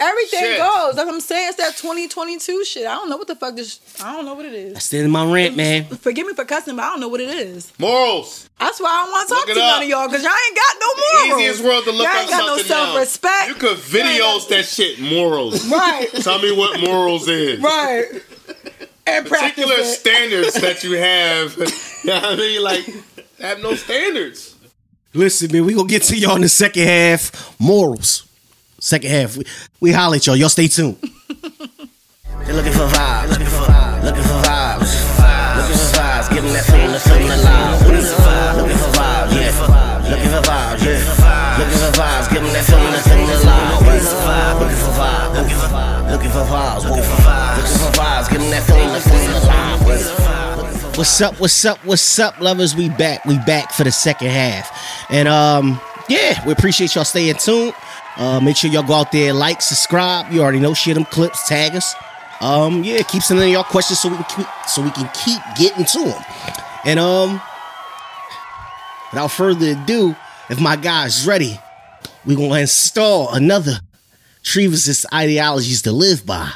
Everything 0.00 0.40
Shit. 0.40 0.58
goes. 0.58 0.94
That's 0.94 1.06
what 1.06 1.14
I'm 1.14 1.20
saying. 1.20 1.48
It's 1.48 1.56
that 1.56 1.76
2022 1.76 2.64
shit. 2.64 2.86
I 2.86 2.94
don't 2.94 3.10
know 3.10 3.16
what 3.16 3.26
the 3.26 3.34
fuck 3.34 3.56
this. 3.56 3.80
I 4.02 4.12
don't 4.14 4.24
know 4.24 4.34
what 4.34 4.46
it 4.46 4.52
is. 4.52 4.74
I 4.74 4.78
is. 4.78 4.84
stand 4.84 5.04
in 5.06 5.10
my 5.10 5.30
rent, 5.30 5.56
man. 5.56 5.84
Forgive 5.86 6.26
me 6.26 6.34
for 6.34 6.44
cussing, 6.44 6.76
but 6.76 6.84
I 6.84 6.90
don't 6.90 7.00
know 7.00 7.08
what 7.08 7.20
it 7.20 7.30
is. 7.30 7.72
Morals. 7.78 8.48
That's 8.60 8.80
why 8.80 8.88
I 8.88 9.02
don't 9.04 9.10
want 9.12 9.28
to 9.28 9.34
talk 9.34 9.46
to 9.46 9.54
none 9.54 9.82
of 9.82 9.88
y'all 9.88 10.06
because 10.08 10.22
y'all 10.22 10.32
ain't 10.32 10.56
got 10.56 10.76
no 10.80 11.28
morals. 11.30 11.42
Easiest 11.42 11.64
world 11.64 11.84
to 11.84 11.90
look 11.90 12.02
y'all 12.06 12.16
up 12.16 12.20
ain't 12.22 12.30
got 12.30 12.46
no 12.46 12.58
self-respect. 12.58 13.48
You 13.48 13.54
could 13.54 13.76
videos 13.78 14.48
that 14.48 14.64
shit. 14.64 15.00
Morals. 15.00 15.68
Right. 15.78 16.08
Tell 16.12 16.38
me 16.40 16.56
what 16.56 16.80
morals 16.80 17.28
is. 17.28 17.60
Right. 17.60 18.06
And 19.06 19.26
Particular 19.26 19.74
it. 19.76 19.84
standards 19.84 20.54
that 20.54 20.84
you 20.84 20.92
have. 20.92 21.56
You 22.04 22.10
know 22.10 22.20
what 22.20 22.24
I 22.34 22.36
mean? 22.36 22.62
Like, 22.62 22.84
have 23.40 23.60
no 23.60 23.74
standards. 23.74 24.54
Listen, 25.12 25.50
man, 25.50 25.64
we 25.66 25.74
gonna 25.74 25.88
get 25.88 26.04
to 26.04 26.16
y'all 26.16 26.36
in 26.36 26.42
the 26.42 26.48
second 26.48 26.84
half. 26.86 27.58
Morals. 27.60 28.27
Second 28.80 29.10
half. 29.10 29.36
We, 29.36 29.44
we 29.80 29.92
holler 29.92 30.16
at 30.16 30.26
y'all. 30.26 30.36
Y'all 30.36 30.48
stay 30.48 30.68
tuned. 30.68 30.96
They're 32.46 32.54
looking 32.54 32.72
for 32.72 32.86
vibes, 32.86 33.28
looking 33.30 33.46
for 33.46 33.66
vibes, 33.66 34.04
looking 34.04 34.22
for 34.22 34.38
vibes, 34.40 34.88
looking 35.58 35.76
for 35.76 35.90
vibes, 35.98 36.30
give 36.32 36.44
them 36.44 36.52
that 36.54 36.64
feeling, 36.64 36.92
the 36.92 37.00
feeling 37.00 37.28
alive. 37.28 37.82
Looking 37.82 38.06
for 38.06 38.22
vibes, 38.22 38.56
looking 38.56 38.78
for 38.78 38.92
vibes, 38.94 39.32
yeah, 39.34 39.52
looking 40.08 40.30
for 40.30 40.42
vibes, 40.46 40.80
yeah, 40.86 41.58
looking 41.58 41.80
for 41.82 41.92
vibes, 41.98 42.26
give 42.32 42.42
them 42.42 42.52
that 42.54 42.64
feeling, 42.64 42.92
the 42.94 43.02
feeling 43.04 43.30
alive. 43.34 43.82
Looking 43.82 44.06
for 44.06 44.22
vibes, 44.22 44.60
looking 44.62 44.78
for 44.78 44.94
vibes, 44.94 45.34
looking 45.34 45.58
for 45.58 45.68
vibes, 45.68 46.08
looking 46.08 46.30
for 46.30 46.46
vibes, 46.48 46.82
looking 46.86 47.04
for 47.04 47.18
vibes, 47.26 47.56
looking 47.58 47.80
for 47.82 47.92
vibes, 47.98 48.26
give 48.30 48.40
them 48.40 48.50
that 48.54 48.62
feeling, 48.62 48.92
the 48.94 49.02
feeling 49.02 49.34
alive. 49.42 49.82
Looking 49.82 50.06
for 50.06 50.22
vibes, 50.22 50.56
looking 50.56 50.78
for 50.78 50.96
What's 50.98 51.20
up? 51.20 51.34
What's 51.40 51.64
up? 51.66 51.78
What's 51.84 52.18
up, 52.18 52.40
lovers? 52.40 52.74
We 52.74 52.88
back. 52.88 53.24
We 53.26 53.36
back 53.38 53.72
for 53.72 53.84
the 53.84 53.92
second 53.92 54.30
half. 54.30 54.70
And 55.10 55.28
um, 55.28 55.80
yeah, 56.08 56.44
we 56.46 56.52
appreciate 56.52 56.94
y'all 56.94 57.04
staying 57.04 57.34
tuned. 57.34 57.74
Uh, 58.18 58.40
make 58.40 58.56
sure 58.56 58.68
y'all 58.68 58.82
go 58.82 58.94
out 58.94 59.12
there, 59.12 59.32
like, 59.32 59.62
subscribe. 59.62 60.32
You 60.32 60.42
already 60.42 60.58
know, 60.58 60.74
share 60.74 60.94
them 60.94 61.04
clips, 61.04 61.48
tag 61.48 61.76
us. 61.76 61.94
Um, 62.40 62.82
yeah, 62.82 63.02
keep 63.02 63.22
sending 63.22 63.52
y'all 63.52 63.62
questions 63.64 64.00
so 64.00 64.08
we 64.08 64.16
can 64.16 64.24
keep, 64.24 64.46
so 64.66 64.82
we 64.82 64.90
can 64.90 65.08
keep 65.14 65.40
getting 65.56 65.84
to 65.84 66.10
them. 66.10 66.24
And 66.84 66.98
um, 66.98 67.40
without 69.12 69.28
further 69.28 69.72
ado, 69.72 70.16
if 70.50 70.60
my 70.60 70.76
guy's 70.76 71.26
ready, 71.26 71.58
we 72.24 72.34
gonna 72.34 72.60
install 72.60 73.32
another 73.34 73.78
Trevis's 74.42 75.06
ideologies 75.12 75.82
to 75.82 75.92
live 75.92 76.26
by. 76.26 76.50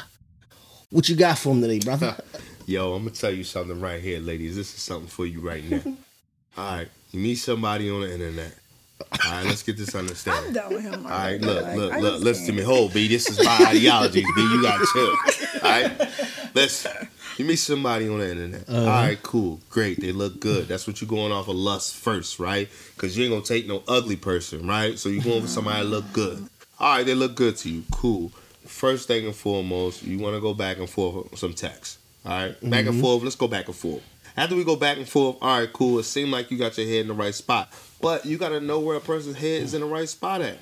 What 0.89 1.09
you 1.09 1.15
got 1.15 1.37
for 1.37 1.53
him 1.53 1.61
today, 1.61 1.79
brother? 1.79 2.15
Yo, 2.65 2.93
I'm 2.93 3.03
gonna 3.03 3.15
tell 3.15 3.31
you 3.31 3.43
something 3.43 3.79
right 3.79 4.01
here, 4.01 4.19
ladies. 4.19 4.55
This 4.55 4.73
is 4.73 4.81
something 4.81 5.09
for 5.09 5.25
you 5.25 5.41
right 5.41 5.63
now. 5.69 5.81
All 6.57 6.77
right, 6.77 6.87
you 7.11 7.19
meet 7.19 7.35
somebody 7.35 7.89
on 7.89 8.01
the 8.01 8.13
internet. 8.13 8.53
All 9.01 9.31
right, 9.31 9.45
let's 9.45 9.63
get 9.63 9.77
this 9.77 9.93
I'm 9.93 10.01
understanding. 10.01 10.53
done 10.53 10.73
with 10.73 10.83
him. 10.83 11.05
All 11.05 11.11
right, 11.11 11.39
look, 11.41 11.63
Like, 11.63 11.75
look, 11.75 11.93
I 11.93 11.99
look. 11.99 12.21
Listen 12.21 12.45
to 12.45 12.51
can't. 12.51 12.67
me. 12.67 12.75
Hold, 12.75 12.93
B. 12.93 13.07
This 13.07 13.29
is 13.29 13.43
my 13.43 13.65
ideologies, 13.69 14.25
B. 14.35 14.41
You 14.41 14.61
got 14.61 14.79
to 14.79 14.85
chill. 14.93 15.61
All 15.63 15.69
right, 15.69 16.09
listen. 16.53 17.09
You 17.37 17.45
meet 17.45 17.55
somebody 17.55 18.07
on 18.07 18.19
the 18.19 18.29
internet. 18.29 18.69
All 18.69 18.75
uh-huh. 18.75 18.89
right, 18.89 19.23
cool, 19.23 19.59
great. 19.69 19.99
They 19.99 20.11
look 20.11 20.39
good. 20.39 20.67
That's 20.67 20.85
what 20.85 21.01
you're 21.01 21.09
going 21.09 21.31
off 21.31 21.47
of 21.47 21.55
lust 21.55 21.95
first, 21.95 22.39
right? 22.39 22.69
Because 22.95 23.17
you 23.17 23.23
ain't 23.23 23.33
gonna 23.33 23.43
take 23.43 23.67
no 23.67 23.81
ugly 23.87 24.15
person, 24.15 24.67
right? 24.67 24.99
So 24.99 25.09
you're 25.09 25.23
going 25.23 25.41
for 25.41 25.47
somebody 25.47 25.83
that 25.83 25.89
look 25.89 26.13
good. 26.13 26.47
All 26.79 26.97
right, 26.97 27.05
they 27.05 27.15
look 27.15 27.35
good 27.35 27.57
to 27.57 27.69
you. 27.69 27.83
Cool. 27.91 28.31
First 28.65 29.07
thing 29.07 29.25
and 29.25 29.35
foremost, 29.35 30.03
you 30.03 30.19
want 30.19 30.35
to 30.35 30.41
go 30.41 30.53
back 30.53 30.77
and 30.77 30.89
forth 30.89 31.31
with 31.31 31.39
some 31.39 31.53
text. 31.53 31.97
All 32.25 32.31
right, 32.31 32.61
back 32.61 32.85
and 32.85 32.89
mm-hmm. 32.89 33.01
forth. 33.01 33.23
Let's 33.23 33.35
go 33.35 33.47
back 33.47 33.67
and 33.67 33.75
forth. 33.75 34.03
After 34.37 34.55
we 34.55 34.63
go 34.63 34.75
back 34.75 34.97
and 34.97 35.07
forth, 35.07 35.37
all 35.41 35.59
right, 35.59 35.71
cool. 35.71 35.99
It 35.99 36.03
seemed 36.03 36.31
like 36.31 36.51
you 36.51 36.57
got 36.57 36.77
your 36.77 36.87
head 36.87 37.01
in 37.01 37.07
the 37.07 37.13
right 37.13 37.33
spot, 37.35 37.71
but 38.03 38.25
you 38.25 38.37
got 38.37 38.49
to 38.49 38.59
know 38.59 38.79
where 38.79 38.97
a 38.97 39.01
person's 39.01 39.37
head 39.37 39.63
is 39.63 39.73
in 39.73 39.81
the 39.81 39.87
right 39.87 40.07
spot 40.07 40.41
at. 40.41 40.57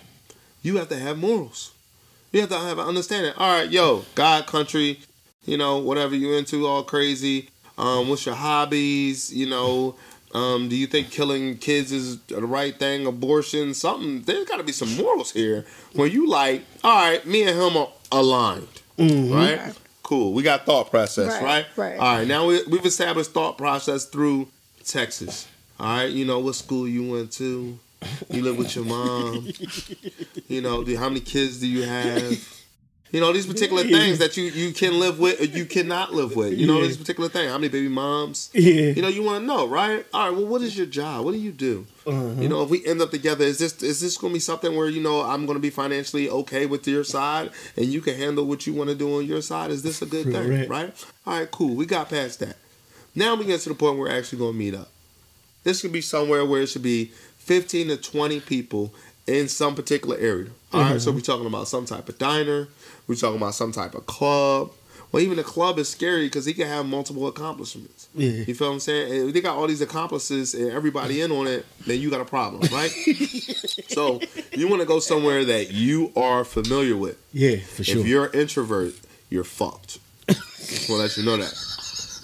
You 0.64 0.78
have 0.78 0.88
to 0.90 0.98
have 0.98 1.18
morals. 1.18 1.74
You 2.32 2.40
have 2.42 2.50
to 2.50 2.58
have 2.60 2.78
an 2.80 2.88
understanding. 2.88 3.34
All 3.38 3.60
right, 3.60 3.70
yo, 3.70 4.06
God, 4.16 4.46
country, 4.48 5.00
you 5.46 5.58
know, 5.58 5.80
whatever 5.80 6.16
you 6.16 6.34
into, 6.34 6.66
all 6.68 6.84
crazy. 6.84 7.50
Um, 7.78 8.08
what's 8.08 8.26
your 8.26 8.36
hobbies? 8.36 9.34
You 9.34 9.50
know, 9.50 9.96
um, 10.34 10.70
do 10.70 10.76
you 10.76 10.88
think 10.88 11.10
killing 11.12 11.58
kids 11.58 11.92
is 11.92 12.20
the 12.28 12.46
right 12.46 12.78
thing? 12.78 13.06
Abortion, 13.08 13.74
something. 13.74 14.22
There's 14.22 14.48
got 14.48 14.58
to 14.58 14.64
be 14.64 14.72
some 14.72 14.96
morals 14.96 15.32
here 15.32 15.66
where 15.94 16.08
you 16.08 16.28
like, 16.30 16.64
all 16.84 17.10
right, 17.10 17.26
me 17.26 17.42
and 17.44 17.60
him 17.60 17.76
are 17.76 17.90
aligned, 18.12 18.68
right? 18.98 19.74
Cool. 20.04 20.34
We 20.34 20.44
got 20.44 20.66
thought 20.66 20.90
process, 20.92 21.28
Right, 21.30 21.44
right? 21.44 21.66
right. 21.76 21.98
All 22.00 22.18
right. 22.18 22.28
Now 22.28 22.46
we, 22.46 22.64
we've 22.66 22.86
established 22.86 23.32
thought 23.32 23.58
process 23.58 24.06
through 24.06 24.50
Texas. 24.86 25.48
All 25.82 25.88
right. 25.98 26.12
You 26.12 26.26
know 26.26 26.38
what 26.40 26.54
school 26.54 26.88
you 26.88 27.10
went 27.12 27.32
to. 27.34 27.80
You 28.30 28.44
live 28.44 28.58
with 28.58 28.76
your 28.76 28.86
mom. 28.86 29.48
You 30.48 30.62
know, 30.62 30.84
do, 30.84 30.96
how 30.96 31.10
many 31.10 31.22
kids 31.22 31.60
do 31.60 31.68
you 31.68 31.84
have? 31.84 32.38
You 33.12 33.20
know, 33.20 33.34
these 33.34 33.48
particular 33.48 33.84
things 33.84 34.20
that 34.20 34.38
you, 34.38 34.44
you 34.44 34.74
can 34.74 35.00
live 35.00 35.20
with 35.20 35.42
or 35.42 35.46
you 35.46 35.66
cannot 35.66 36.14
live 36.14 36.36
with. 36.36 36.54
You 36.54 36.68
know, 36.68 36.80
Yeah. 36.80 36.88
these 36.88 36.98
particular 36.98 37.30
things. 37.30 37.50
How 37.52 37.58
many 37.58 37.68
baby 37.70 37.88
moms? 37.90 38.50
Yeah. 38.54 38.92
You 38.92 39.02
know, 39.02 39.08
you 39.08 39.24
want 39.24 39.42
to 39.42 39.46
know, 39.48 39.68
right? 39.68 40.06
All 40.14 40.30
right. 40.30 40.38
Well, 40.38 40.46
what 40.46 40.62
is 40.62 40.78
your 40.78 40.86
job? 40.86 41.26
What 41.26 41.32
do 41.32 41.40
you 41.40 41.52
do? 41.52 41.88
You 42.06 42.12
uh-huh. 42.12 42.48
know, 42.48 42.62
if 42.64 42.70
we 42.70 42.86
end 42.86 43.02
up 43.02 43.10
together, 43.10 43.44
is 43.44 43.58
this 43.58 43.82
is 43.82 44.02
this 44.02 44.18
going 44.18 44.32
to 44.32 44.36
be 44.36 44.40
something 44.40 44.76
where 44.76 44.88
you 44.88 45.02
know 45.02 45.22
I'm 45.22 45.46
going 45.48 45.58
to 45.58 45.62
be 45.62 45.72
financially 45.72 46.30
okay 46.30 46.68
with 46.68 46.88
your 46.88 47.04
side, 47.04 47.50
and 47.76 47.88
you 47.88 48.02
can 48.02 48.16
handle 48.18 48.46
what 48.46 48.68
you 48.68 48.74
want 48.74 48.90
to 48.92 48.96
do 48.96 49.18
on 49.18 49.26
your 49.26 49.42
side? 49.42 49.72
Is 49.72 49.82
this 49.84 50.02
a 50.02 50.06
good 50.06 50.28
thing, 50.32 50.70
right? 50.70 50.94
All 51.26 51.40
right, 51.40 51.50
cool. 51.52 51.76
We 51.76 51.86
got 51.88 52.10
past 52.10 52.40
that. 52.40 52.56
Now 53.16 53.36
we 53.36 53.46
get 53.46 53.62
to 53.62 53.70
the 53.70 53.76
point 53.76 53.98
where 53.98 54.08
we're 54.08 54.18
actually 54.18 54.40
going 54.40 54.54
to 54.54 54.60
meet 54.60 54.76
up. 54.76 54.90
This 55.64 55.82
could 55.82 55.92
be 55.92 56.02
somewhere 56.02 56.46
where 56.46 56.62
it 56.62 56.68
should 56.68 56.84
be 56.84 57.12
15 57.38 57.90
to 57.90 57.98
20 57.98 58.40
people 58.42 58.94
in 59.28 59.48
some 59.48 59.76
particular 59.76 60.18
area. 60.18 60.50
All 60.74 60.82
right, 60.82 61.02
so 61.02 61.10
mm-hmm. 61.10 61.18
we're 61.18 61.22
talking 61.22 61.46
about 61.46 61.68
some 61.68 61.86
type 61.86 62.10
of 62.10 62.18
diner. 62.18 62.68
We're 63.08 63.16
talking 63.16 63.38
about 63.38 63.56
some 63.56 63.72
type 63.72 63.94
of 63.94 64.06
club. 64.06 64.72
Well, 65.12 65.22
even 65.22 65.38
a 65.40 65.44
club 65.44 65.78
is 65.78 65.90
scary 65.90 66.28
because 66.28 66.46
he 66.46 66.54
can 66.54 66.68
have 66.68 66.86
multiple 66.86 67.28
accomplishments. 67.28 68.08
Yeah. 68.16 68.30
You 68.30 68.56
feel 68.56 68.68
what 68.68 68.76
I'm 68.76 68.80
saying? 68.80 69.12
And 69.12 69.28
if 69.28 69.34
they 69.34 69.42
got 69.42 69.58
all 69.58 69.68
these 69.68 69.82
accomplices 69.82 70.54
and 70.54 70.72
everybody 70.72 71.20
in 71.20 71.32
on 71.32 71.48
it, 71.48 71.66
then 71.86 72.00
you 72.00 72.10
got 72.10 72.22
a 72.22 72.26
problem, 72.26 72.62
right? 72.72 72.90
so 73.90 74.22
you 74.54 74.70
want 74.70 74.82
to 74.82 74.88
go 74.88 75.00
somewhere 75.00 75.44
that 75.44 75.72
you 75.72 76.14
are 76.16 76.46
familiar 76.46 76.96
with. 76.96 77.18
Yeah, 77.34 77.58
for 77.58 77.84
sure. 77.84 78.00
If 78.00 78.08
you're 78.08 78.26
an 78.28 78.40
introvert, 78.40 78.94
you're 79.30 79.44
fucked. 79.44 80.00
Just 80.30 80.90
want 80.90 81.00
to 81.00 81.04
let 81.04 81.18
you 81.18 81.26
know 81.26 81.38
that 81.38 81.54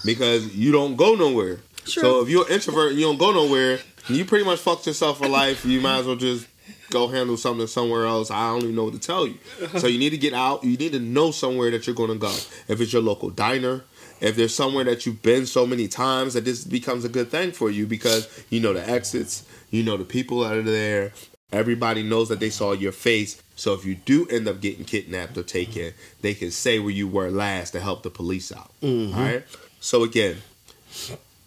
because 0.06 0.54
you 0.54 0.72
don't 0.72 0.96
go 0.96 1.14
nowhere. 1.14 1.58
True. 1.88 2.02
So 2.02 2.22
if 2.22 2.28
you're 2.28 2.46
an 2.46 2.52
introvert 2.52 2.90
and 2.90 3.00
you 3.00 3.06
don't 3.06 3.18
go 3.18 3.32
nowhere, 3.32 3.78
you 4.08 4.24
pretty 4.24 4.44
much 4.44 4.60
fucked 4.60 4.86
yourself 4.86 5.18
for 5.18 5.28
life. 5.28 5.64
You 5.64 5.80
might 5.80 6.00
as 6.00 6.06
well 6.06 6.16
just 6.16 6.46
go 6.90 7.08
handle 7.08 7.36
something 7.36 7.66
somewhere 7.66 8.06
else. 8.06 8.30
I 8.30 8.50
don't 8.50 8.62
even 8.62 8.74
know 8.74 8.84
what 8.84 8.94
to 8.94 9.00
tell 9.00 9.26
you. 9.26 9.38
So 9.78 9.86
you 9.86 9.98
need 9.98 10.10
to 10.10 10.18
get 10.18 10.32
out. 10.32 10.64
You 10.64 10.76
need 10.76 10.92
to 10.92 11.00
know 11.00 11.30
somewhere 11.30 11.70
that 11.70 11.86
you're 11.86 11.96
going 11.96 12.10
to 12.10 12.16
go. 12.16 12.34
If 12.68 12.80
it's 12.80 12.92
your 12.92 13.02
local 13.02 13.30
diner, 13.30 13.84
if 14.20 14.36
there's 14.36 14.54
somewhere 14.54 14.84
that 14.84 15.06
you've 15.06 15.22
been 15.22 15.46
so 15.46 15.66
many 15.66 15.88
times 15.88 16.34
that 16.34 16.44
this 16.44 16.64
becomes 16.64 17.04
a 17.04 17.08
good 17.08 17.30
thing 17.30 17.52
for 17.52 17.70
you 17.70 17.86
because 17.86 18.44
you 18.50 18.60
know 18.60 18.72
the 18.72 18.88
exits, 18.88 19.46
you 19.70 19.82
know 19.82 19.96
the 19.96 20.04
people 20.04 20.40
that 20.40 20.56
are 20.56 20.62
there. 20.62 21.12
Everybody 21.50 22.02
knows 22.02 22.28
that 22.28 22.40
they 22.40 22.50
saw 22.50 22.72
your 22.72 22.92
face. 22.92 23.42
So 23.56 23.72
if 23.72 23.84
you 23.84 23.94
do 23.94 24.26
end 24.28 24.46
up 24.48 24.60
getting 24.60 24.84
kidnapped 24.84 25.36
or 25.38 25.42
taken, 25.42 25.94
they 26.20 26.34
can 26.34 26.50
say 26.50 26.78
where 26.78 26.90
you 26.90 27.08
were 27.08 27.30
last 27.30 27.70
to 27.70 27.80
help 27.80 28.02
the 28.02 28.10
police 28.10 28.52
out. 28.52 28.70
Mm-hmm. 28.82 29.18
All 29.18 29.24
right. 29.24 29.44
So 29.80 30.02
again, 30.02 30.38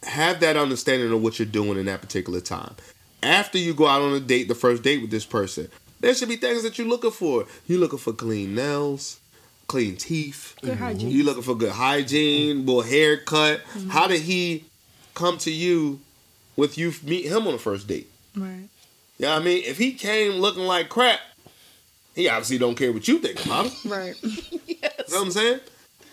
have 0.03 0.39
that 0.39 0.57
understanding 0.57 1.11
of 1.11 1.21
what 1.21 1.39
you're 1.39 1.45
doing 1.45 1.77
in 1.77 1.85
that 1.85 2.01
particular 2.01 2.41
time. 2.41 2.75
After 3.23 3.57
you 3.57 3.73
go 3.73 3.87
out 3.87 4.01
on 4.01 4.13
a 4.13 4.19
date, 4.19 4.47
the 4.47 4.55
first 4.55 4.81
date 4.81 5.01
with 5.01 5.11
this 5.11 5.25
person, 5.25 5.69
there 5.99 6.13
should 6.15 6.29
be 6.29 6.37
things 6.37 6.63
that 6.63 6.77
you're 6.77 6.87
looking 6.87 7.11
for. 7.11 7.45
You're 7.67 7.79
looking 7.79 7.99
for 7.99 8.13
clean 8.13 8.55
nails, 8.55 9.19
clean 9.67 9.95
teeth. 9.95 10.55
Good 10.61 10.71
mm-hmm. 10.71 10.83
hygiene. 10.83 11.09
You're 11.11 11.25
looking 11.25 11.43
for 11.43 11.55
good 11.55 11.71
hygiene, 11.71 12.57
mm-hmm. 12.57 12.65
well 12.65 12.81
haircut. 12.81 13.61
Mm-hmm. 13.73 13.89
How 13.89 14.07
did 14.07 14.21
he 14.21 14.65
come 15.13 15.37
to 15.39 15.51
you 15.51 15.99
with 16.55 16.77
you 16.77 16.93
meet 17.03 17.25
him 17.25 17.45
on 17.45 17.53
the 17.53 17.59
first 17.59 17.87
date? 17.87 18.09
Right. 18.35 18.69
You 19.17 19.27
know 19.27 19.33
what 19.33 19.41
I 19.41 19.45
mean? 19.45 19.63
If 19.65 19.77
he 19.77 19.93
came 19.93 20.33
looking 20.33 20.63
like 20.63 20.89
crap, 20.89 21.19
he 22.15 22.27
obviously 22.27 22.57
don't 22.57 22.75
care 22.75 22.91
what 22.91 23.07
you 23.07 23.19
think 23.19 23.45
about 23.45 23.67
him. 23.67 23.91
Right. 23.91 24.15
yes. 24.23 24.59
You 24.67 24.75
know 24.75 25.19
what 25.19 25.25
I'm 25.25 25.31
saying? 25.31 25.59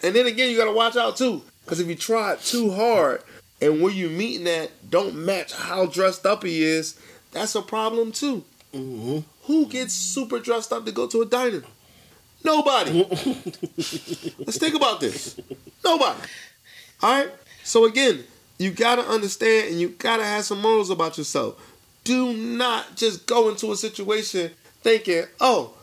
And 0.03 0.15
then 0.15 0.27
again, 0.27 0.51
you 0.51 0.57
gotta 0.57 0.73
watch 0.73 0.97
out 0.97 1.17
too, 1.17 1.43
because 1.65 1.81
if 1.81 1.89
you 1.89 1.95
try 1.95 2.35
it 2.35 2.41
too 2.43 2.71
hard, 2.71 3.23
and 3.61 3.81
where 3.83 3.93
you 3.93 4.09
meeting 4.09 4.47
at 4.47 4.91
don't 4.91 5.15
match 5.15 5.53
how 5.53 5.87
dressed 5.87 6.27
up 6.27 6.43
he 6.43 6.63
is, 6.63 6.99
that's 7.33 7.55
a 7.55 7.63
problem 7.63 8.13
too. 8.13 8.45
Mm-hmm. 8.73 9.19
Who 9.47 9.67
gets 9.67 9.95
super 9.95 10.39
dressed 10.39 10.73
up 10.73 10.85
to 10.87 10.93
go 10.93 11.07
to 11.07 11.23
a 11.23 11.27
diner? 11.27 11.63
Nobody. 12.45 13.05
Let's 13.77 14.59
think 14.59 14.75
about 14.75 15.01
this. 15.01 15.39
Nobody. 15.85 16.21
All 17.03 17.25
right. 17.25 17.31
So 17.65 17.85
again, 17.85 18.25
you 18.59 18.71
gotta 18.71 19.03
understand 19.03 19.71
and 19.71 19.81
you 19.81 19.91
gotta 19.91 20.25
have 20.25 20.45
some 20.45 20.61
morals 20.61 20.91
about 20.91 21.19
yourself. 21.19 21.65
Do 22.05 22.33
not 22.33 22.97
just 22.97 23.27
go 23.27 23.49
into 23.49 23.73
a 23.73 23.77
situation 23.77 24.51
thinking, 24.83 25.25
"Oh, 25.41 25.75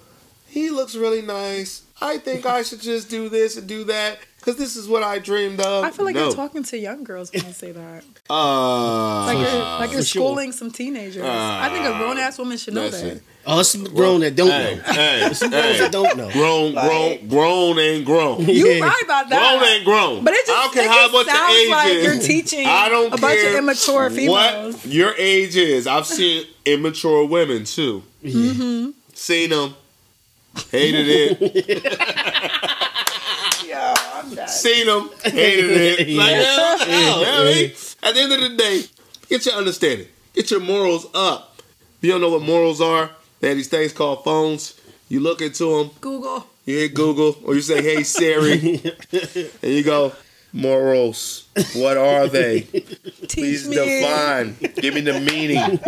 he 0.47 0.69
looks 0.69 0.95
really 0.95 1.21
nice. 1.21 1.83
I 2.01 2.17
think 2.17 2.45
I 2.45 2.61
should 2.63 2.81
just 2.81 3.09
do 3.09 3.29
this 3.29 3.55
and 3.57 3.67
do 3.67 3.85
that 3.85 4.19
because 4.37 4.57
this 4.57 4.75
is 4.75 4.87
what 4.87 5.01
I 5.03 5.19
dreamed 5.19 5.59
of." 5.61 5.83
I 5.85 5.91
feel 5.91 6.05
like 6.05 6.15
no. 6.15 6.25
you're 6.27 6.35
talking 6.35 6.63
to 6.63 6.77
young 6.77 7.03
girls 7.03 7.31
when 7.31 7.45
you 7.45 7.53
say 7.53 7.71
that. 7.71 8.03
Uh, 8.29 9.25
Like 9.25 9.37
you're, 9.37 9.59
like 9.61 9.91
you're 9.91 9.99
for 10.01 10.05
sure. 10.05 10.21
schooling 10.21 10.51
some 10.51 10.71
teenagers. 10.71 11.23
I 11.23 11.69
think 11.69 11.85
a 11.85 11.97
grown 11.97 12.17
ass 12.17 12.37
woman 12.37 12.57
should 12.57 12.73
know 12.73 12.89
that. 12.89 13.03
it. 13.03 13.23
Oh, 13.47 13.61
some 13.61 13.83
grown 13.83 14.21
that 14.21 14.35
don't 14.35 14.49
Hey, 14.49 14.75
know. 14.75 14.81
hey, 14.93 15.29
Some 15.33 15.51
grown 15.51 15.61
hey. 15.61 15.79
that 15.81 15.91
don't 15.91 16.17
know. 16.17 16.31
Grown, 16.31 16.73
grown, 16.73 17.27
grown 17.27 17.77
ain't 17.79 18.03
grown. 18.03 18.41
You 18.49 18.67
Yeah. 18.69 18.83
right 18.85 19.01
about 19.03 19.29
that. 19.29 19.39
Grown 19.59 19.69
ain't 19.69 19.85
grown. 19.85 20.23
But 20.23 20.33
it 20.33 20.47
just, 20.47 20.57
I 20.57 20.63
don't 20.63 20.73
care 20.73 20.83
it 20.85 20.89
how 20.89 20.95
just 21.03 21.13
much 21.13 21.27
sounds 21.27 21.53
age 21.55 21.69
like 21.69 21.93
is. 21.93 22.03
you're 22.05 22.19
teaching 22.41 22.65
I 22.67 22.89
don't 22.89 23.07
a 23.13 23.17
bunch 23.17 23.39
care 23.39 23.51
of 23.51 23.55
immature 23.59 24.09
females. 24.09 24.73
What 24.77 24.85
your 24.87 25.13
age 25.19 25.55
is. 25.57 25.85
I've 25.85 26.07
seen 26.07 26.47
immature 26.65 27.23
women 27.25 27.65
too. 27.65 28.01
Mm-hmm. 28.23 28.89
Seen 29.13 29.49
them. 29.51 29.75
Hated 30.71 31.07
it. 31.07 31.83
Yo, 33.67 33.93
I'm 34.13 34.33
done. 34.35 34.47
Seen 34.47 34.87
them. 34.87 35.09
Hated 35.23 35.71
it. 35.71 36.07
Like, 36.17 36.31
Yeah. 36.31 36.43
hell, 36.43 36.77
hell, 36.79 36.87
Yeah. 37.21 37.25
hell, 37.25 37.47
I 37.47 37.73
At 38.03 38.13
the 38.15 38.21
end 38.21 38.33
of 38.33 38.41
the 38.41 38.49
day, 38.57 38.83
get 39.29 39.45
your 39.45 39.55
understanding. 39.55 40.07
Get 40.33 40.51
your 40.51 40.59
morals 40.59 41.07
up. 41.13 41.61
If 41.97 41.97
you 42.01 42.11
don't 42.11 42.21
know 42.21 42.29
what 42.29 42.41
morals 42.41 42.81
are, 42.81 43.09
they 43.39 43.47
have 43.49 43.57
these 43.57 43.67
things 43.69 43.93
called 43.93 44.23
phones. 44.23 44.79
You 45.09 45.19
look 45.19 45.41
into 45.41 45.77
them. 45.77 45.91
Google. 46.01 46.45
You 46.65 46.77
hit 46.79 46.93
Google 46.93 47.37
or 47.43 47.53
you 47.55 47.61
say, 47.61 47.81
"Hey 47.81 48.03
Siri," 48.03 48.81
and 49.61 49.71
you 49.71 49.83
go, 49.83 50.13
"Morals. 50.51 51.47
What 51.75 51.95
are 51.97 52.27
they? 52.27 52.61
Teach 52.61 53.29
Please 53.29 53.67
me. 53.67 53.75
define. 53.75 54.55
Give 54.81 54.93
me 54.95 55.01
the 55.01 55.19
meaning. 55.19 55.79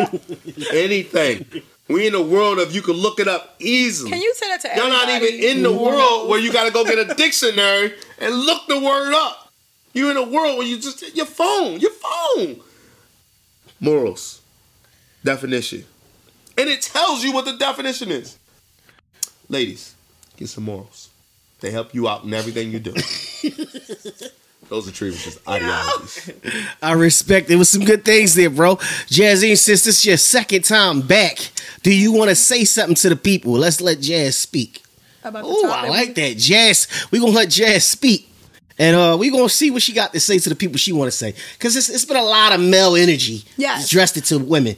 Anything. 0.71 1.45
We 1.87 2.05
in 2.05 2.15
a 2.15 2.21
world 2.21 2.59
of 2.59 2.75
you 2.75 2.81
can 2.81 2.95
look 2.95 3.19
it 3.19 3.27
up 3.27 3.55
easily. 3.59 4.11
Can 4.11 4.21
you 4.21 4.33
say 4.33 4.47
that 4.49 4.61
to 4.61 4.69
You're 4.75 4.89
not 4.89 5.07
even 5.09 5.43
in 5.43 5.63
the 5.63 5.71
world 5.71 6.29
where 6.29 6.39
you 6.39 6.51
got 6.51 6.65
to 6.65 6.71
go 6.71 6.83
get 6.83 6.99
a 6.99 7.13
dictionary 7.13 7.93
and 8.19 8.35
look 8.35 8.67
the 8.67 8.79
word 8.79 9.13
up. 9.13 9.51
You're 9.93 10.11
in 10.11 10.17
a 10.17 10.23
world 10.23 10.57
where 10.57 10.67
you 10.67 10.77
just 10.77 11.15
your 11.15 11.25
phone, 11.25 11.79
your 11.79 11.91
phone. 11.91 12.59
Morals, 13.79 14.41
definition, 15.23 15.85
and 16.57 16.69
it 16.69 16.81
tells 16.81 17.23
you 17.23 17.31
what 17.31 17.45
the 17.45 17.55
definition 17.57 18.11
is. 18.11 18.37
Ladies, 19.49 19.95
get 20.35 20.49
some 20.49 20.65
morals. 20.65 21.09
They 21.61 21.71
help 21.71 21.93
you 21.93 22.07
out 22.07 22.23
in 22.23 22.33
everything 22.33 22.71
you 22.71 22.79
do. 22.79 22.93
Those 24.69 24.87
are 24.87 24.91
Trevor's 24.91 25.39
ideologies. 25.47 26.29
I 26.81 26.91
respect. 26.93 27.47
There 27.47 27.57
was 27.57 27.69
some 27.69 27.85
good 27.85 28.03
things 28.03 28.35
there, 28.35 28.49
bro. 28.49 28.75
Jazzy, 29.07 29.57
since 29.57 29.83
this 29.83 29.87
is 29.99 30.05
your 30.05 30.17
second 30.17 30.63
time 30.65 31.01
back, 31.01 31.37
do 31.83 31.93
you 31.93 32.11
want 32.11 32.29
to 32.29 32.35
say 32.35 32.65
something 32.65 32.95
to 32.95 33.09
the 33.09 33.15
people? 33.15 33.53
Let's 33.53 33.79
let 33.79 33.99
Jazz 34.01 34.35
speak. 34.35 34.83
About 35.23 35.43
the 35.43 35.49
Oh, 35.49 35.65
I 35.67 35.75
topic. 35.75 35.89
like 35.89 36.15
that. 36.15 36.37
Jazz, 36.37 36.87
we 37.11 37.19
gonna 37.19 37.31
let 37.31 37.49
Jazz 37.49 37.85
speak. 37.85 38.29
And 38.79 38.95
uh, 38.95 39.17
we 39.19 39.31
gonna 39.31 39.49
see 39.49 39.71
what 39.71 39.81
she 39.81 39.93
got 39.93 40.13
to 40.13 40.19
say 40.19 40.37
to 40.37 40.49
the 40.49 40.55
people 40.55 40.77
she 40.77 40.91
want 40.91 41.09
to 41.11 41.17
say. 41.17 41.33
Cause 41.59 41.75
it's, 41.75 41.89
it's 41.89 42.05
been 42.05 42.17
a 42.17 42.21
lot 42.23 42.53
of 42.53 42.59
male 42.61 42.95
energy 42.95 43.43
Yes. 43.57 43.89
dressed 43.89 44.23
to 44.23 44.37
women. 44.37 44.75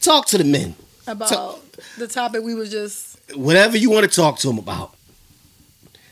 Talk 0.00 0.26
to 0.26 0.38
the 0.38 0.44
men. 0.44 0.74
About 1.06 1.60
the 1.98 2.06
topic 2.06 2.42
we 2.44 2.54
was 2.54 2.70
just. 2.70 3.18
Whatever 3.34 3.76
you 3.78 3.90
want 3.90 4.08
to 4.08 4.14
talk 4.14 4.38
to 4.40 4.46
them 4.46 4.58
about. 4.58 4.94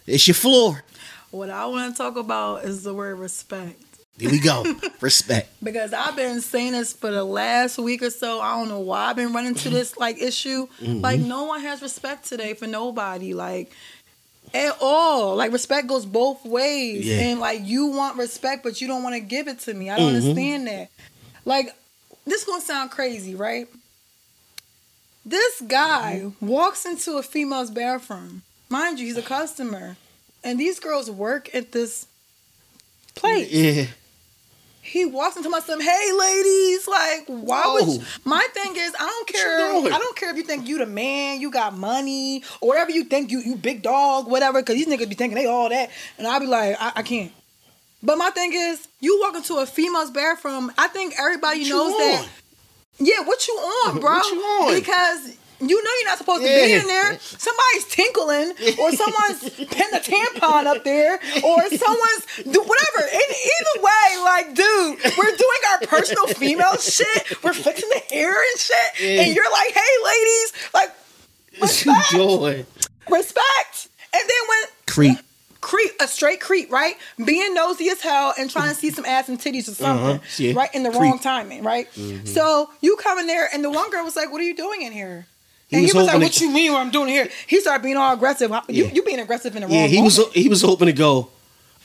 It's 0.07 0.27
your 0.27 0.35
floor. 0.35 0.83
What 1.31 1.51
I 1.51 1.67
want 1.67 1.95
to 1.95 1.99
talk 2.03 2.17
about 2.17 2.65
is 2.65 2.83
the 2.83 2.93
word 2.95 3.19
respect. 3.19 3.83
Here 4.19 4.31
we 4.31 4.39
go. 4.41 4.65
Respect. 5.01 5.49
Because 5.63 5.95
I've 5.95 6.15
been 6.15 6.43
saying 6.43 6.73
this 6.73 6.93
for 6.93 7.11
the 7.11 7.25
last 7.25 7.79
week 7.79 8.03
or 8.03 8.11
so. 8.11 8.39
I 8.43 8.55
don't 8.59 8.69
know 8.69 8.81
why 8.81 9.07
I've 9.07 9.17
been 9.17 9.33
running 9.33 9.55
to 9.55 9.71
this 9.71 9.97
like 9.97 10.21
issue. 10.21 10.67
Mm-hmm. 10.83 11.01
Like 11.01 11.21
no 11.21 11.45
one 11.45 11.63
has 11.63 11.81
respect 11.81 12.27
today 12.27 12.53
for 12.53 12.67
nobody. 12.67 13.33
Like 13.33 13.73
at 14.53 14.77
all. 14.83 15.37
Like 15.37 15.53
respect 15.53 15.87
goes 15.87 16.05
both 16.05 16.45
ways. 16.45 17.07
Yeah. 17.07 17.21
And 17.21 17.41
like 17.41 17.61
you 17.65 17.87
want 17.87 18.19
respect, 18.19 18.63
but 18.63 18.83
you 18.83 18.89
don't 18.89 19.03
want 19.03 19.15
to 19.15 19.21
give 19.21 19.49
it 19.49 19.61
to 19.61 19.73
me. 19.73 19.89
I 19.89 19.97
don't 19.97 20.13
Mhm. 20.13 20.17
understand 20.17 20.67
that. 20.67 20.91
Like 21.47 21.75
this 22.27 22.45
gonna 22.45 22.61
sound 22.61 22.91
crazy, 22.91 23.35
right? 23.35 23.69
This 25.25 25.63
guy 25.67 26.31
walks 26.43 26.85
into 26.85 27.17
a 27.17 27.23
female's 27.23 27.71
bathroom. 27.71 28.43
Mind 28.69 28.99
you, 28.99 29.07
he's 29.07 29.17
a 29.17 29.23
customer. 29.23 29.97
And 30.43 30.59
these 30.59 30.81
girls 30.81 31.11
work 31.11 31.55
at 31.55 31.73
this 31.73 32.07
place 33.15 33.51
Yeah. 33.51 33.87
he 34.83 35.05
walks 35.05 35.37
into 35.37 35.51
my 35.51 35.61
son, 35.61 35.81
hey 35.81 36.13
ladies, 36.13 36.89
like 36.89 37.25
why 37.27 37.73
would 37.75 37.85
oh. 37.85 37.93
you? 37.95 38.01
my 38.25 38.47
thing 38.55 38.75
is 38.77 38.95
I 38.99 39.07
don't 39.07 39.29
care? 39.29 39.95
I 39.95 39.99
don't 39.99 40.17
care 40.17 40.31
if 40.31 40.37
you 40.37 40.43
think 40.45 40.67
you 40.69 40.79
the 40.79 40.87
man, 40.87 41.41
you 41.41 41.51
got 41.51 41.77
money, 41.77 42.43
or 42.61 42.71
whatever 42.71 42.91
you 42.91 43.05
think 43.05 43.31
you 43.31 43.41
you 43.41 43.57
big 43.57 43.83
dog, 43.83 44.29
whatever, 44.29 44.63
cause 44.63 44.77
these 44.77 44.87
niggas 44.87 45.09
be 45.09 45.15
thinking 45.15 45.37
they 45.37 45.47
all 45.47 45.69
that. 45.69 45.91
And 46.19 46.27
I'll 46.27 46.41
be 46.41 46.47
like, 46.47 46.77
I, 46.81 46.93
I 46.97 47.03
can't. 47.03 47.33
But 48.03 48.17
my 48.17 48.31
thing 48.31 48.53
is, 48.55 48.89
you 49.01 49.21
walk 49.21 49.35
into 49.35 49.57
a 49.57 49.67
female's 49.67 50.11
bathroom, 50.11 50.73
I 50.79 50.89
think 50.89 51.15
everybody 51.19 51.59
What 51.59 51.67
you 51.69 51.75
knows 51.75 51.93
that 51.99 52.29
yeah, 53.01 53.21
what 53.25 53.49
you 53.49 53.55
on, 53.55 53.99
bro? 53.99 54.13
What 54.13 54.31
you 54.31 54.39
on? 54.41 54.75
Because 54.75 55.37
you 55.61 55.83
know 55.83 55.91
you're 56.01 56.09
not 56.09 56.19
supposed 56.19 56.43
to 56.43 56.49
be 56.49 56.73
in 56.73 56.87
there. 56.87 57.19
Somebody's 57.21 57.85
tinkling, 57.87 58.53
or 58.79 58.93
someone's 58.97 59.51
pinning 59.51 59.95
a 59.95 60.01
tampon 60.01 60.67
up 60.67 60.85
there, 60.85 61.15
or 61.45 61.61
someone's 61.69 62.27
do 62.45 62.61
whatever. 62.63 63.09
In, 63.13 63.21
either 63.21 63.83
way, 63.83 64.23
like, 64.25 64.47
dude, 64.55 64.99
we're 65.19 65.37
doing 65.37 65.63
our 65.73 65.87
personal 65.87 66.27
female 66.29 66.77
shit. 66.77 67.43
We're 67.43 67.53
fixing 67.53 67.89
the 67.91 68.03
hair 68.15 68.31
and 68.35 68.59
shit, 68.61 69.01
Yeah. 69.01 69.23
and 69.23 69.35
you're 69.37 69.51
like, 69.51 69.73
hey, 69.73 69.93
ladies, 70.05 70.53
like, 70.75 70.91
What 71.59 71.85
you 71.87 71.93
respect, 71.93 72.11
doing? 72.13 72.67
respect. 73.11 73.89
And 74.13 74.23
then 74.29 74.49
when 74.49 74.59
Creep. 74.87 75.19
creep, 75.61 75.93
a 76.01 76.09
straight 76.09 76.41
creep, 76.41 76.73
right? 76.73 76.97
Being 77.25 77.55
nosy 77.55 77.89
as 77.91 78.01
hell 78.01 78.35
and 78.39 78.51
trying 78.51 78.71
to 78.71 78.75
see 78.75 78.91
some 78.91 79.05
ass 79.05 79.29
and 79.29 79.39
titties 79.39 79.69
or 79.69 79.73
something, 79.75 80.07
Uh-huh, 80.17 80.19
yeah. 80.39 80.53
right? 80.55 80.75
In 80.75 80.83
the 80.83 80.91
Creep. 80.91 81.01
wrong 81.03 81.19
timing, 81.19 81.63
right? 81.63 81.87
So 82.25 82.71
you 82.81 82.97
come 82.97 83.19
in 83.19 83.27
there, 83.27 83.49
and 83.53 83.63
the 83.65 83.71
one 83.71 83.91
girl 83.91 84.05
was 84.05 84.17
like, 84.17 84.33
"What 84.33 84.41
are 84.41 84.45
you 84.45 84.57
doing 84.57 84.83
in 84.83 84.93
here?" 84.93 85.27
He 85.71 85.83
was 85.83 85.93
he 85.93 85.99
was 85.99 86.07
like, 86.09 86.21
"What 86.21 86.33
to- 86.33 86.45
you 86.45 86.51
mean? 86.51 86.73
What 86.73 86.81
I'm 86.81 86.91
doing 86.91 87.09
here?" 87.09 87.29
He 87.47 87.61
started 87.61 87.83
being 87.83 87.97
all 87.97 88.13
aggressive. 88.13 88.51
You, 88.69 88.85
Yeah. 88.87 88.93
you 88.93 89.03
being 89.03 89.21
aggressive 89.21 89.55
in 89.55 89.63
the 89.63 89.69
wrong. 89.69 89.77
Yeah, 89.77 89.87
he 89.87 90.03
was 90.03 90.21
he 90.33 90.49
was 90.49 90.63
hoping 90.63 90.87
to 90.87 90.93
go. 90.93 91.29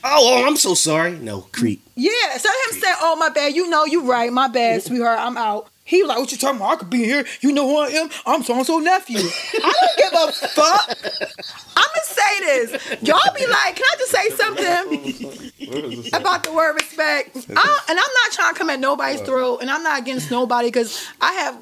Oh, 0.04 0.42
oh, 0.42 0.46
I'm 0.46 0.56
so 0.56 0.74
sorry. 0.74 1.12
No, 1.12 1.42
creep. 1.52 1.80
Yeah, 1.94 2.10
so 2.38 2.48
him 2.48 2.80
saying, 2.80 2.94
"Oh 3.00 3.16
my 3.16 3.28
bad, 3.30 3.54
you 3.54 3.68
know 3.68 3.84
you 3.86 4.02
right, 4.10 4.32
my 4.32 4.48
bad, 4.48 4.82
sweetheart, 4.82 5.18
I'm 5.20 5.36
out." 5.36 5.68
He 5.84 6.02
was 6.02 6.08
like, 6.08 6.18
"What 6.18 6.32
you 6.32 6.38
talking 6.38 6.56
about? 6.56 6.72
I 6.72 6.76
could 6.76 6.90
be 6.90 7.04
here. 7.04 7.24
You 7.40 7.52
know 7.52 7.66
who 7.68 7.76
I 7.78 7.86
am? 7.90 8.10
I'm 8.26 8.42
so 8.42 8.54
and 8.56 8.66
so 8.66 8.78
nephew. 8.78 9.18
I 9.20 9.72
don't 9.72 9.96
give 9.96 10.12
a 10.20 10.32
fuck. 10.48 10.98
I'm 11.76 11.88
gonna 11.94 12.04
say 12.04 12.40
this. 12.40 13.02
Y'all 13.02 13.34
be 13.34 13.46
like, 13.46 13.76
can 13.76 13.84
I 13.84 13.96
just 13.98 14.10
say 14.10 14.30
something 14.30 16.10
about 16.12 16.42
the 16.42 16.52
word 16.52 16.74
respect? 16.74 17.36
I, 17.36 17.78
and 17.88 17.98
I'm 17.98 18.12
not 18.24 18.32
trying 18.32 18.52
to 18.54 18.58
come 18.58 18.70
at 18.70 18.80
nobody's 18.80 19.20
throat, 19.20 19.58
and 19.60 19.70
I'm 19.70 19.82
not 19.84 20.00
against 20.00 20.30
nobody 20.30 20.68
because 20.68 21.06
I 21.20 21.32
have 21.34 21.56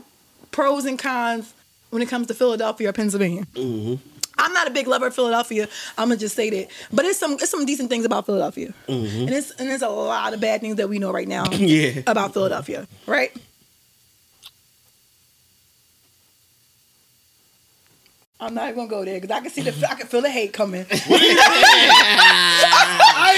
pros 0.53 0.85
and 0.87 0.99
cons 0.99 1.53
when 1.95 2.03
it 2.03 2.09
comes 2.09 2.27
to 2.27 2.35
Philadelphia 2.35 2.89
or 2.89 2.93
Pennsylvania. 2.93 3.45
Mm-hmm. 3.55 3.95
I'm 4.37 4.53
not 4.53 4.67
a 4.67 4.71
big 4.73 4.89
lover 4.89 5.07
of 5.07 5.15
Philadelphia. 5.15 5.69
I'm 5.97 6.09
gonna 6.09 6.19
just 6.19 6.35
say 6.35 6.51
that, 6.51 6.67
but 6.93 7.05
it's 7.05 7.21
some 7.21 7.35
it's 7.35 7.51
some 7.51 7.65
decent 7.65 7.89
things 7.89 8.05
about 8.05 8.27
Philadelphia, 8.27 8.75
mm-hmm. 8.89 9.21
and 9.21 9.31
it's 9.31 9.53
and 9.53 9.71
there's 9.71 9.83
a 9.83 9.89
lot 9.89 10.35
of 10.35 10.41
bad 10.41 10.61
things 10.61 10.75
that 10.77 10.89
we 10.89 10.99
know 10.99 11.13
right 11.13 11.29
now 11.29 11.49
Yeah. 11.53 12.01
about 12.09 12.33
Philadelphia, 12.35 12.89
right? 13.07 13.33
I'm 18.41 18.55
not 18.55 18.65
even 18.65 18.75
gonna 18.77 18.89
go 18.89 19.05
there 19.05 19.21
because 19.21 19.31
I 19.37 19.41
can 19.41 19.51
see 19.53 19.63
the 19.63 19.71
mm-hmm. 19.71 19.85
I 19.89 19.95
can 19.95 20.09
feel 20.09 20.21
the 20.21 20.31
hate 20.31 20.53
coming. 20.53 20.85
I 20.91 20.97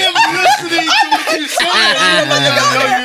am 0.01 0.13
listening 0.33 0.89
to 0.89 1.07
what 1.13 1.39
you're 1.39 1.47
saying. 1.61 2.27
No, 2.27 2.35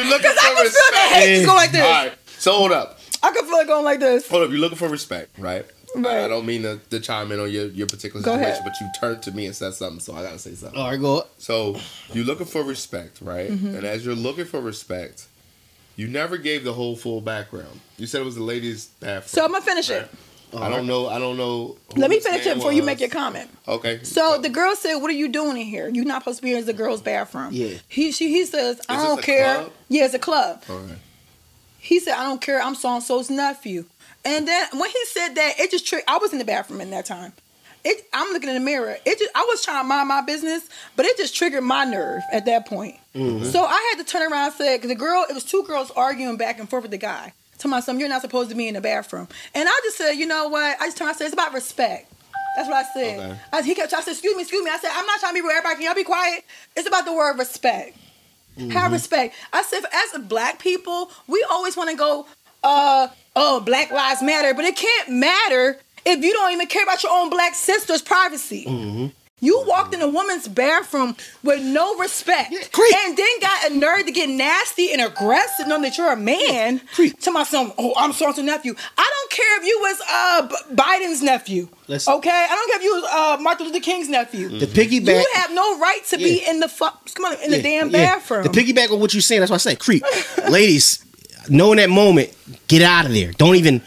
you're 0.01 0.09
looking 0.09 0.31
Because 0.33 0.39
I 0.41 0.49
for 0.49 0.57
can 0.57 0.65
feel 0.65 0.65
the 0.65 0.65
respect. 0.65 1.13
hate 1.13 1.35
just 1.37 1.47
go 1.47 1.55
like 1.55 1.73
this. 1.73 1.83
All 1.85 1.91
right, 1.93 2.13
so 2.39 2.53
hold 2.53 2.73
up. 2.73 2.99
I 2.99 3.02
can 3.31 3.45
feel 3.45 3.55
it 3.59 3.67
going 3.69 3.85
like 3.85 4.01
this. 4.01 4.29
Hold 4.29 4.45
up, 4.45 4.51
you're 4.51 4.59
looking 4.59 4.79
for 4.79 4.89
respect, 4.89 5.39
right? 5.39 5.65
Right. 5.95 6.25
I 6.25 6.29
don't 6.29 6.47
mean 6.47 6.63
to, 6.63 6.81
to 6.91 7.01
chime 7.01 7.31
in 7.33 7.39
on 7.39 7.51
your, 7.51 7.67
your 7.67 7.87
particular 7.87 8.25
Go 8.25 8.33
situation, 8.33 8.51
ahead. 8.51 8.65
but 8.65 8.81
you 8.81 8.89
turned 8.99 9.23
to 9.25 9.33
me 9.33 9.47
and 9.47 9.55
said 9.55 9.75
something, 9.75 10.01
so 10.01 10.15
I 10.15 10.23
gotta 10.23 10.39
say 10.39 10.55
something. 10.55 10.79
All 10.81 10.91
right, 10.91 11.01
go. 11.01 11.27
So 11.39 11.77
you're 12.13 12.25
looking 12.25 12.47
for 12.47 12.63
respect, 12.63 13.21
right? 13.21 13.51
Mm-hmm. 13.51 13.77
And 13.77 13.85
as 13.85 14.05
you're 14.05 14.15
looking 14.15 14.47
for 14.47 14.61
respect, 14.61 15.27
you 15.97 16.09
never 16.09 16.39
gave 16.39 16.65
the 16.65 16.73
whole 16.73 16.97
full 16.97 17.21
background. 17.21 17.81
You 17.99 18.07
said 18.07 18.23
it 18.23 18.25
was 18.25 18.37
the 18.37 18.43
ladies' 18.43 18.87
bathroom. 19.01 19.29
So 19.29 19.45
I'm 19.45 19.53
gonna 19.53 19.65
finish 19.65 19.91
it. 19.91 20.09
Right. 20.53 20.63
I 20.63 20.69
don't 20.69 20.87
know. 20.87 21.09
I 21.09 21.19
don't 21.19 21.37
know. 21.37 21.77
who 21.95 22.01
Let 22.01 22.11
me 22.11 22.21
finish 22.21 22.47
it 22.47 22.55
before 22.57 22.73
you 22.73 22.83
make 22.83 23.01
your 23.01 23.09
comment. 23.09 23.51
Okay. 23.67 24.03
So 24.03 24.39
the 24.39 24.51
girl 24.51 24.75
said, 24.77 24.97
"What 24.97 25.11
are 25.11 25.15
you 25.15 25.29
doing 25.29 25.57
in 25.57 25.67
here? 25.67 25.89
You're 25.89 26.05
not 26.05 26.23
supposed 26.23 26.39
to 26.39 26.43
be 26.43 26.53
in 26.55 26.65
the 26.65 26.73
girls' 26.75 27.01
bathroom." 27.03 27.51
Yeah. 27.53 27.77
He 27.89 28.13
she 28.13 28.29
he 28.29 28.45
says, 28.45 28.81
"I 28.89 28.97
this 28.97 29.05
don't 29.05 29.19
a 29.19 29.23
care." 29.23 29.55
club? 29.57 29.73
Yeah, 29.89 30.05
it's 30.07 30.15
a 30.15 30.19
club. 30.19 30.63
All 30.69 30.79
right. 30.79 30.99
He 31.83 31.99
said, 31.99 32.15
"I 32.15 32.23
don't 32.23 32.41
care. 32.41 32.63
I'm 32.63 32.77
so 32.77 32.95
and 32.95 33.03
so's 33.03 33.29
nephew." 33.29 33.85
And 34.25 34.47
then 34.47 34.69
when 34.73 34.89
he 34.89 35.05
said 35.07 35.35
that, 35.35 35.59
it 35.59 35.71
just 35.73 35.87
tricked. 35.87 36.09
I 36.09 36.19
was 36.19 36.33
in 36.33 36.39
the 36.39 36.45
bathroom 36.45 36.81
in 36.81 36.91
that 36.91 37.07
time. 37.07 37.33
It, 37.85 38.07
I'm 38.13 38.33
looking 38.33 38.49
in 38.49 38.55
the 38.55 38.61
mirror. 38.61 38.97
It 39.05 39.19
just, 39.19 39.31
I 39.35 39.45
was 39.49 39.65
trying 39.65 39.83
to 39.83 39.89
mind 39.89 40.07
my 40.07 40.21
business, 40.21 40.69
but 40.95 41.05
it 41.05 41.17
just 41.17 41.35
triggered 41.35 41.65
my 41.65 41.85
nerve 41.85 42.23
at 42.33 42.47
that 42.47 42.67
point. 42.67 42.95
Mm-hmm. 43.17 43.47
So 43.47 43.65
I 43.65 43.91
had 43.91 44.05
to 44.05 44.09
turn 44.09 44.31
around 44.31 44.45
and 44.45 44.55
say, 44.55 44.77
because 44.77 44.91
the 44.91 44.95
girl, 44.95 45.27
it 45.29 45.35
was 45.35 45.43
two 45.43 45.65
girls 45.65 45.91
arguing 45.91 46.37
back 46.37 46.61
and 46.61 46.71
forth 46.71 46.83
with 46.83 46.93
the 46.93 46.99
guy. 46.99 47.33
To 47.59 47.67
my 47.67 47.81
son, 47.81 47.99
you're 47.99 48.09
not 48.09 48.23
supposed 48.23 48.51
to 48.51 48.55
be 48.55 48.69
in 48.69 48.75
the 48.75 48.81
bathroom. 48.81 49.27
And 49.53 49.69
I 49.69 49.81
just 49.83 49.97
said, 49.97 50.13
you 50.13 50.27
know 50.27 50.47
what? 50.47 50.81
I 50.81 50.87
just 50.87 50.99
turned 50.99 51.07
around 51.07 51.15
and 51.15 51.19
said, 51.19 51.25
it's 51.25 51.35
about 51.35 51.53
respect. 51.53 52.13
That's 52.55 52.69
what 52.69 52.77
I 52.77 52.85
said. 52.95 53.19
Okay. 53.19 53.41
I, 53.53 53.63
he 53.63 53.75
kept, 53.75 53.93
I 53.93 54.01
said, 54.03 54.13
excuse 54.13 54.37
me, 54.37 54.43
excuse 54.43 54.65
me. 54.65 54.71
I 54.71 54.79
said, 54.79 54.91
I'm 54.95 55.07
not 55.07 55.19
trying 55.19 55.33
to 55.33 55.35
be 55.35 55.41
rude. 55.41 55.51
Everybody, 55.51 55.75
can 55.77 55.85
y'all 55.87 55.95
be 55.95 56.05
quiet? 56.05 56.45
It's 56.77 56.87
about 56.87 57.05
the 57.05 57.13
word 57.13 57.37
respect. 57.37 57.97
Have 58.71 58.93
respect. 58.93 59.35
I 59.53 59.63
said, 59.63 59.81
as 59.93 60.15
a 60.15 60.19
black 60.19 60.59
people, 60.59 61.11
we 61.27 61.45
always 61.51 61.77
want 61.77 61.91
to 61.91 61.97
go, 61.97 62.27
uh, 62.63 63.09
oh, 63.35 63.61
Black 63.61 63.91
Lives 63.91 64.23
Matter, 64.23 64.55
but 64.55 64.65
it 64.65 64.77
can't 64.77 65.09
matter 65.09 65.79
if 66.05 66.23
you 66.23 66.33
don't 66.33 66.53
even 66.53 66.67
care 66.67 66.83
about 66.83 67.03
your 67.03 67.13
own 67.13 67.31
black 67.31 67.55
sister's 67.55 68.03
privacy. 68.03 69.11
You 69.43 69.65
walked 69.67 69.93
in 69.93 70.01
a 70.01 70.09
woman's 70.09 70.47
bathroom 70.47 71.17
with 71.43 71.61
no 71.63 71.99
respect, 71.99 72.55
creep. 72.73 72.95
and 73.07 73.17
then 73.17 73.41
got 73.41 73.71
a 73.73 73.75
nerve 73.77 74.07
to 74.07 74.13
get 74.13 74.29
nasty 74.29 74.93
and 74.93 75.03
aggressive, 75.03 75.67
knowing 75.67 75.83
that 75.83 75.99
you're 75.99 76.13
a 76.13 76.17
man. 76.17 76.81
creep. 76.95 77.19
To 77.23 77.33
my 77.33 77.43
son, 77.43 77.73
oh, 77.77 77.93
I'm 77.97 78.13
so 78.13 78.29
and 78.29 78.47
nephew. 78.47 78.75
I 78.97 79.11
don't 79.15 79.31
care 79.33 79.61
if 79.61 79.67
you 79.67 79.79
was 79.81 80.01
uh 80.09 80.47
B- 80.47 80.75
Biden's 80.77 81.23
nephew. 81.23 81.69
Listen. 81.89 82.15
Okay, 82.15 82.31
I 82.31 82.55
don't 82.55 82.69
care 82.69 82.77
if 82.79 82.83
you 82.85 82.95
was 82.95 83.05
uh 83.13 83.43
Martin 83.43 83.67
Luther 83.67 83.81
King's 83.81 84.09
nephew. 84.09 84.49
The 84.49 84.67
piggyback. 84.67 85.21
You 85.21 85.27
have 85.35 85.53
no 85.53 85.77
right 85.81 86.05
to 86.11 86.19
be 86.19 86.43
in 86.49 86.61
the 86.61 86.69
fuck. 86.69 87.13
Come 87.15 87.25
on, 87.27 87.35
in 87.43 87.51
the 87.51 87.57
Yeah, 87.57 87.63
damn 87.63 87.91
yeah. 87.91 88.15
bathroom. 88.15 88.45
The 88.45 88.49
piggyback 88.51 88.93
on 88.93 89.01
what 89.01 89.13
you're 89.13 89.21
saying, 89.23 89.41
that's 89.41 89.51
why 89.51 89.57
I 89.57 89.59
say 89.59 89.75
creep. 89.75 90.05
Ladies, 90.49 91.05
knowing 91.49 91.79
that 91.79 91.91
moment, 91.91 92.33
get 92.69 92.83
out 92.83 93.07
of 93.07 93.13
there. 93.13 93.33
Don't 93.33 93.57
even 93.57 93.83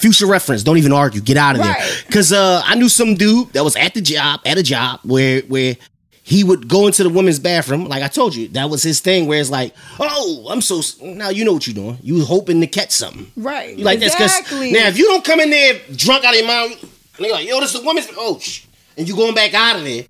future 0.00 0.26
reference. 0.26 0.62
Don't 0.62 0.78
even 0.78 0.92
argue. 0.92 1.20
Get 1.20 1.36
out 1.36 1.56
of 1.56 1.62
there. 1.62 1.76
Cause 2.10 2.32
uh, 2.32 2.62
I 2.64 2.74
knew 2.74 2.88
some 2.88 3.14
dude 3.14 3.52
that 3.52 3.62
was 3.62 3.76
at 3.76 3.94
the 3.94 4.00
job, 4.00 4.40
at 4.44 4.58
a 4.58 4.62
job 4.62 5.00
where 5.04 5.42
where 5.42 5.76
he 6.22 6.44
would 6.44 6.68
go 6.68 6.86
into 6.86 7.02
the 7.02 7.08
women's 7.10 7.38
bathroom. 7.38 7.86
Like 7.86 8.02
I 8.02 8.08
told 8.08 8.34
you, 8.34 8.48
that 8.48 8.70
was 8.70 8.82
his 8.82 9.00
thing. 9.00 9.26
Where 9.26 9.40
it's 9.40 9.50
like, 9.50 9.74
oh, 9.98 10.46
I'm 10.50 10.60
so 10.60 10.80
now 11.02 11.28
you 11.28 11.44
know 11.44 11.52
what 11.52 11.66
you're 11.66 11.74
doing. 11.74 11.98
You 12.02 12.24
hoping 12.24 12.60
to 12.60 12.66
catch 12.66 12.92
something. 12.92 13.30
Right. 13.36 13.76
You 13.76 13.84
like 13.84 14.00
exactly. 14.00 14.70
because 14.70 14.82
now 14.82 14.88
if 14.88 14.96
you 14.98 15.06
don't 15.06 15.24
come 15.24 15.40
in 15.40 15.50
there 15.50 15.80
drunk 15.94 16.24
out 16.24 16.34
of 16.34 16.38
your 16.38 16.46
mind, 16.48 16.78
and 16.80 16.90
they're 17.18 17.32
like, 17.32 17.48
yo, 17.48 17.60
this 17.60 17.74
is 17.74 17.80
a 17.80 17.84
woman's 17.84 18.08
oh, 18.16 18.38
sh-, 18.38 18.64
and 18.96 19.08
you 19.08 19.16
going 19.16 19.34
back 19.34 19.54
out 19.54 19.76
of 19.76 19.84
there. 19.84 20.04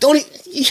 Don't 0.00 0.16
you 0.50 0.64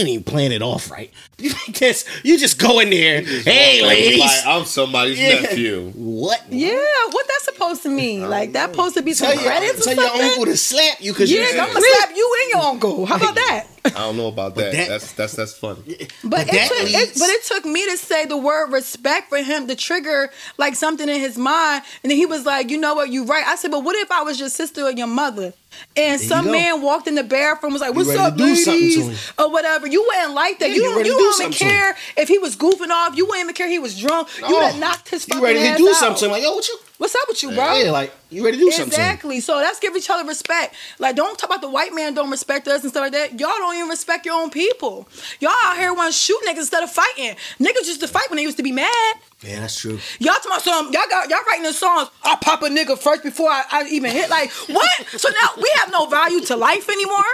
ain't 0.00 0.08
even 0.08 0.24
playing 0.24 0.52
it 0.52 0.62
off 0.62 0.90
right. 0.90 1.10
You 1.38 1.50
like 1.66 1.76
this? 1.76 2.04
You 2.22 2.38
just 2.38 2.56
go 2.60 2.78
in 2.78 2.90
there. 2.90 3.20
Hey, 3.22 3.82
ladies. 3.84 4.20
Like, 4.20 4.46
I'm 4.46 4.64
somebody's 4.64 5.18
Yeah. 5.18 5.40
nephew. 5.40 5.90
what? 5.96 6.40
Yeah, 6.50 6.76
what 7.10 7.26
that's 7.26 7.44
supposed 7.46 7.82
to 7.82 7.88
mean? 7.88 8.28
Like 8.30 8.52
that 8.52 8.70
supposed 8.70 8.94
to 8.94 9.02
be 9.02 9.12
some 9.12 9.26
Tell 9.32 9.34
your, 9.42 9.50
credits 9.50 9.84
or 9.84 9.94
tell 9.94 10.16
your 10.16 10.24
uncle 10.30 10.44
to 10.44 10.56
slap 10.56 11.00
you 11.00 11.12
because 11.12 11.32
yeah, 11.32 11.40
you. 11.50 11.60
I'm 11.60 11.72
gonna 11.72 11.80
slap 11.80 12.10
you 12.16 12.36
and 12.42 12.50
your 12.52 12.62
uncle. 12.70 13.06
How 13.06 13.16
about 13.16 13.34
that? 13.34 13.66
I 13.84 13.90
don't 13.90 14.16
know 14.16 14.28
about 14.28 14.54
that. 14.54 14.72
that- 14.72 14.88
that's 14.88 15.12
that's 15.14 15.32
that's 15.34 15.52
funny. 15.52 15.82
But, 16.22 16.30
But 16.30 16.40
it 16.46 16.52
that 16.52 16.68
took, 16.68 16.88
it, 16.90 17.12
but 17.18 17.28
it 17.28 17.42
took 17.44 17.64
me 17.64 17.84
to 17.90 17.96
say 17.96 18.24
the 18.26 18.36
word 18.36 18.70
respect 18.70 19.28
for 19.28 19.38
him 19.38 19.66
to 19.66 19.74
trigger 19.74 20.30
like 20.58 20.76
something 20.76 21.08
in 21.08 21.18
his 21.18 21.36
mind, 21.36 21.82
and 22.04 22.10
then 22.12 22.16
he 22.18 22.26
was 22.26 22.46
like, 22.46 22.70
"You 22.70 22.78
know 22.78 22.94
what? 22.94 23.08
You 23.08 23.24
right." 23.24 23.44
I 23.44 23.56
said, 23.56 23.72
"But 23.72 23.82
what 23.82 23.96
if 23.96 24.12
I 24.12 24.22
was 24.22 24.38
your 24.38 24.48
sister 24.48 24.82
or 24.84 24.92
your 24.92 25.08
mother?" 25.08 25.54
And 25.96 26.20
you 26.20 26.28
some 26.28 26.44
go. 26.44 26.52
man 26.52 26.82
walked 26.82 27.08
in 27.08 27.14
the 27.16 27.24
bathroom 27.24 27.72
was 27.72 27.82
like, 27.82 27.94
"What's 27.94 28.10
up, 28.14 28.36
to 28.36 28.38
do 28.38 28.54
something 28.54 28.80
to 28.92 29.00
ladies?" 29.00 29.21
Or 29.38 29.50
whatever. 29.50 29.86
You 29.86 30.02
wouldn't 30.02 30.34
like 30.34 30.58
that. 30.60 30.70
Yeah, 30.70 30.76
you 30.76 30.82
you 30.82 30.96
ready 30.96 31.08
you 31.08 31.14
to 31.14 31.18
do 31.18 31.24
wouldn't 31.24 31.40
even 31.42 31.52
something 31.52 31.68
care 31.68 31.96
if 32.16 32.28
he 32.28 32.38
was 32.38 32.56
goofing 32.56 32.90
off. 32.90 33.16
You 33.16 33.26
wouldn't 33.26 33.44
even 33.44 33.54
care 33.54 33.68
he 33.68 33.78
was 33.78 33.98
drunk. 33.98 34.28
You 34.38 34.54
would 34.54 34.62
have 34.62 34.78
knocked 34.78 35.08
his 35.10 35.26
You 35.28 35.34
fucking 35.34 35.44
ready 35.44 35.70
to 35.70 35.76
do 35.76 35.88
out. 35.88 35.96
something? 35.96 36.30
Like, 36.30 36.42
yo, 36.42 36.54
what 36.54 36.66
you? 36.68 36.78
What's 36.98 37.16
up 37.16 37.22
with 37.26 37.42
you, 37.42 37.50
bro? 37.50 37.72
Yeah, 37.74 37.90
like 37.90 38.14
you 38.30 38.44
ready 38.44 38.58
to 38.58 38.64
do 38.64 38.70
something? 38.70 38.90
to. 38.90 38.94
Exactly. 38.94 39.40
So 39.40 39.56
let's 39.56 39.80
give 39.80 39.96
each 39.96 40.08
other 40.08 40.24
respect. 40.24 40.76
Like, 41.00 41.16
don't 41.16 41.36
talk 41.36 41.50
about 41.50 41.60
the 41.60 41.68
white 41.68 41.92
man 41.92 42.14
don't 42.14 42.30
respect 42.30 42.68
us 42.68 42.82
and 42.82 42.92
stuff 42.92 43.02
like 43.02 43.12
that. 43.12 43.40
Y'all 43.40 43.48
don't 43.58 43.74
even 43.74 43.88
respect 43.88 44.24
your 44.24 44.40
own 44.40 44.50
people. 44.50 45.08
Y'all 45.40 45.50
out 45.64 45.76
here 45.76 45.92
want 45.92 46.12
to 46.12 46.16
shoot 46.16 46.38
niggas 46.46 46.58
instead 46.58 46.84
of 46.84 46.92
fighting. 46.92 47.34
Niggas 47.58 47.88
used 47.88 48.00
to 48.02 48.08
fight 48.08 48.30
when 48.30 48.36
they 48.36 48.44
used 48.44 48.56
to 48.58 48.62
be 48.62 48.70
mad. 48.70 49.14
Yeah, 49.40 49.58
that's 49.60 49.80
true. 49.80 49.98
Y'all 50.20 50.34
talking 50.34 50.52
about 50.52 50.62
some, 50.62 50.86
y'all 50.92 51.02
got 51.10 51.28
y'all 51.28 51.40
writing 51.48 51.64
the 51.64 51.72
songs. 51.72 52.08
I 52.22 52.36
pop 52.40 52.62
a 52.62 52.66
nigga 52.66 52.96
first 52.96 53.24
before 53.24 53.50
I, 53.50 53.64
I 53.72 53.84
even 53.88 54.12
hit. 54.12 54.30
Like 54.30 54.52
what? 54.68 55.06
So 55.16 55.28
now 55.28 55.48
we 55.60 55.68
have 55.78 55.90
no 55.90 56.06
value 56.06 56.40
to 56.42 56.56
life 56.56 56.88
anymore. 56.88 57.24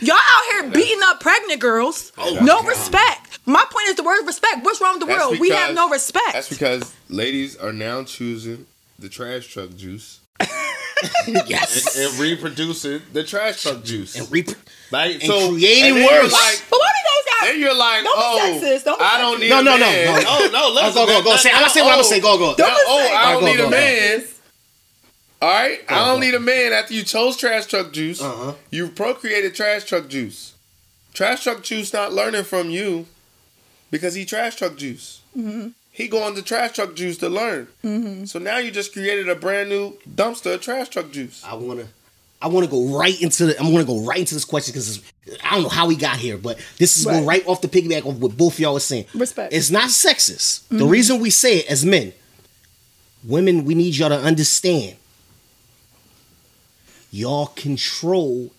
Y'all 0.00 0.14
out 0.16 0.42
here 0.50 0.70
beating 0.70 1.00
up 1.04 1.20
pregnant 1.20 1.60
girls. 1.60 2.12
Oh, 2.18 2.38
no 2.42 2.62
respect. 2.62 3.38
My 3.46 3.64
point 3.70 3.88
is 3.88 3.96
the 3.96 4.02
word 4.04 4.24
respect. 4.26 4.64
What's 4.64 4.80
wrong 4.80 4.94
with 4.94 5.00
the 5.00 5.06
That's 5.06 5.26
world? 5.26 5.40
we 5.40 5.50
have 5.50 5.74
no 5.74 5.88
respect. 5.90 6.32
That's 6.34 6.48
because 6.48 6.94
ladies 7.08 7.56
are 7.56 7.72
now 7.72 8.04
choosing 8.04 8.66
the 8.98 9.08
trash 9.08 9.46
truck 9.48 9.74
juice 9.76 10.20
yes. 11.26 11.96
and 11.96 12.18
reproducing 12.20 13.00
the 13.12 13.24
trash 13.24 13.62
truck 13.62 13.82
juice. 13.84 14.16
And 14.16 14.30
rep- 14.30 14.56
Like 14.90 15.14
and 15.14 15.22
so, 15.24 15.50
creating 15.52 15.86
and 15.88 15.96
then 15.96 16.02
you're 16.04 16.22
worse. 16.22 16.32
Like, 16.32 16.64
but 16.70 16.78
why 16.78 16.88
do 16.90 16.98
you 16.98 17.04
guys 17.04 17.40
got? 17.40 17.46
then 17.52 17.60
you're 17.60 17.74
like, 17.78 18.04
Don't 18.04 18.16
be 18.16 18.22
oh, 18.24 18.60
sexist. 18.62 18.84
Don't 18.84 18.98
be 18.98 19.04
I 19.04 19.18
don't 19.18 19.36
sexist. 19.36 19.40
need 19.40 19.48
No, 19.50 19.60
a 19.60 19.62
no, 19.64 19.72
no, 19.72 19.78
man. 19.86 20.22
no. 20.22 20.28
Oh 20.28 20.50
no, 20.52 20.68
listen, 20.74 20.94
go, 20.94 21.06
go, 21.06 21.22
go. 21.22 21.30
that- 21.30 21.40
Say- 21.40 21.48
that- 21.50 21.56
I'm 21.56 21.60
gonna 21.62 21.70
say 21.74 21.82
what 21.82 21.88
I'm 21.92 21.94
gonna 21.94 22.06
oh. 22.06 22.10
say. 22.10 22.20
Go, 22.20 22.38
go. 22.38 22.50
Now, 22.50 22.54
Don't 22.56 22.86
oh, 22.88 22.98
say- 23.06 23.14
I 23.14 23.32
don't 23.32 23.40
Go, 23.40 23.46
need 23.46 23.56
go, 23.56 23.62
a 23.62 23.66
go. 23.66 23.70
man. 23.70 24.24
All 25.40 25.48
right, 25.48 25.78
I 25.88 26.06
don't 26.06 26.20
need 26.20 26.34
a 26.34 26.40
man 26.40 26.72
after 26.72 26.94
you 26.94 27.04
chose 27.04 27.36
trash 27.36 27.66
truck 27.66 27.92
juice. 27.92 28.20
Uh-huh. 28.20 28.54
You 28.70 28.88
procreated 28.88 29.54
trash 29.54 29.84
truck 29.84 30.08
juice. 30.08 30.54
Trash 31.14 31.44
truck 31.44 31.62
juice 31.62 31.92
not 31.92 32.12
learning 32.12 32.42
from 32.44 32.70
you 32.70 33.06
because 33.90 34.14
he 34.14 34.24
trash 34.24 34.56
truck 34.56 34.76
juice. 34.76 35.20
Mm-hmm. 35.36 35.68
He 35.92 36.08
going 36.08 36.34
to 36.34 36.42
trash 36.42 36.72
truck 36.72 36.94
juice 36.94 37.18
to 37.18 37.28
learn. 37.28 37.68
So 38.26 38.38
now 38.38 38.58
you 38.58 38.70
just 38.72 38.92
created 38.92 39.28
a 39.28 39.34
brand 39.36 39.68
new 39.68 39.96
dumpster 40.12 40.54
of 40.54 40.60
trash 40.60 40.88
truck 40.88 41.10
juice. 41.12 41.42
I 41.44 41.54
wanna, 41.54 41.86
I 42.42 42.48
wanna 42.48 42.66
go 42.68 42.98
right 42.98 43.20
into 43.20 43.46
the. 43.46 43.58
I'm 43.60 43.70
gonna 43.72 43.84
go 43.84 44.04
right 44.04 44.18
into 44.20 44.34
this 44.34 44.44
question 44.44 44.72
because 44.72 45.02
I 45.44 45.54
don't 45.54 45.62
know 45.64 45.68
how 45.68 45.86
we 45.86 45.94
got 45.96 46.16
here, 46.16 46.36
but 46.36 46.58
this 46.78 46.96
is 46.96 47.04
going 47.04 47.24
Right. 47.26 47.42
right 47.42 47.46
off 47.48 47.60
the 47.62 47.68
piggyback 47.68 48.08
of 48.08 48.20
what 48.20 48.36
both 48.36 48.54
of 48.54 48.60
y'all 48.60 48.74
was 48.74 48.84
saying. 48.84 49.06
Respect. 49.14 49.52
It's 49.52 49.70
not 49.70 49.88
sexist. 49.90 50.66
The 50.68 50.84
reason 50.86 51.20
we 51.20 51.30
say 51.30 51.58
it 51.58 51.66
as 51.70 51.84
men, 51.84 52.12
women, 53.24 53.64
we 53.64 53.74
need 53.74 53.96
y'all 53.96 54.08
to 54.08 54.18
understand. 54.18 54.96
Y'all 57.10 57.46
control 57.46 58.50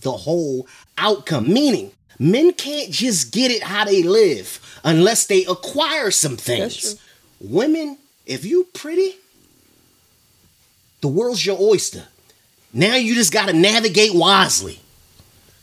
the 0.00 0.12
whole 0.12 0.66
outcome. 0.98 1.52
Meaning, 1.52 1.92
men 2.18 2.52
can't 2.52 2.90
just 2.90 3.32
get 3.32 3.50
it 3.50 3.62
how 3.62 3.84
they 3.84 4.02
live 4.02 4.80
unless 4.84 5.26
they 5.26 5.44
acquire 5.44 6.10
some 6.10 6.36
things. 6.36 7.00
Women, 7.40 7.98
if 8.26 8.44
you 8.44 8.64
pretty, 8.74 9.16
the 11.00 11.08
world's 11.08 11.44
your 11.44 11.60
oyster. 11.60 12.04
Now 12.72 12.96
you 12.96 13.14
just 13.14 13.32
gotta 13.32 13.52
navigate 13.52 14.14
wisely. 14.14 14.80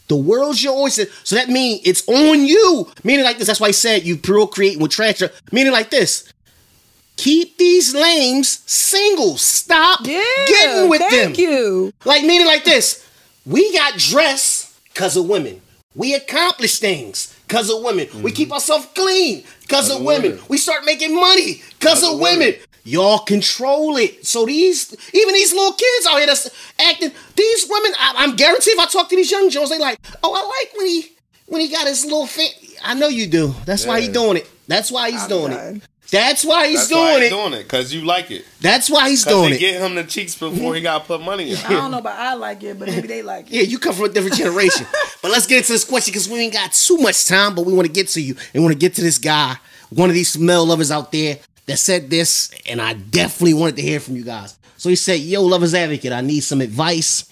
The 0.08 0.16
world's 0.16 0.64
your 0.64 0.78
oyster. 0.78 1.06
So 1.24 1.36
that 1.36 1.50
means 1.50 1.82
it's 1.86 2.08
on 2.08 2.46
you. 2.46 2.92
Meaning 3.04 3.26
like 3.26 3.38
this. 3.38 3.48
That's 3.48 3.60
why 3.60 3.68
I 3.68 3.72
said 3.72 4.04
you 4.04 4.18
procreate 4.18 4.80
with 4.80 4.92
trash. 4.92 5.22
Meaning 5.52 5.72
like 5.72 5.90
this. 5.90 6.32
Keep 7.22 7.60
these 7.60 7.94
lames 7.94 8.64
single. 8.66 9.38
Stop 9.38 10.00
Yeah, 10.02 10.24
getting 10.48 10.90
with 10.90 11.02
them. 11.02 11.10
thank 11.12 11.38
you. 11.38 11.94
Like 12.04 12.24
meaning 12.24 12.48
like 12.48 12.64
this. 12.64 13.08
We 13.46 13.72
got 13.78 14.00
dressed 14.00 14.74
because 14.86 15.16
of 15.16 15.28
women. 15.30 15.62
We 15.94 16.16
accomplish 16.16 16.80
things 16.80 17.32
because 17.48 17.70
of 17.70 17.84
women. 17.84 18.08
We 18.08 18.32
mm-hmm. 18.32 18.36
keep 18.36 18.52
ourselves 18.52 18.88
clean 18.96 19.44
because 19.62 19.92
of 19.92 19.98
of 19.98 20.04
women. 20.04 20.32
women. 20.32 20.46
We 20.50 20.58
start 20.58 20.84
making 20.84 21.14
money 21.14 21.62
because 21.78 22.02
of 22.02 22.16
of 22.16 22.20
women. 22.20 22.40
women. 22.40 22.56
Y'all 22.86 23.20
control 23.20 23.98
it. 23.98 24.26
So 24.26 24.48
these, 24.48 24.92
even 25.14 25.36
these 25.36 25.54
little 25.54 25.74
kids 25.74 26.08
out 26.08 26.18
here 26.18 26.26
that's 26.26 26.50
acting, 26.80 27.12
these 27.36 27.68
women, 27.70 27.92
I, 28.00 28.16
I'm 28.18 28.36
guaranteed 28.36 28.74
if 28.74 28.80
I 28.80 28.88
talk 28.88 29.10
to 29.10 29.16
these 29.16 29.30
young 29.30 29.48
Jones, 29.52 29.70
they 29.70 29.78
like, 29.78 30.00
oh, 30.24 30.34
I 30.34 30.42
like 30.42 30.76
when 30.76 30.88
he 30.88 31.12
when 31.46 31.62
he 31.62 31.70
got 31.70 31.86
his 31.86 32.04
little 32.04 32.26
fan. 32.26 32.50
I 32.84 32.96
know 32.96 33.10
you 33.10 33.28
do. 33.28 33.54
That's 33.66 33.86
why 33.86 34.00
he's 34.00 34.10
doing 34.10 34.38
it. 34.38 34.50
That's 34.68 34.92
why 34.92 35.12
he's 35.12 35.22
I'm 35.22 35.30
doing 35.30 35.52
done. 35.52 35.76
it. 35.76 35.84
That's 36.12 36.44
why 36.44 36.68
he's 36.68 36.80
That's 36.80 36.90
doing 36.90 37.02
why 37.02 37.16
it. 37.16 37.22
he's 37.22 37.32
doing 37.32 37.54
it 37.54 37.64
because 37.64 37.94
you 37.94 38.02
like 38.02 38.32
it. 38.32 38.46
That's 38.60 38.90
why 38.90 39.10
he's 39.10 39.24
doing 39.24 39.52
they 39.52 39.56
it. 39.56 39.60
get 39.60 39.82
him 39.82 39.96
the 39.96 40.04
cheeks 40.04 40.36
before 40.36 40.76
he 40.76 40.82
got 40.82 41.00
to 41.00 41.06
put 41.06 41.22
money 41.22 41.52
in. 41.52 41.58
I 41.58 41.70
don't 41.70 41.90
know 41.90 42.00
about 42.00 42.20
I 42.20 42.34
like 42.34 42.62
it, 42.64 42.78
but 42.78 42.90
maybe 42.90 43.08
they 43.08 43.22
like 43.22 43.48
it. 43.48 43.54
Yeah, 43.54 43.62
you 43.62 43.80
come 43.80 43.94
from 43.94 44.06
a 44.06 44.10
different 44.10 44.36
generation. 44.36 44.86
but 45.22 45.32
let's 45.32 45.48
get 45.48 45.60
into 45.60 45.72
this 45.72 45.86
question 45.86 46.12
because 46.12 46.28
we 46.28 46.40
ain't 46.40 46.54
got 46.54 46.74
too 46.74 46.98
much 46.98 47.28
time, 47.28 47.56
but 47.56 47.66
we 47.66 47.74
want 47.74 47.88
to 47.88 47.94
get 47.94 48.10
to 48.10 48.22
you 48.22 48.36
and 48.54 48.62
want 48.62 48.74
to 48.74 48.78
get 48.78 48.94
to 48.96 49.02
this 49.02 49.18
guy, 49.18 49.56
one 49.90 50.10
of 50.10 50.14
these 50.16 50.38
male 50.38 50.66
lovers 50.66 50.92
out 50.92 51.14
there 51.14 51.40
that 51.68 51.78
said 51.78 52.10
this, 52.10 52.52
and 52.68 52.82
I 52.82 52.94
definitely 52.94 53.54
wanted 53.54 53.78
to 53.78 53.82
hear 53.82 54.02
from 54.02 54.18
you 54.18 54.24
guys. 54.24 54.58
So 54.76 54.90
he 54.90 54.98
said, 54.98 55.22
"Yo, 55.22 55.42
lovers 55.44 55.74
advocate, 55.74 56.12
I 56.12 56.20
need 56.20 56.42
some 56.42 56.60
advice 56.60 57.24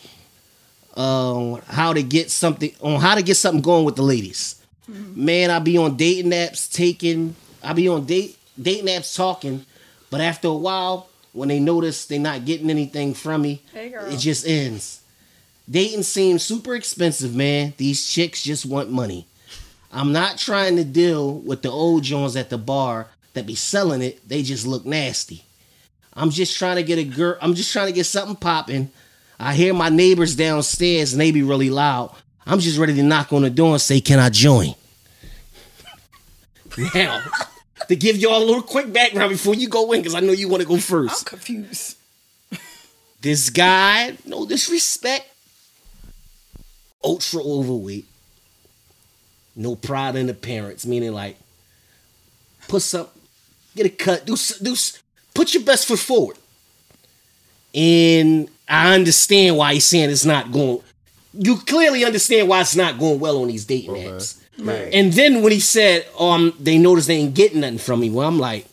on 0.96 1.62
how 1.68 1.92
to 1.92 2.02
get 2.02 2.32
something 2.32 2.72
on 2.82 3.02
how 3.02 3.16
to 3.16 3.24
get 3.24 3.36
something 3.36 3.62
going 3.62 3.84
with 3.84 3.98
the 3.98 4.04
ladies. 4.04 4.56
Mm-hmm. 4.90 5.26
Man, 5.26 5.52
I 5.52 5.60
be 5.60 5.78
on 5.78 5.98
dating 5.98 6.32
apps 6.32 6.72
taking, 6.72 7.36
I 7.62 7.74
be 7.74 7.90
on 7.90 8.06
date 8.06 8.38
dating 8.62 8.88
apps 8.88 9.16
talking, 9.16 9.66
but 10.10 10.22
after 10.22 10.48
a 10.48 10.54
while, 10.54 11.10
when 11.34 11.50
they 11.50 11.60
notice 11.60 12.06
they're 12.06 12.20
not 12.20 12.46
getting 12.46 12.70
anything 12.70 13.14
from 13.14 13.44
me, 13.44 13.62
Hey, 13.74 13.94
it 13.94 14.18
just 14.18 14.48
ends. 14.48 15.02
Dating 15.70 16.04
seems 16.04 16.42
super 16.44 16.76
expensive, 16.76 17.36
man. 17.36 17.74
These 17.78 18.10
chicks 18.10 18.42
just 18.44 18.66
want 18.66 18.90
money. 18.92 19.28
I'm 19.92 20.12
not 20.12 20.38
trying 20.38 20.76
to 20.78 20.84
deal 20.84 21.34
with 21.40 21.62
the 21.62 21.70
old 21.70 22.04
Jones 22.04 22.36
at 22.36 22.50
the 22.50 22.58
bar 22.58 23.08
that 23.34 23.46
be 23.46 23.56
selling 23.56 24.02
it. 24.02 24.28
They 24.28 24.42
just 24.42 24.66
look 24.66 24.86
nasty. 24.86 25.44
I'm 26.14 26.32
just 26.32 26.58
trying 26.58 26.78
to 26.78 26.84
get 26.84 26.98
a 26.98 27.04
girl. 27.04 27.38
I'm 27.42 27.54
just 27.54 27.72
trying 27.72 27.88
to 27.88 27.94
get 27.94 28.06
something 28.06 28.36
popping. 28.36 28.90
I 29.40 29.54
hear 29.54 29.74
my 29.74 29.90
neighbors 29.90 30.36
downstairs 30.36 31.14
and 31.14 31.22
they 31.22 31.32
be 31.32 31.44
really 31.44 31.70
loud. 31.70 32.16
I'm 32.46 32.60
just 32.60 32.78
ready 32.80 32.96
to 32.96 33.04
knock 33.04 33.32
on 33.32 33.44
the 33.44 33.50
door 33.50 33.74
and 33.74 33.82
say, 33.82 34.02
"Can 34.02 34.20
I 34.20 34.30
join?" 34.30 34.74
Now, 36.96 37.22
to 37.90 37.96
give 37.96 38.16
y'all 38.18 38.42
a 38.42 38.46
little 38.46 38.62
quick 38.62 38.92
background 38.94 39.30
before 39.32 39.56
you 39.56 39.68
go 39.68 39.92
in, 39.92 40.00
because 40.00 40.16
I 40.16 40.22
know 40.22 40.32
you 40.32 40.48
want 40.48 40.62
to 40.62 40.68
go 40.68 40.78
first. 40.78 41.22
I'm 41.22 41.26
confused. 41.26 41.98
This 43.22 43.50
guy, 43.50 44.16
no 44.26 44.46
disrespect, 44.46 45.28
ultra 47.04 47.44
overweight, 47.44 48.06
no 49.56 49.76
pride 49.76 50.16
in 50.16 50.30
appearance, 50.30 50.86
meaning 50.86 51.12
like, 51.12 51.36
put 52.70 52.82
some, 52.82 53.08
get 53.76 53.86
a 53.86 53.90
cut, 53.90 54.26
do 54.26 54.38
do, 54.62 54.76
put 55.34 55.54
your 55.54 55.64
best 55.64 55.88
foot 55.88 56.00
forward. 56.00 56.38
And 57.76 58.50
I 58.68 58.96
understand 58.96 59.58
why 59.58 59.74
he's 59.74 59.86
saying 59.86 60.10
it's 60.10 60.26
not 60.26 60.52
going. 60.52 60.82
You 61.34 61.58
clearly 61.58 62.06
understand 62.06 62.48
why 62.48 62.62
it's 62.62 62.76
not 62.76 62.98
going 62.98 63.20
well 63.20 63.42
on 63.42 63.50
these 63.50 63.66
dating 63.66 63.92
Okay. 63.92 64.08
apps. 64.08 64.42
Right. 64.60 64.94
And 64.94 65.14
then 65.14 65.42
when 65.42 65.52
he 65.52 65.60
said, 65.60 66.06
"Um, 66.20 66.54
they 66.60 66.78
noticed 66.78 67.08
they 67.08 67.16
ain't 67.18 67.34
getting 67.34 67.62
nothing 67.62 67.78
from 67.78 68.00
me," 68.02 68.10
well, 68.10 68.28
I'm 68.28 68.40
like, 68.40 68.66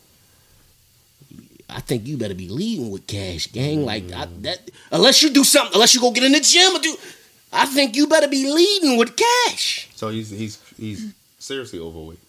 I 1.69 1.79
think 1.81 2.07
you 2.07 2.17
better 2.17 2.35
be 2.35 2.47
leading 2.49 2.89
with 2.91 3.07
cash, 3.07 3.47
gang. 3.47 3.85
Like 3.85 4.11
I, 4.11 4.27
that, 4.41 4.69
unless 4.91 5.21
you 5.21 5.29
do 5.29 5.43
something, 5.43 5.73
unless 5.75 5.93
you 5.93 6.01
go 6.01 6.11
get 6.11 6.23
in 6.23 6.31
the 6.31 6.39
gym 6.39 6.75
or 6.75 6.79
do, 6.79 6.95
I 7.51 7.65
think 7.65 7.95
you 7.95 8.07
better 8.07 8.27
be 8.27 8.51
leading 8.51 8.97
with 8.97 9.15
cash. 9.15 9.89
So 9.95 10.09
he's 10.09 10.29
he's 10.29 10.59
he's 10.77 11.13
seriously 11.39 11.79
overweight. 11.79 12.19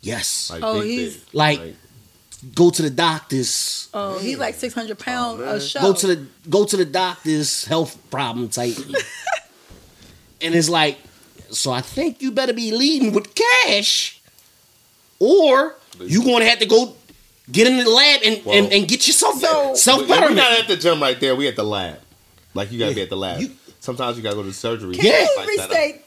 Yes, 0.00 0.50
Like, 0.50 0.62
Oh, 0.62 0.80
big, 0.80 0.88
he's- 0.90 1.14
big. 1.16 1.34
Like- 1.34 1.74
go 2.54 2.70
to 2.70 2.82
the 2.82 2.90
doctors. 2.90 3.88
Oh, 3.92 4.16
he's 4.20 4.38
like 4.38 4.54
600 4.54 4.96
pounds 4.98 5.40
man. 5.40 5.56
a 5.56 5.60
show. 5.60 5.80
Go 5.80 5.92
to 5.92 6.06
the 6.06 6.26
go 6.48 6.64
to 6.64 6.76
the 6.76 6.84
doctor's 6.84 7.64
health 7.64 7.98
problem 8.10 8.48
type. 8.48 8.76
and 10.40 10.54
it's 10.54 10.68
like, 10.68 10.98
so 11.50 11.70
I 11.72 11.80
think 11.80 12.20
you 12.22 12.30
better 12.32 12.52
be 12.52 12.70
leading 12.72 13.12
with 13.12 13.34
cash, 13.34 14.20
or 15.18 15.74
you 16.00 16.22
going 16.22 16.40
to 16.42 16.48
have 16.48 16.58
to 16.60 16.66
go 16.66 16.94
get 17.50 17.66
in 17.66 17.76
the 17.78 17.88
lab 17.88 18.20
and, 18.24 18.44
Well- 18.44 18.56
and, 18.64 18.72
and 18.72 18.88
get 18.88 19.06
yourself 19.06 19.40
So- 19.40 19.74
self 19.74 20.02
We- 20.02 20.08
We're 20.08 20.30
not 20.30 20.60
at 20.60 20.68
the 20.68 20.76
gym 20.76 21.00
right 21.00 21.18
there. 21.18 21.34
We 21.34 21.48
at 21.48 21.56
the 21.56 21.64
lab. 21.64 21.98
Like 22.54 22.70
you 22.72 22.78
gotta 22.78 22.90
Yeah. 22.92 22.94
be 22.96 23.02
at 23.02 23.10
the 23.10 23.16
lab. 23.16 23.40
You- 23.40 23.52
Sometimes 23.80 24.16
you 24.16 24.22
gotta 24.22 24.36
go 24.36 24.42
to 24.42 24.52
surgery. 24.52 24.94
Can 24.96 25.04
Yeah. 25.06 25.20
you 25.22 25.36
Like 25.36 25.46
that. 25.56 25.58
Uh, 25.58 25.68
restate 25.68 26.00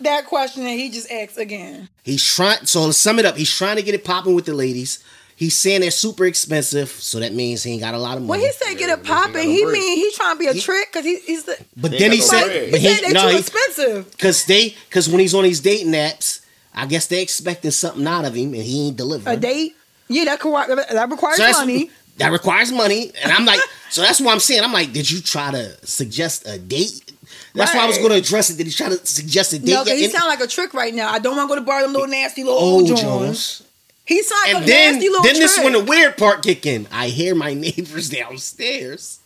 that 0.00 0.26
question 0.26 0.64
that 0.64 0.70
he 0.72 0.90
just 0.90 1.10
asked 1.10 1.38
again? 1.38 1.88
He's 2.02 2.24
trying. 2.24 2.64
So 2.66 2.86
to 2.86 2.92
sum 2.92 3.18
it 3.18 3.24
up, 3.26 3.36
he's 3.36 3.50
trying 3.54 3.76
to 3.76 3.82
get 3.82 3.94
it 3.94 4.02
popping 4.04 4.34
with 4.34 4.46
the 4.46 4.54
ladies. 4.54 4.98
He's 5.42 5.58
saying 5.58 5.80
they're 5.80 5.90
super 5.90 6.24
expensive, 6.24 6.88
so 6.88 7.18
that 7.18 7.32
means 7.34 7.64
he 7.64 7.72
ain't 7.72 7.80
got 7.82 7.94
a 7.94 7.98
lot 7.98 8.16
of 8.16 8.22
money. 8.22 8.28
When 8.28 8.38
money. 8.40 8.52
he 8.60 8.64
said 8.64 8.78
get 8.78 8.90
it 8.90 8.98
this 9.00 9.08
popping, 9.08 9.50
he 9.50 9.62
no 9.64 9.70
bread. 9.70 9.72
mean 9.80 9.96
he 9.98 10.12
trying 10.12 10.36
to 10.36 10.38
be 10.38 10.46
a 10.46 10.52
He- 10.52 10.60
trick 10.60 10.88
because 10.92 11.04
he, 11.04 11.16
he's 11.18 11.42
the. 11.44 11.56
but 11.76 11.90
They 11.90 11.98
then 11.98 12.12
ain't 12.12 12.14
he 12.14 12.18
no 12.20 12.26
said, 12.26 12.44
bread. 12.44 12.64
He 12.66 12.70
but 12.70 12.80
said 12.80 13.00
they 13.04 13.12
no, 13.12 13.22
too 13.22 13.28
he- 13.28 13.38
expensive. 13.40 14.18
Cause 14.18 14.44
they, 14.44 14.76
cause 14.90 15.08
when 15.08 15.18
he's 15.18 15.34
on 15.34 15.42
these 15.42 15.58
dating 15.58 15.92
apps, 15.94 16.44
I 16.72 16.86
guess 16.86 17.08
they're 17.08 17.20
expecting 17.22 17.72
something 17.72 18.06
out 18.06 18.24
of 18.24 18.34
him, 18.34 18.54
and 18.54 18.62
he 18.62 18.86
ain't 18.88 18.96
delivering. 18.96 19.36
A 19.36 19.40
date? 19.40 19.74
Yeah, 20.08 20.26
that, 20.26 20.38
co- 20.38 20.52
that 20.52 21.10
requires 21.10 21.38
So 21.38 21.50
money. 21.50 21.90
That 22.18 22.30
requires 22.30 22.70
money, 22.70 23.10
and 23.24 23.32
I'm 23.32 23.44
like, 23.44 23.58
so 23.90 24.02
that's 24.02 24.20
why 24.20 24.32
I'm 24.32 24.38
saying, 24.38 24.62
I'm 24.62 24.72
like, 24.72 24.92
did 24.92 25.10
you 25.10 25.20
try 25.20 25.50
to 25.50 25.86
suggest 25.86 26.46
a 26.46 26.56
date? 26.58 27.12
That's 27.54 27.74
why 27.74 27.82
I 27.82 27.86
was 27.88 27.98
going 27.98 28.10
to 28.10 28.16
address 28.16 28.48
it. 28.50 28.58
Did 28.58 28.66
he 28.66 28.72
try 28.72 28.90
to 28.90 29.04
suggest 29.06 29.52
a 29.54 29.58
date? 29.58 29.72
No, 29.72 29.78
'cause 29.84 29.98
he 29.98 30.08
sound 30.08 30.26
like 30.28 30.40
a 30.40 30.46
trick 30.46 30.72
right 30.72 30.94
now. 30.94 31.10
I 31.10 31.18
don't 31.18 31.36
want 31.36 31.48
to 31.50 31.54
go 31.56 31.60
to 31.60 31.66
bar 31.66 31.82
them 31.82 31.92
little 31.92 32.06
nasty 32.08 32.44
little 32.44 32.58
old 32.58 32.88
old 32.90 32.98
Jones. 32.98 33.00
Jones. 33.02 33.62
He 34.04 34.22
sound 34.22 34.40
like 34.46 34.54
And 34.56 34.64
a 34.64 34.66
then, 34.66 34.92
nasty 34.94 35.08
little 35.08 35.22
then 35.24 35.34
this 35.34 35.56
is 35.58 35.64
when 35.64 35.72
the 35.74 35.84
weird 35.84 36.16
part 36.18 36.42
kick 36.42 36.66
in. 36.66 36.88
I 36.90 37.08
hear 37.08 37.34
my 37.34 37.54
neighbors 37.66 38.10
downstairs. 38.10 39.20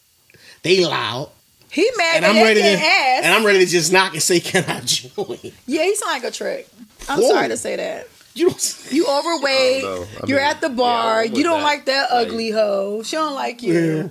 They 0.63 0.85
loud. 0.85 1.31
he 1.71 1.89
mad 1.97 2.17
and 2.17 2.27
I'm 2.27 2.37
ready 2.37 2.61
to 2.61 2.61
getting 2.61 2.85
ass. 2.85 3.25
and 3.25 3.35
I'm 3.35 3.45
ready 3.45 3.61
to 3.61 3.67
just 3.67 3.93
knock 3.93 4.13
and 4.13 4.23
say, 4.23 4.41
"Can 4.41 4.65
I 4.69 4.81
join?" 4.81 5.39
yeah, 5.67 5.83
he 5.85 5.95
sound 5.95 6.13
like 6.23 6.25
a 6.25 6.31
trick. 6.35 6.69
I'm 7.09 7.21
Whoa. 7.21 7.29
sorry 7.29 7.49
to 7.49 7.57
say 7.57 7.77
that. 7.77 8.09
You 8.35 8.51
don't. 8.51 8.87
You 8.91 9.07
overweight. 9.07 9.79
I 9.79 9.81
don't 9.81 10.01
know. 10.01 10.07
I 10.23 10.27
You're 10.27 10.41
at 10.41 10.61
the 10.61 10.69
bar. 10.69 11.23
I'm 11.23 11.35
you 11.35 11.43
don't 11.43 11.61
that. 11.61 11.65
like 11.65 11.85
that 11.87 12.11
Like- 12.13 12.27
ugly 12.29 12.51
hoe. 12.51 13.03
She 13.03 13.17
don't 13.17 13.35
like 13.35 13.63
you. 13.63 13.73
Yeah. 13.75 14.09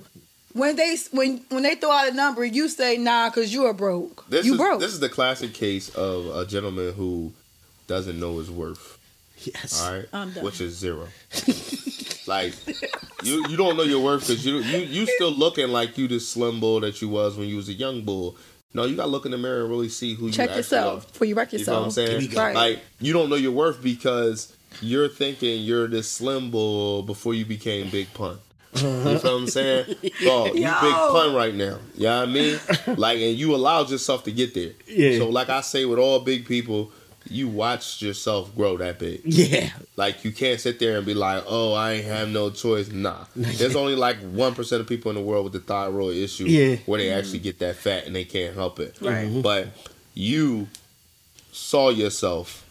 When 0.53 0.75
they 0.77 0.97
when 1.11 1.41
when 1.49 1.63
they 1.63 1.75
throw 1.75 1.91
out 1.91 2.07
a 2.09 2.13
number, 2.13 2.43
you 2.45 2.69
say 2.69 2.97
nah 2.97 3.29
because 3.29 3.53
you 3.53 3.65
are 3.65 3.73
broke. 3.73 4.25
This 4.29 4.45
you 4.45 4.53
is 4.53 4.57
broke. 4.57 4.79
this 4.79 4.93
is 4.93 4.99
the 5.01 5.09
classic 5.09 5.53
case 5.53 5.89
of 5.89 6.27
a 6.35 6.45
gentleman 6.45 6.93
who 6.93 7.33
doesn't 7.87 8.19
know 8.19 8.37
his 8.39 8.49
worth. 8.49 8.94
Yes. 9.53 9.81
All 9.83 9.93
right, 9.93 10.05
I'm 10.13 10.31
done. 10.31 10.43
which 10.43 10.61
is 10.61 10.77
zero. 10.77 11.07
like 12.27 12.53
you, 13.23 13.47
you 13.47 13.57
don't 13.57 13.77
know 13.77 13.83
your 13.83 14.03
worth 14.03 14.27
because 14.27 14.45
you 14.45 14.57
you 14.59 14.79
you 14.79 15.05
still 15.05 15.31
looking 15.31 15.67
like 15.69 15.97
you 15.97 16.07
the 16.07 16.19
slim 16.19 16.59
bull 16.59 16.79
that 16.81 17.01
you 17.01 17.09
was 17.09 17.37
when 17.37 17.47
you 17.47 17.55
was 17.57 17.69
a 17.69 17.73
young 17.73 18.01
bull. 18.01 18.35
No, 18.73 18.83
you 18.85 18.95
gotta 18.95 19.09
look 19.09 19.25
in 19.25 19.31
the 19.31 19.37
mirror 19.37 19.61
and 19.61 19.69
really 19.69 19.87
see 19.89 20.15
who 20.15 20.29
Check 20.29 20.37
you 20.37 20.41
actually 20.43 20.57
yourself 20.57 21.03
are. 21.03 21.11
before 21.11 21.27
you 21.27 21.35
wreck 21.35 21.53
You 21.53 21.65
know 21.65 21.73
what 21.73 21.83
I'm 21.85 21.91
saying? 21.91 22.09
Here 22.11 22.19
we 22.19 22.27
go. 22.27 22.41
Right. 22.41 22.55
Like 22.55 22.79
you 22.99 23.13
don't 23.13 23.29
know 23.29 23.35
your 23.37 23.51
worth 23.53 23.81
because 23.81 24.55
you're 24.81 25.07
thinking 25.07 25.61
you're 25.63 25.87
this 25.87 26.09
slim 26.09 26.51
bull 26.51 27.03
before 27.03 27.33
you 27.33 27.45
became 27.45 27.89
big 27.89 28.13
pun. 28.13 28.37
You 28.73 28.83
know 28.83 29.13
what 29.13 29.25
I'm 29.25 29.47
saying? 29.47 29.85
Dog, 30.25 30.47
you 30.47 30.65
big 30.65 30.65
pun 30.65 31.33
right 31.33 31.55
now. 31.55 31.79
You 31.95 32.03
know 32.07 32.19
what 32.19 32.29
I 32.29 32.31
mean? 32.31 32.59
Like, 32.97 33.19
and 33.19 33.37
you 33.37 33.55
allowed 33.55 33.89
yourself 33.89 34.25
to 34.25 34.33
get 34.33 34.53
there. 34.53 34.71
Yeah. 34.85 35.19
So, 35.19 35.29
like 35.29 35.47
I 35.47 35.61
say 35.61 35.85
with 35.85 35.97
all 35.97 36.19
big 36.19 36.45
people, 36.45 36.91
you 37.29 37.47
watched 37.47 38.01
yourself 38.01 38.55
grow 38.55 38.77
that 38.77 38.99
big. 38.99 39.21
Yeah. 39.25 39.71
Like, 39.95 40.23
you 40.23 40.31
can't 40.31 40.59
sit 40.59 40.79
there 40.79 40.97
and 40.97 41.05
be 41.05 41.13
like, 41.13 41.43
oh, 41.47 41.73
I 41.73 41.93
ain't 41.93 42.05
have 42.05 42.29
no 42.29 42.49
choice. 42.51 42.89
Nah. 42.91 43.25
There's 43.35 43.75
only 43.75 43.95
like 43.95 44.19
1% 44.21 44.79
of 44.79 44.87
people 44.87 45.09
in 45.09 45.15
the 45.15 45.21
world 45.23 45.43
with 45.45 45.53
the 45.53 45.59
thyroid 45.59 46.15
issue 46.15 46.45
Yeah. 46.45 46.75
where 46.85 46.99
they 46.99 47.11
actually 47.11 47.39
get 47.39 47.59
that 47.59 47.75
fat 47.77 48.05
and 48.05 48.15
they 48.15 48.25
can't 48.25 48.55
help 48.55 48.79
it. 48.79 48.95
Right. 49.01 49.27
Mm-hmm. 49.27 49.41
But 49.41 49.69
you 50.13 50.67
saw 51.51 51.89
yourself 51.89 52.65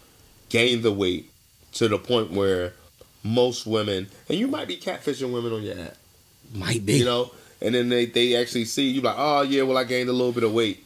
gain 0.48 0.82
the 0.82 0.92
weight 0.92 1.30
to 1.72 1.88
the 1.88 1.98
point 1.98 2.30
where 2.30 2.74
most 3.22 3.66
women, 3.66 4.08
and 4.28 4.38
you 4.38 4.46
might 4.46 4.68
be 4.68 4.76
catfishing 4.76 5.32
women 5.32 5.52
on 5.52 5.62
your 5.62 5.78
app, 5.80 5.96
Might 6.54 6.84
be. 6.84 6.98
you 6.98 7.04
know, 7.04 7.32
and 7.60 7.74
then 7.74 7.88
they, 7.88 8.06
they 8.06 8.36
actually 8.36 8.66
see 8.66 8.90
you 8.90 9.00
like, 9.00 9.16
oh 9.18 9.42
yeah, 9.42 9.62
well 9.62 9.78
I 9.78 9.84
gained 9.84 10.08
a 10.08 10.12
little 10.12 10.32
bit 10.32 10.44
of 10.44 10.52
weight, 10.52 10.84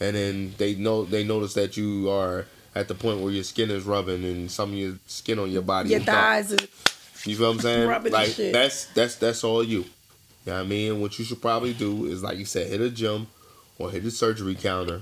and 0.00 0.16
then 0.16 0.54
they 0.58 0.74
know 0.74 1.04
they 1.04 1.22
notice 1.24 1.54
that 1.54 1.76
you 1.76 2.10
are 2.10 2.44
at 2.76 2.88
the 2.88 2.94
point 2.94 3.20
where 3.20 3.32
your 3.32 3.42
skin 3.42 3.70
is 3.70 3.84
rubbing 3.84 4.22
and 4.24 4.50
some 4.50 4.70
of 4.70 4.76
your 4.76 4.94
skin 5.06 5.38
on 5.38 5.50
your 5.50 5.62
body 5.62 5.88
Your 5.90 6.00
is 6.00 6.06
dark. 6.06 6.18
thighs 6.20 6.52
is 6.52 6.60
You 7.26 7.36
feel 7.36 7.48
what 7.48 7.54
I'm 7.54 7.60
saying? 7.60 7.88
Rubbing 7.88 8.12
like 8.12 8.28
shit. 8.28 8.52
that's 8.52 8.86
that's 8.86 9.16
that's 9.16 9.42
all 9.42 9.64
you. 9.64 9.78
You 9.78 10.52
know 10.52 10.58
what 10.58 10.60
I 10.60 10.64
mean? 10.64 11.00
What 11.00 11.18
you 11.18 11.24
should 11.24 11.40
probably 11.40 11.72
do 11.72 12.04
is 12.06 12.22
like 12.22 12.38
you 12.38 12.44
said, 12.44 12.68
hit 12.68 12.80
a 12.80 12.90
gym 12.90 13.26
or 13.78 13.90
hit 13.90 14.04
a 14.04 14.10
surgery 14.10 14.54
counter 14.54 15.00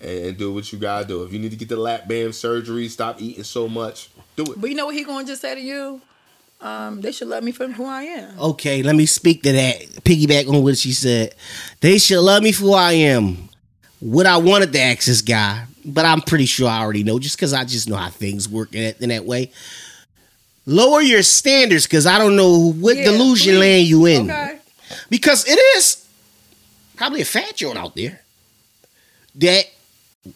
and, 0.00 0.18
and 0.26 0.36
do 0.38 0.52
what 0.52 0.72
you 0.72 0.78
gotta 0.78 1.06
do. 1.06 1.22
If 1.22 1.32
you 1.32 1.38
need 1.38 1.50
to 1.50 1.56
get 1.56 1.68
the 1.68 1.76
lap 1.76 2.08
band 2.08 2.34
surgery, 2.34 2.88
stop 2.88 3.20
eating 3.20 3.44
so 3.44 3.68
much, 3.68 4.08
do 4.36 4.44
it. 4.44 4.60
But 4.60 4.70
you 4.70 4.76
know 4.76 4.86
what 4.86 4.94
he 4.94 5.04
gonna 5.04 5.26
just 5.26 5.42
say 5.42 5.54
to 5.54 5.60
you? 5.60 6.00
Um, 6.62 7.00
they 7.00 7.12
should 7.12 7.28
love 7.28 7.42
me 7.44 7.52
for 7.52 7.68
who 7.68 7.84
I 7.86 8.02
am. 8.02 8.38
Okay, 8.38 8.82
let 8.82 8.94
me 8.96 9.06
speak 9.06 9.42
to 9.44 9.52
that. 9.52 9.80
Piggyback 10.04 10.46
on 10.48 10.62
what 10.62 10.76
she 10.76 10.92
said. 10.92 11.34
They 11.80 11.96
should 11.98 12.20
love 12.20 12.42
me 12.42 12.52
for 12.52 12.62
who 12.64 12.72
I 12.74 12.92
am. 12.92 13.48
What 14.00 14.26
I 14.26 14.36
wanted 14.38 14.72
to 14.72 14.80
ask 14.80 15.06
this 15.06 15.22
guy, 15.22 15.64
but 15.84 16.04
I'm 16.04 16.20
pretty 16.20 16.46
sure 16.46 16.68
I 16.68 16.80
already 16.80 17.02
know, 17.04 17.18
just 17.18 17.36
because 17.36 17.52
I 17.52 17.64
just 17.64 17.88
know 17.88 17.96
how 17.96 18.08
things 18.10 18.48
work 18.48 18.74
in 18.74 18.82
that, 18.84 19.00
in 19.00 19.08
that 19.10 19.24
way. 19.24 19.52
Lower 20.66 21.00
your 21.00 21.22
standards, 21.22 21.86
because 21.86 22.06
I 22.06 22.18
don't 22.18 22.36
know 22.36 22.72
what 22.72 22.96
Yeah, 22.96 23.04
delusion 23.04 23.54
please. 23.54 23.58
land 23.60 23.86
you 23.86 24.06
in. 24.06 24.30
Okay. 24.30 24.58
Because 25.08 25.46
it 25.48 25.58
is 25.76 26.06
probably 26.96 27.22
a 27.22 27.24
fat 27.24 27.56
joint 27.56 27.78
out 27.78 27.94
there 27.96 28.20
that 29.36 29.64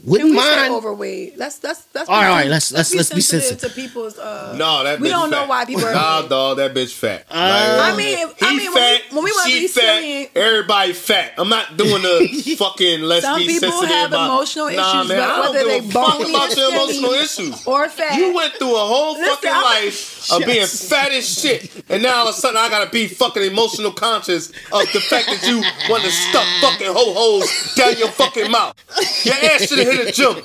wouldn't 0.02 0.30
we 0.30 0.38
say 0.38 0.56
mind. 0.56 0.72
overweight? 0.72 1.36
Let's 1.36 1.58
that's 1.58 1.82
that's. 1.92 2.08
All 2.08 2.16
right, 2.16 2.22
be 2.22 2.28
all 2.30 2.34
right, 2.36 2.42
sen- 2.44 2.50
let's- 2.52 2.72
let's- 2.72 2.94
let's 2.94 3.14
be 3.14 3.20
sensitive. 3.20 3.60
to 3.60 3.68
people's. 3.74 4.18
Uh, 4.18 4.54
No, 4.56 4.82
that 4.82 4.98
We 4.98 5.08
bitch 5.08 5.10
don't 5.12 5.28
know 5.30 5.44
why 5.44 5.66
people 5.66 5.84
are- 5.84 5.92
Nah, 5.92 6.22
dog, 6.22 6.56
that 6.56 6.72
bitch 6.72 6.92
fat. 6.94 7.26
Uh, 7.30 7.34
I 7.34 7.94
mean, 7.94 8.18
if- 8.18 8.42
I 8.42 8.50
he 8.52 8.56
mean, 8.56 8.72
when 8.72 8.74
we- 8.74 8.80
fat, 8.98 9.00
when 9.12 9.24
we 9.24 9.30
wanna 9.32 9.50
she 9.50 9.60
be 9.60 9.68
fat, 9.68 9.80
silly- 10.00 10.30
everybody 10.34 10.92
fat. 10.94 11.34
I'm 11.36 11.50
not 11.50 11.76
doing 11.76 12.00
the 12.00 12.56
fucking 12.58 13.02
let's 13.02 13.26
Some 13.26 13.38
be 13.40 13.46
people 13.46 13.70
sensitive 13.72 13.94
have 13.94 14.08
about. 14.10 14.24
emotional 14.30 14.70
nah, 14.70 15.00
issues, 15.00 15.08
man, 15.10 15.18
but 15.18 15.28
I 15.30 15.36
don't 15.36 15.40
whether 15.54 15.58
give 15.58 15.82
they 15.82 15.88
a 15.88 15.92
fuck 15.92 16.18
bony 16.18 16.30
about 16.34 16.52
or 16.52 16.60
your 16.60 16.70
emotional 16.72 17.12
issues. 17.12 17.66
or 17.66 17.88
fat. 17.90 18.14
You 18.16 18.32
went 18.32 18.54
through 18.54 18.74
a 18.76 18.86
whole 18.86 19.12
Listen, 19.18 19.34
fucking 19.34 19.50
I'm- 19.50 19.62
life 19.84 20.13
of 20.32 20.44
being 20.46 20.66
fat 20.66 21.12
as 21.12 21.28
shit, 21.40 21.70
and 21.88 22.02
now 22.02 22.16
all 22.16 22.28
of 22.28 22.34
a 22.34 22.38
sudden 22.38 22.56
I 22.56 22.68
gotta 22.68 22.90
be 22.90 23.06
fucking 23.08 23.42
emotional 23.42 23.92
conscious 23.92 24.48
of 24.72 24.86
the 24.92 25.00
fact 25.00 25.26
that 25.26 25.44
you 25.46 25.60
want 25.90 26.02
to 26.04 26.10
stuff 26.10 26.46
fucking 26.60 26.86
ho 26.86 27.14
hos 27.40 27.74
down 27.74 27.96
your 27.98 28.08
fucking 28.08 28.50
mouth. 28.50 28.74
Your 29.24 29.34
ass 29.34 29.68
should 29.68 29.78
have 29.78 29.88
hit 29.88 30.08
a 30.08 30.12
gym. 30.12 30.36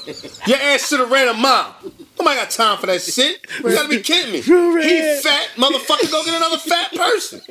Your 0.47 0.57
ass 0.57 0.87
should 0.89 0.99
have 0.99 1.11
ran 1.11 1.27
a 1.27 1.33
mile. 1.33 1.75
Nobody 2.17 2.35
got 2.35 2.49
time 2.49 2.77
for 2.77 2.87
that 2.87 3.01
shit. 3.01 3.45
You 3.63 3.71
gotta 3.73 3.87
be 3.89 4.01
kidding 4.01 4.31
me. 4.33 4.41
He 4.41 5.21
fat 5.21 5.47
motherfucker. 5.55 6.11
Go 6.11 6.23
get 6.25 6.35
another 6.35 6.57
fat 6.57 6.91
person. 6.93 7.41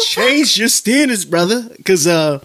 change 0.00 0.58
your 0.58 0.68
standards, 0.68 1.24
brother. 1.24 1.68
Because 1.76 2.06
uh, 2.06 2.42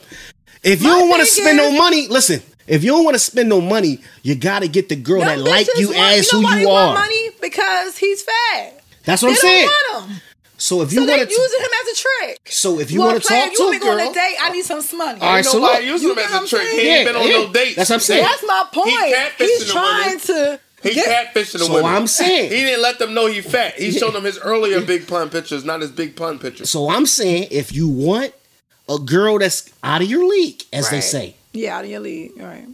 if 0.64 0.82
you 0.82 0.90
don't 0.90 1.10
want 1.10 1.22
to 1.22 1.26
thing 1.26 1.44
spend 1.46 1.58
no 1.58 1.72
money, 1.72 2.08
listen. 2.08 2.42
If 2.68 2.84
you 2.84 2.92
don't 2.92 3.04
want 3.04 3.16
to 3.16 3.20
spend 3.20 3.50
no 3.50 3.62
money, 3.62 4.00
you 4.22 4.36
got 4.36 4.60
to 4.62 4.68
get 4.68 4.90
the 4.90 4.96
girl 4.96 5.22
that 5.22 5.40
like 5.40 5.68
you 5.78 5.88
want- 5.88 5.98
as 5.98 6.32
know 6.32 6.40
who 6.40 6.46
why 6.46 6.54
you 6.54 6.60
they 6.60 6.66
want 6.68 6.98
are. 6.98 7.02
Money 7.02 7.30
because 7.42 7.98
he's 7.98 8.22
fat. 8.22 8.79
That's 9.06 9.22
what 9.22 9.30
They 9.30 9.34
I'm 9.34 9.38
saying. 9.38 9.70
don't 9.70 10.00
want 10.02 10.12
him. 10.12 10.22
So 10.58 10.82
if 10.82 10.92
you 10.92 11.06
they're 11.06 11.16
want 11.18 11.30
to, 11.30 11.34
using 11.36 11.60
him 11.62 11.70
as 11.82 11.88
a 11.88 12.02
trick. 12.02 12.40
so 12.52 12.80
if 12.80 12.92
you 12.92 13.00
well, 13.00 13.10
want 13.12 13.22
to 13.22 13.28
player, 13.28 13.44
talk 13.44 13.52
you 13.52 13.58
to 13.58 13.64
want 13.64 13.70
a 13.70 13.72
me 13.72 13.80
to 13.80 13.86
go 13.86 13.92
on 13.94 14.00
a 14.12 14.14
date? 14.14 14.36
I 14.42 14.50
need 14.52 14.66
some 14.66 14.98
money. 14.98 15.22
All 15.22 15.30
right, 15.34 15.46
so 15.46 15.58
Nobody 15.60 15.86
look, 15.86 15.94
using 15.94 16.08
you 16.10 16.14
him 16.14 16.20
as 16.20 16.32
a 16.32 16.34
a 16.36 16.38
I'm 16.40 16.48
trick. 16.48 16.62
He 16.64 16.68
saying? 16.80 16.96
ain't 16.98 17.08
been 17.08 17.16
on 17.16 17.28
Yeah, 17.28 17.34
no 17.34 17.42
yeah. 17.46 17.52
dates. 17.54 17.76
That's 17.78 17.90
what 17.90 17.96
I'm 17.96 18.00
saying. 18.02 18.24
That's 18.26 18.44
my 18.46 18.66
point. 18.74 18.90
catfishing 18.90 19.38
He's 19.46 19.72
trying 19.72 20.20
to. 20.20 20.60
He 20.84 20.94
get, 20.94 21.34
catfishing 21.34 21.52
the 21.54 21.60
So 21.60 21.74
women. 21.76 21.86
I'm 21.94 22.08
saying- 22.08 22.50
he 22.52 22.58
didn't 22.58 22.82
let 22.82 23.00
them 23.00 23.14
know 23.14 23.28
he 23.28 23.40
fat. 23.42 23.76
He 23.80 23.92
showed 23.92 24.12
them 24.14 24.26
his 24.26 24.38
earlier 24.40 24.82
big 24.82 25.08
pun 25.08 25.30
pictures, 25.30 25.64
not 25.64 25.80
his 25.82 25.92
big 25.92 26.16
pun 26.18 26.40
pictures. 26.40 26.70
so 26.70 26.90
I'm 26.90 27.06
saying 27.06 27.48
if 27.52 27.74
you 27.74 27.88
want 27.88 28.34
a 28.90 28.98
girl 29.00 29.40
that's 29.40 29.70
out 29.82 30.02
of 30.02 30.10
your 30.10 30.28
league, 30.28 30.62
as 30.74 30.90
they 30.90 31.00
say, 31.02 31.36
Yeah, 31.54 31.78
out 31.78 31.86
of 31.86 31.90
your 31.90 32.00
league. 32.02 32.32
All 32.40 32.46
right. 32.48 32.66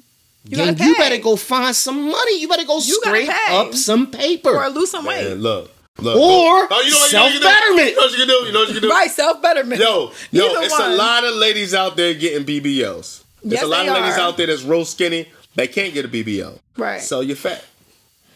You 0.48 0.58
then 0.58 0.74
gotta 0.76 0.90
you 0.90 0.96
better 0.96 1.18
go 1.18 1.36
find 1.36 1.76
some 1.76 2.10
money. 2.10 2.40
You 2.40 2.48
better 2.48 2.66
go 2.66 2.76
You 2.78 2.82
scrape 3.04 3.30
up 3.52 3.74
some 3.76 4.10
paper. 4.12 4.50
or 4.56 4.70
lose 4.70 4.90
some 4.92 5.06
weight. 5.06 5.28
Man, 5.28 5.42
look, 5.42 5.72
look. 6.00 6.16
Or 6.18 6.68
Oh, 6.72 6.82
you 6.86 6.92
know 6.92 6.98
what 7.00 7.12
you 7.12 7.18
know 7.20 7.26
you 7.28 7.40
can 7.40 7.42
do? 7.42 7.48
self-betterment. 7.48 7.90
You 7.90 7.96
know 7.96 8.02
what 8.02 8.12
you 8.12 8.18
can 8.18 8.28
do? 8.28 8.34
You 8.34 8.52
know 8.54 8.60
what 8.60 8.68
you 8.70 8.74
can 8.76 8.84
do? 8.84 8.90
Right, 8.90 9.12
self 9.12 9.42
betterment. 9.42 9.82
Yo, 9.82 10.12
yo, 10.32 10.46
Either 10.52 10.62
it's 10.66 10.80
a 10.80 10.90
lot 10.96 11.24
of 11.24 11.36
ladies 11.36 11.74
out 11.74 11.96
there 11.96 12.14
getting 12.14 12.46
BBLs. 12.46 13.24
There's 13.44 13.54
Yes, 13.62 13.64
a 13.64 13.68
lot 13.68 13.84
they 13.84 13.90
of 13.90 13.94
ladies 13.96 14.18
are. 14.18 14.22
out 14.22 14.38
there 14.38 14.48
that's 14.48 14.64
real 14.64 14.86
skinny. 14.86 15.30
They 15.56 15.68
can't 15.68 15.94
get 15.94 16.04
a 16.06 16.08
BBL. 16.08 16.60
Right. 16.78 17.02
So 17.02 17.22
you're 17.22 17.36
fat. 17.36 17.64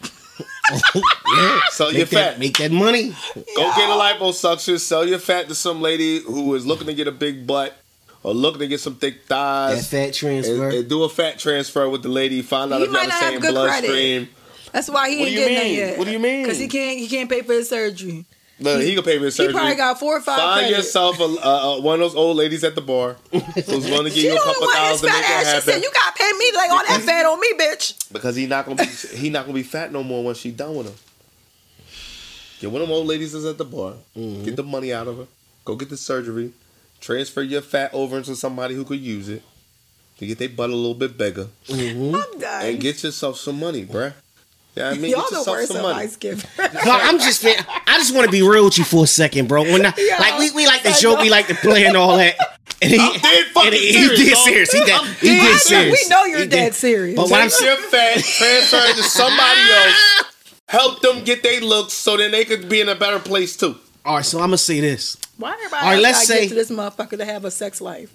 yeah. 0.84 1.60
So 1.70 1.88
you're 1.88 2.06
that, 2.06 2.32
fat. 2.34 2.38
make 2.38 2.56
that 2.58 2.70
money. 2.70 3.10
Go 3.34 3.72
get 3.76 3.90
a 3.90 3.92
liposuction. 3.92 4.78
Sell 4.78 5.06
your 5.06 5.18
fat 5.18 5.48
to 5.48 5.54
some 5.54 5.80
lady 5.82 6.20
who 6.20 6.54
is 6.54 6.64
looking 6.66 6.86
to 6.86 6.94
get 6.94 7.08
a 7.08 7.12
big 7.12 7.46
butt 7.46 7.76
or 8.22 8.32
looking 8.34 8.60
to 8.60 8.68
get 8.68 8.80
some 8.80 8.94
thick 8.96 9.26
That 9.28 9.74
thighs. 9.74 9.88
fat 9.88 10.14
transfer. 10.14 10.68
And, 10.68 10.74
and 10.78 10.88
do 10.88 11.02
a 11.04 11.08
fat 11.08 11.38
transfer 11.38 11.88
with 11.88 12.02
the 12.02 12.08
lady. 12.08 12.40
Find 12.42 12.72
out 12.72 12.78
He 12.80 12.86
if 12.86 12.92
y'all 12.92 13.04
the 13.04 13.10
same 13.10 13.40
good 13.40 13.52
bloodstream. 13.54 14.28
That's 14.72 14.88
why 14.88 15.10
he 15.10 15.18
What 15.20 15.28
ain't 15.28 15.36
getting 15.36 15.54
mean? 15.58 15.78
that 15.78 15.86
yet. 15.90 15.98
What 15.98 16.04
do 16.06 16.10
you 16.12 16.18
mean? 16.18 16.42
Because 16.42 16.58
he 16.58 16.68
can't. 16.68 16.98
He 16.98 17.08
can't 17.08 17.28
pay 17.28 17.42
for 17.42 17.52
his 17.52 17.68
surgery. 17.68 18.24
Look, 18.62 18.82
he 18.82 18.94
can 18.94 19.02
pay 19.02 19.18
for 19.18 19.24
his 19.24 19.34
surgery. 19.34 19.52
He 19.54 19.58
probably 19.58 19.74
got 19.76 19.98
four 19.98 20.18
or 20.18 20.20
five. 20.20 20.36
Find 20.38 20.60
credits. 20.66 20.76
yourself 20.86 21.18
a, 21.18 21.24
uh, 21.24 21.80
one 21.80 21.94
of 21.94 22.00
those 22.00 22.14
old 22.14 22.36
ladies 22.36 22.62
at 22.62 22.74
the 22.74 22.82
bar 22.82 23.16
who's 23.32 23.40
going 23.42 24.04
to 24.04 24.10
give 24.10 24.16
you 24.24 24.36
a 24.36 24.38
couple 24.42 24.66
dollars 24.70 25.00
to 25.00 25.06
make 25.06 25.14
fat 25.14 25.40
it 25.42 25.46
ass. 25.46 25.64
She 25.64 25.70
said, 25.72 25.82
"You 25.82 25.90
gotta 25.90 26.16
pay 26.18 26.32
me 26.38 26.52
like 26.54 26.70
all 26.70 26.84
that 26.86 27.00
fat 27.04 27.24
on 27.24 27.40
me, 27.40 27.52
bitch." 27.58 28.12
Because 28.12 28.36
he 28.36 28.46
not 28.46 28.66
gonna 28.66 28.76
be 28.76 29.16
he 29.16 29.30
not 29.30 29.46
gonna 29.46 29.54
be 29.54 29.62
fat 29.62 29.90
no 29.92 30.02
more 30.02 30.22
once 30.22 30.38
she 30.38 30.50
done 30.50 30.74
with 30.76 30.86
him. 30.88 30.94
Get 32.60 32.70
one 32.70 32.82
of 32.82 32.88
them 32.88 32.94
old 32.94 33.06
ladies 33.06 33.32
that's 33.32 33.46
at 33.46 33.56
the 33.56 33.64
bar. 33.64 33.94
Mm-hmm. 34.16 34.44
Get 34.44 34.56
the 34.56 34.62
money 34.62 34.92
out 34.92 35.08
of 35.08 35.16
her. 35.16 35.26
Go 35.64 35.76
get 35.76 35.88
the 35.88 35.96
surgery. 35.96 36.52
Transfer 37.00 37.40
your 37.42 37.62
fat 37.62 37.90
over 37.94 38.18
into 38.18 38.36
somebody 38.36 38.74
who 38.74 38.84
could 38.84 39.00
use 39.00 39.30
it 39.30 39.42
to 40.18 40.26
get 40.26 40.38
their 40.38 40.50
butt 40.50 40.68
a 40.68 40.74
little 40.76 40.92
bit 40.94 41.16
bigger 41.16 41.48
Mhm. 41.66 42.14
I'm 42.14 42.38
done. 42.38 42.66
and 42.66 42.78
get 42.80 43.02
yourself 43.02 43.38
some 43.38 43.58
money, 43.58 43.86
bruh. 43.86 44.12
Yeah, 44.76 44.90
I 44.90 44.94
mean, 44.94 45.10
Y'all 45.10 45.22
get 45.28 45.44
the 45.44 45.50
worst 45.50 45.72
some 45.72 45.82
money. 45.82 46.04
advice 46.04 46.16
giver. 46.16 46.46
No, 46.86 46.92
I'm 46.92 47.18
just 47.18 47.40
saying. 47.40 47.58
I 47.86 47.98
just 47.98 48.14
want 48.14 48.26
to 48.26 48.30
be 48.32 48.42
real 48.42 48.64
with 48.64 48.78
you 48.78 48.84
for 48.84 49.04
a 49.04 49.06
second, 49.06 49.48
bro. 49.48 49.62
When 49.62 49.84
I, 49.84 49.92
Yeah. 49.98 50.18
like 50.18 50.38
we, 50.38 50.50
we 50.52 50.66
like 50.66 50.82
to 50.82 50.90
I 50.90 50.98
joke, 50.98 51.20
we 51.20 51.28
like 51.28 51.48
to 51.48 51.54
play 51.56 51.84
and 51.86 51.96
all 51.96 52.16
that. 52.16 52.36
And 52.82 52.90
he, 52.92 52.98
I'm 52.98 53.20
dead 53.20 53.46
fucking 53.48 53.66
and 53.72 53.74
he, 53.74 53.92
serious, 53.92 54.18
he 54.18 54.24
did 54.24 54.32
dog. 54.32 54.44
serious. 54.44 54.72
He 54.72 54.78
did, 54.80 54.90
I'm 54.90 55.06
he 55.06 55.26
dead 55.26 55.40
did 55.40 55.60
serious. 55.60 55.62
serious. 55.64 56.04
We 56.04 56.08
know 56.08 56.24
you're 56.24 56.38
He 56.40 56.46
dead 56.46 56.64
did. 56.66 56.74
serious. 56.74 57.16
But 57.16 57.28
what 57.30 57.40
I'm 57.42 57.50
Take 57.50 57.60
your 57.60 57.76
fat, 57.76 58.14
transfer 58.24 58.76
it 58.76 58.96
to 58.96 59.02
somebody 59.02 59.60
else. 59.60 60.24
Help 60.68 61.00
them 61.02 61.24
get 61.24 61.42
their 61.42 61.60
looks 61.60 61.92
so 61.94 62.16
then 62.16 62.30
they 62.30 62.44
could 62.44 62.68
be 62.68 62.80
in 62.80 62.88
a 62.88 62.94
better 62.94 63.18
place 63.18 63.56
too. 63.56 63.76
all 64.06 64.16
right, 64.16 64.24
so 64.24 64.38
I'm 64.38 64.44
gonna 64.46 64.56
say 64.58 64.80
this. 64.80 65.16
Why 65.36 65.52
everybody 65.54 65.84
All 65.84 65.92
right, 65.94 66.00
let's 66.02 66.18
gotta 66.18 66.26
say- 66.26 66.40
get 66.42 66.48
to 66.50 66.54
this 66.54 66.70
motherfucker 66.70 67.18
to 67.18 67.24
have 67.24 67.44
a 67.44 67.50
sex 67.50 67.80
life? 67.80 68.10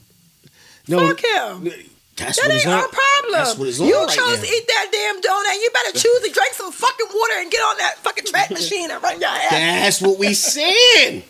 No, 0.88 1.00
Fuck 1.14 1.20
him. 1.24 1.72
That's 2.18 2.38
That 2.40 2.48
what 2.48 2.56
ain't 2.56 2.68
our 2.68 2.88
problem. 2.88 3.32
That's 3.34 3.58
what 3.58 3.68
it's 3.68 3.80
you 3.80 4.08
chose 4.10 4.40
to 4.40 4.48
eat 4.48 4.68
that 4.68 4.88
damn 4.92 5.18
donut. 5.22 5.62
You 5.62 5.70
better 5.74 5.92
choose 6.00 6.22
to 6.24 6.32
drink 6.32 6.54
some 6.54 6.72
fucking 6.72 7.08
water 7.14 7.34
and 7.40 7.52
get 7.52 7.60
on 7.62 7.78
that 7.80 7.98
fucking 8.00 8.26
track 8.26 8.52
machine 8.52 8.90
and 8.90 9.02
run 9.04 9.20
your 9.20 9.30
ass. 9.30 9.52
That's 9.52 10.02
what 10.02 10.18
we 10.18 10.34
saying. 10.34 11.24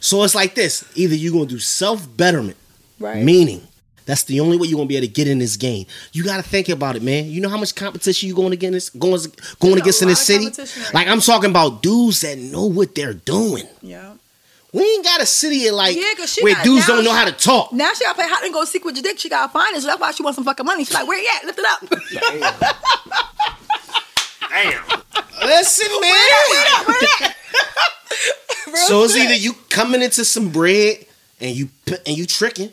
So 0.00 0.22
it's 0.24 0.34
like 0.34 0.54
this: 0.54 0.84
either 0.94 1.14
you're 1.14 1.32
gonna 1.32 1.46
do 1.46 1.58
self 1.58 2.04
betterment, 2.16 2.56
Right. 2.98 3.22
meaning 3.22 3.62
that's 4.06 4.24
the 4.24 4.40
only 4.40 4.58
way 4.58 4.66
you're 4.66 4.76
gonna 4.76 4.88
be 4.88 4.96
able 4.96 5.06
to 5.06 5.12
get 5.12 5.28
in 5.28 5.38
this 5.38 5.56
game. 5.56 5.86
You 6.12 6.24
got 6.24 6.36
to 6.36 6.42
think 6.42 6.68
about 6.68 6.96
it, 6.96 7.02
man. 7.02 7.26
You 7.30 7.40
know 7.40 7.48
how 7.48 7.56
much 7.56 7.74
competition 7.74 8.28
you 8.28 8.34
going 8.34 8.52
against 8.52 8.98
going 8.98 9.20
going 9.60 9.78
against 9.78 10.02
in 10.02 10.08
this 10.08 10.20
city. 10.20 10.46
right 10.46 10.90
Like 10.92 11.06
now. 11.06 11.12
I'm 11.12 11.20
talking 11.20 11.50
about 11.50 11.82
dudes 11.82 12.20
that 12.22 12.38
know 12.38 12.64
what 12.66 12.94
they're 12.94 13.14
doing. 13.14 13.66
Yeah. 13.82 14.14
We 14.74 14.82
ain't 14.82 15.04
got 15.04 15.20
a 15.22 15.26
city 15.26 15.58
here 15.60 15.72
like 15.72 15.94
Yeah, 15.96 16.14
'cause 16.16 16.32
she 16.32 16.42
where 16.42 16.54
got- 16.54 16.64
dudes 16.64 16.86
don't 16.86 17.04
know 17.04 17.12
how 17.12 17.24
to 17.24 17.30
talk. 17.32 17.72
Now 17.72 17.92
she 17.94 18.02
gotta 18.02 18.16
play 18.16 18.28
hot 18.28 18.42
and 18.42 18.52
go 18.52 18.64
seek 18.64 18.84
with 18.84 18.96
your 18.96 19.04
dick. 19.04 19.20
She 19.20 19.28
gotta 19.28 19.52
find 19.52 19.76
it. 19.76 19.80
So 19.82 19.86
that's 19.86 20.00
why 20.00 20.10
she 20.10 20.24
wants 20.24 20.34
some 20.36 20.44
fucking 20.44 20.66
money. 20.66 20.84
She's 20.84 20.94
like, 20.94 21.06
where 21.06 21.16
you 21.20 21.28
at? 21.36 21.44
Lift 21.46 21.60
it 21.60 21.64
up. 21.64 21.80
Damn. 24.50 24.82
Listen, 25.46 25.86
man. 26.00 26.12
Where 26.86 27.00
that? 27.00 27.34
Real 28.66 28.76
So 28.88 29.04
it's 29.04 29.14
shit. 29.14 29.24
either 29.26 29.34
you 29.34 29.52
coming 29.70 30.02
into 30.02 30.24
some 30.24 30.48
bread 30.50 31.06
and 31.40 31.54
you 31.54 31.68
and 32.06 32.16
you 32.16 32.26
tricking, 32.26 32.72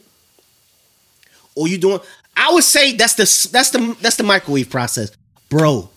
or 1.55 1.67
you 1.67 1.77
doing. 1.77 1.99
I 2.35 2.51
would 2.53 2.63
say 2.63 2.93
that's 2.95 3.13
the 3.15 3.49
that's 3.51 3.69
the 3.71 3.95
that's 4.01 4.15
the 4.15 4.23
microwave 4.23 4.69
process, 4.69 5.11
bro. 5.49 5.89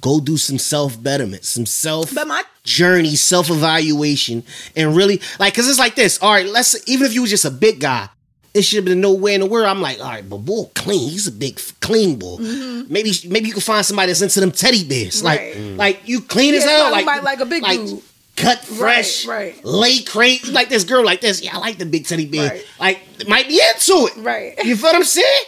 Go 0.00 0.20
do 0.20 0.36
some 0.36 0.58
self 0.58 1.00
betterment, 1.02 1.44
some 1.44 1.64
self 1.64 2.14
But 2.14 2.26
my 2.28 2.42
journey, 2.66 3.16
self 3.16 3.48
evaluation, 3.48 4.42
and 4.76 4.94
really 4.94 5.22
like 5.38 5.54
because 5.54 5.68
it's 5.68 5.78
like 5.78 5.94
this. 5.94 6.18
All 6.20 6.32
right, 6.32 6.46
let's 6.46 6.76
even 6.86 7.06
if 7.06 7.14
you 7.14 7.22
was 7.22 7.30
just 7.30 7.46
a 7.46 7.50
big 7.50 7.80
guy, 7.80 8.08
it 8.52 8.62
should 8.62 8.76
have 8.76 8.84
been 8.84 9.00
nowhere 9.00 9.34
in 9.34 9.40
the 9.40 9.46
world. 9.46 9.66
I'm 9.66 9.80
like, 9.80 10.00
all 10.00 10.06
right, 10.06 10.28
but 10.28 10.38
bull 10.38 10.70
clean. 10.74 11.10
He's 11.10 11.26
a 11.26 11.32
big 11.32 11.60
clean 11.80 12.18
bull. 12.18 12.38
Mm-hmm. 12.38 12.92
Maybe 12.92 13.12
maybe 13.28 13.46
you 13.46 13.52
can 13.52 13.62
find 13.62 13.86
somebody 13.86 14.08
that's 14.08 14.20
into 14.20 14.40
them 14.40 14.50
teddy 14.50 14.84
bears. 14.84 15.22
Right. 15.22 15.56
Like 15.56 15.78
like 15.78 16.08
you 16.08 16.20
clean 16.20 16.54
as 16.54 16.64
Yeah, 16.64 16.70
hell. 16.70 16.92
Like 16.92 17.22
like 17.22 17.40
a 17.40 17.46
big 17.46 17.64
dude. 17.64 18.02
Cut 18.36 18.58
fresh, 18.58 19.26
right. 19.26 19.64
lay 19.64 20.00
crate. 20.02 20.46
Like 20.48 20.68
this 20.68 20.84
girl 20.84 21.02
like 21.02 21.22
this. 21.22 21.42
Yeah, 21.42 21.56
I 21.56 21.58
like 21.58 21.78
the 21.78 21.86
big 21.86 22.06
teddy 22.06 22.26
bear. 22.26 22.50
Right. 22.50 22.66
Like 22.78 23.28
might 23.28 23.48
be 23.48 23.54
into 23.54 24.10
it. 24.12 24.16
Right. 24.18 24.54
You 24.62 24.76
feel 24.76 24.90
what 24.90 24.96
I'm 24.96 25.04
saying? 25.04 25.44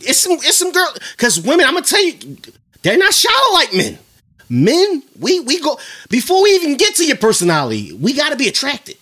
It's 0.00 0.18
some 0.18 0.32
it's 0.32 0.56
some 0.56 0.72
girl 0.72 0.92
because 1.16 1.40
women. 1.40 1.64
I'm 1.64 1.72
gonna 1.72 1.86
tell 1.86 2.04
you, 2.04 2.36
they're 2.82 2.98
not 2.98 3.14
shallow 3.14 3.54
like 3.54 3.72
men. 3.72 3.98
Men, 4.48 5.02
we 5.18 5.40
we 5.40 5.60
go 5.60 5.78
before 6.10 6.42
we 6.42 6.50
even 6.50 6.76
get 6.76 6.94
to 6.96 7.04
your 7.06 7.16
personality. 7.16 7.92
We 7.92 8.12
got 8.12 8.30
to 8.30 8.36
be 8.36 8.48
attracted. 8.48 8.96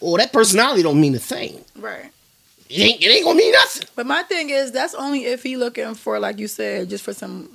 Or 0.00 0.18
that 0.18 0.32
personality 0.32 0.82
don't 0.82 1.00
mean 1.00 1.14
a 1.14 1.18
thing. 1.18 1.64
right. 1.76 2.10
It 2.70 2.80
ain't 2.80 3.02
it 3.02 3.06
ain't 3.06 3.24
gonna 3.24 3.38
mean 3.38 3.52
nothing. 3.52 3.88
But 3.96 4.06
my 4.06 4.22
thing 4.24 4.50
is, 4.50 4.70
that's 4.72 4.94
only 4.94 5.24
if 5.24 5.42
he 5.42 5.56
looking 5.56 5.94
for, 5.94 6.18
like 6.20 6.38
you 6.38 6.46
said, 6.48 6.90
just 6.90 7.02
for 7.02 7.14
some, 7.14 7.48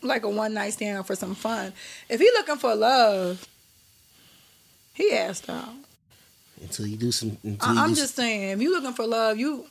like 0.00 0.22
a 0.22 0.30
one 0.30 0.54
night 0.54 0.74
stand 0.74 0.96
or 0.98 1.02
for 1.02 1.16
some 1.16 1.34
fun. 1.34 1.72
If 2.08 2.20
he 2.20 2.30
looking 2.30 2.56
for 2.56 2.74
love, 2.74 3.46
he 4.94 5.12
asked 5.12 5.50
out. 5.50 5.68
Until 6.60 6.86
you 6.86 6.96
do 6.96 7.10
some 7.12 7.36
until 7.42 7.74
you 7.74 7.80
I, 7.80 7.82
I'm 7.84 7.90
do, 7.90 7.96
just 7.96 8.14
saying, 8.14 8.50
if 8.50 8.60
you 8.62 8.70
looking 8.72 8.92
for 8.92 9.06
love, 9.06 9.38
you 9.38 9.66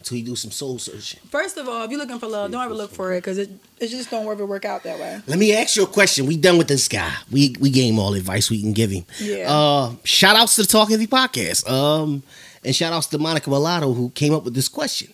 until 0.00 0.16
you 0.16 0.24
do 0.24 0.36
some 0.36 0.52
soul 0.52 0.78
searching. 0.78 1.18
first 1.28 1.56
of 1.56 1.68
all, 1.68 1.82
if 1.84 1.90
you're 1.90 1.98
looking 1.98 2.20
for 2.20 2.28
love, 2.28 2.52
don't 2.52 2.64
ever 2.64 2.74
look 2.74 2.92
for 2.92 3.12
it 3.12 3.18
because 3.18 3.36
it 3.36 3.50
it 3.80 3.88
just 3.88 4.10
don't 4.10 4.26
ever 4.28 4.46
work 4.46 4.64
out 4.64 4.84
that 4.84 4.98
way. 4.98 5.20
Let 5.26 5.38
me 5.38 5.52
ask 5.54 5.74
you 5.76 5.82
a 5.82 5.86
question. 5.88 6.26
We 6.26 6.36
done 6.36 6.56
with 6.56 6.68
this 6.68 6.86
guy. 6.86 7.12
We 7.32 7.56
we 7.58 7.70
gave 7.70 7.92
him 7.92 7.98
all 7.98 8.12
the 8.12 8.18
advice 8.20 8.48
we 8.48 8.60
can 8.60 8.72
give 8.72 8.90
him. 8.90 9.04
Yeah. 9.18 9.52
Uh, 9.52 9.92
shout 10.04 10.36
outs 10.36 10.54
to 10.56 10.62
the 10.62 10.68
Talk 10.68 10.90
Heavy 10.90 11.08
podcast. 11.08 11.68
Um, 11.68 12.22
and 12.64 12.74
shout 12.76 12.92
outs 12.92 13.08
to 13.08 13.18
Monica 13.18 13.50
Mulatto 13.50 13.92
who 13.92 14.10
came 14.10 14.32
up 14.32 14.44
with 14.44 14.54
this 14.54 14.68
question. 14.68 15.12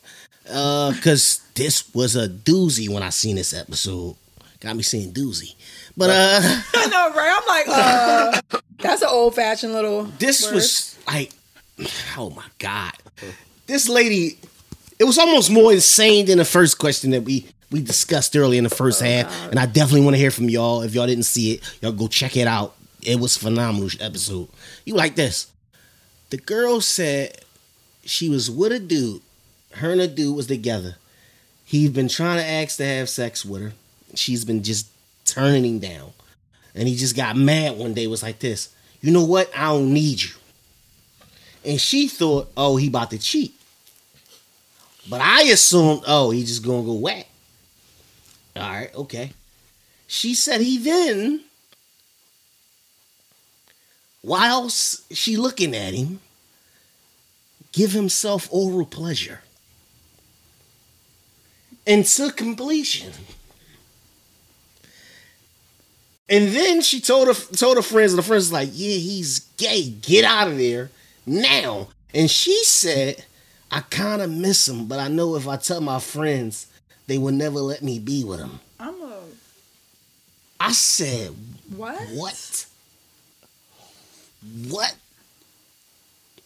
Uh, 0.51 0.93
cause 1.03 1.41
this 1.55 1.93
was 1.95 2.15
a 2.17 2.29
doozy 2.29 2.87
when 2.91 3.03
I 3.03 3.09
seen 3.09 3.37
this 3.37 3.55
episode. 3.55 4.17
Got 4.61 4.77
me 4.77 4.83
saying 4.83 5.13
doozy. 5.15 5.55
But 5.97 6.11
uh, 6.11 6.41
I 6.75 6.87
know, 6.89 7.11
right? 7.17 7.41
I'm 7.41 7.47
like, 7.47 7.79
uh, 8.53 8.61
that's 8.81 9.01
an 9.01 9.09
old 9.11 9.35
fashioned 9.35 9.73
little. 9.73 10.05
this 10.19 10.45
word. 10.45 10.57
was 10.57 10.99
like, 11.07 11.33
oh 12.19 12.29
my 12.37 12.45
god, 12.59 12.93
this 13.67 13.89
lady. 13.89 14.37
It 14.99 15.05
was 15.05 15.19
almost 15.19 15.51
more 15.51 15.73
insane 15.73 16.27
than 16.27 16.39
the 16.39 16.45
first 16.45 16.79
question 16.79 17.11
that 17.11 17.23
we 17.23 17.47
we 17.71 17.83
discussed 17.83 18.37
earlier 18.37 18.59
in 18.59 18.65
the 18.65 18.71
first 18.71 19.03
Oh, 19.03 19.05
half, 19.05 19.51
and 19.51 19.59
I 19.59 19.67
definitely 19.67 20.03
want 20.03 20.15
to 20.15 20.19
hear 20.19 20.31
from 20.31 20.49
y'all. 20.49 20.83
If 20.83 20.95
y'all 20.95 21.07
didn't 21.07 21.25
see 21.25 21.55
it, 21.55 21.79
y'all 21.83 21.93
go 21.93 22.07
check 22.07 22.37
it 22.37 22.47
out. 22.47 22.77
It 23.03 23.19
was 23.19 23.37
a 23.37 23.41
phenomenal 23.41 23.91
episode. 24.01 24.49
You 24.85 24.95
like 24.95 25.17
this? 25.17 25.51
The 26.31 26.37
girl 26.37 26.81
said 26.81 27.39
she 28.05 28.29
was 28.29 28.51
with 28.51 28.73
a 28.73 28.79
dude. 28.79 29.23
Her 29.73 29.91
and 29.91 30.01
a 30.01 30.09
dude 30.09 30.37
was 30.37 30.47
together. 30.47 30.97
He's 31.65 31.91
been 31.91 32.09
trying 32.09 32.39
to 32.39 32.45
ask 32.45 32.77
to 32.77 32.87
have 32.87 33.09
sex 33.09 33.45
with 33.45 33.63
her. 33.63 33.73
She's 34.15 34.45
been 34.45 34.63
just 34.63 34.89
turning 35.25 35.65
him 35.65 35.79
down. 35.81 36.13
And 36.75 36.89
he 36.89 36.95
just 36.95 37.17
got 37.17 37.37
mad 37.37 37.77
one 37.77 37.95
day, 37.95 38.07
was 38.07 38.23
like 38.23 38.39
this. 38.39 38.75
You 39.01 39.13
know 39.13 39.25
what? 39.25 39.51
I 39.57 39.67
don't 39.67 39.93
need 39.93 40.23
you. 40.23 40.31
And 41.65 41.81
she 41.81 42.09
thought, 42.09 42.51
oh, 42.57 42.77
he 42.77 42.89
about 42.89 43.11
to 43.11 43.19
cheat. 43.19 43.55
But 45.09 45.21
I 45.21 45.43
assumed, 45.45 46.03
oh, 46.07 46.31
he 46.31 46.45
just 46.45 46.65
gonna 46.65 46.83
go 46.83 46.95
whack. 46.95 47.27
All 48.57 48.63
right, 48.63 48.95
okay. 48.95 49.33
She 50.07 50.35
said 50.35 50.61
he 50.61 50.79
then, 50.79 51.41
whilst 54.23 55.13
she 55.13 55.37
looking 55.37 55.75
at 55.75 55.93
him, 55.93 56.21
give 57.73 57.93
himself 57.93 58.49
oral 58.51 58.87
pleasure 58.87 59.41
until 61.87 62.31
completion. 62.31 63.13
And 66.29 66.49
then 66.49 66.81
she 66.81 67.01
told 67.01 67.29
her 67.29 67.35
told 67.35 67.77
her 67.77 67.83
friends, 67.83 68.13
and 68.13 68.19
the 68.19 68.23
friends 68.23 68.51
like, 68.51 68.71
"Yeah, 68.73 68.97
he's 68.97 69.41
gay. 69.59 69.91
Get 69.91 70.25
out 70.25 70.49
of 70.49 70.57
there 70.57 70.91
now." 71.27 71.89
And 72.15 72.31
she 72.31 72.65
said, 72.65 73.25
"I 73.71 73.81
kind 73.81 74.23
of 74.23 74.31
miss 74.31 74.69
him, 74.69 74.87
but 74.87 74.99
I 74.99 75.09
know 75.09 75.37
if 75.37 75.49
I 75.49 75.57
tell 75.57 75.81
my 75.81 75.99
friends, 76.01 76.67
they 77.07 77.19
will 77.19 77.33
never 77.33 77.61
let 77.61 77.83
me 77.83 77.99
be 77.99 78.25
with 78.25 78.41
him." 78.41 78.61
I'm 78.79 79.01
a 79.03 79.21
I 80.61 80.73
said, 80.73 81.31
what? 81.77 82.01
"What? 82.11 82.67
What?" 84.69 84.95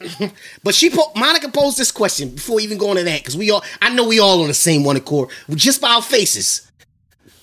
but 0.63 0.75
she 0.75 0.91
po- 0.91 1.11
Monica 1.17 1.49
posed 1.49 1.77
this 1.77 1.91
question 1.91 2.31
before 2.31 2.61
even 2.61 2.79
going 2.79 2.97
to 2.97 3.05
that 3.05 3.21
because 3.21 3.37
we 3.37 3.51
all 3.51 3.65
I 3.83 3.93
know 3.93 4.07
we 4.07 4.21
all 4.21 4.43
on 4.43 4.49
the 4.49 4.55
same 4.55 4.85
one 4.85 4.97
accord 4.97 5.31
just 5.55 5.81
by 5.81 5.91
our 5.91 6.03
faces. 6.03 6.71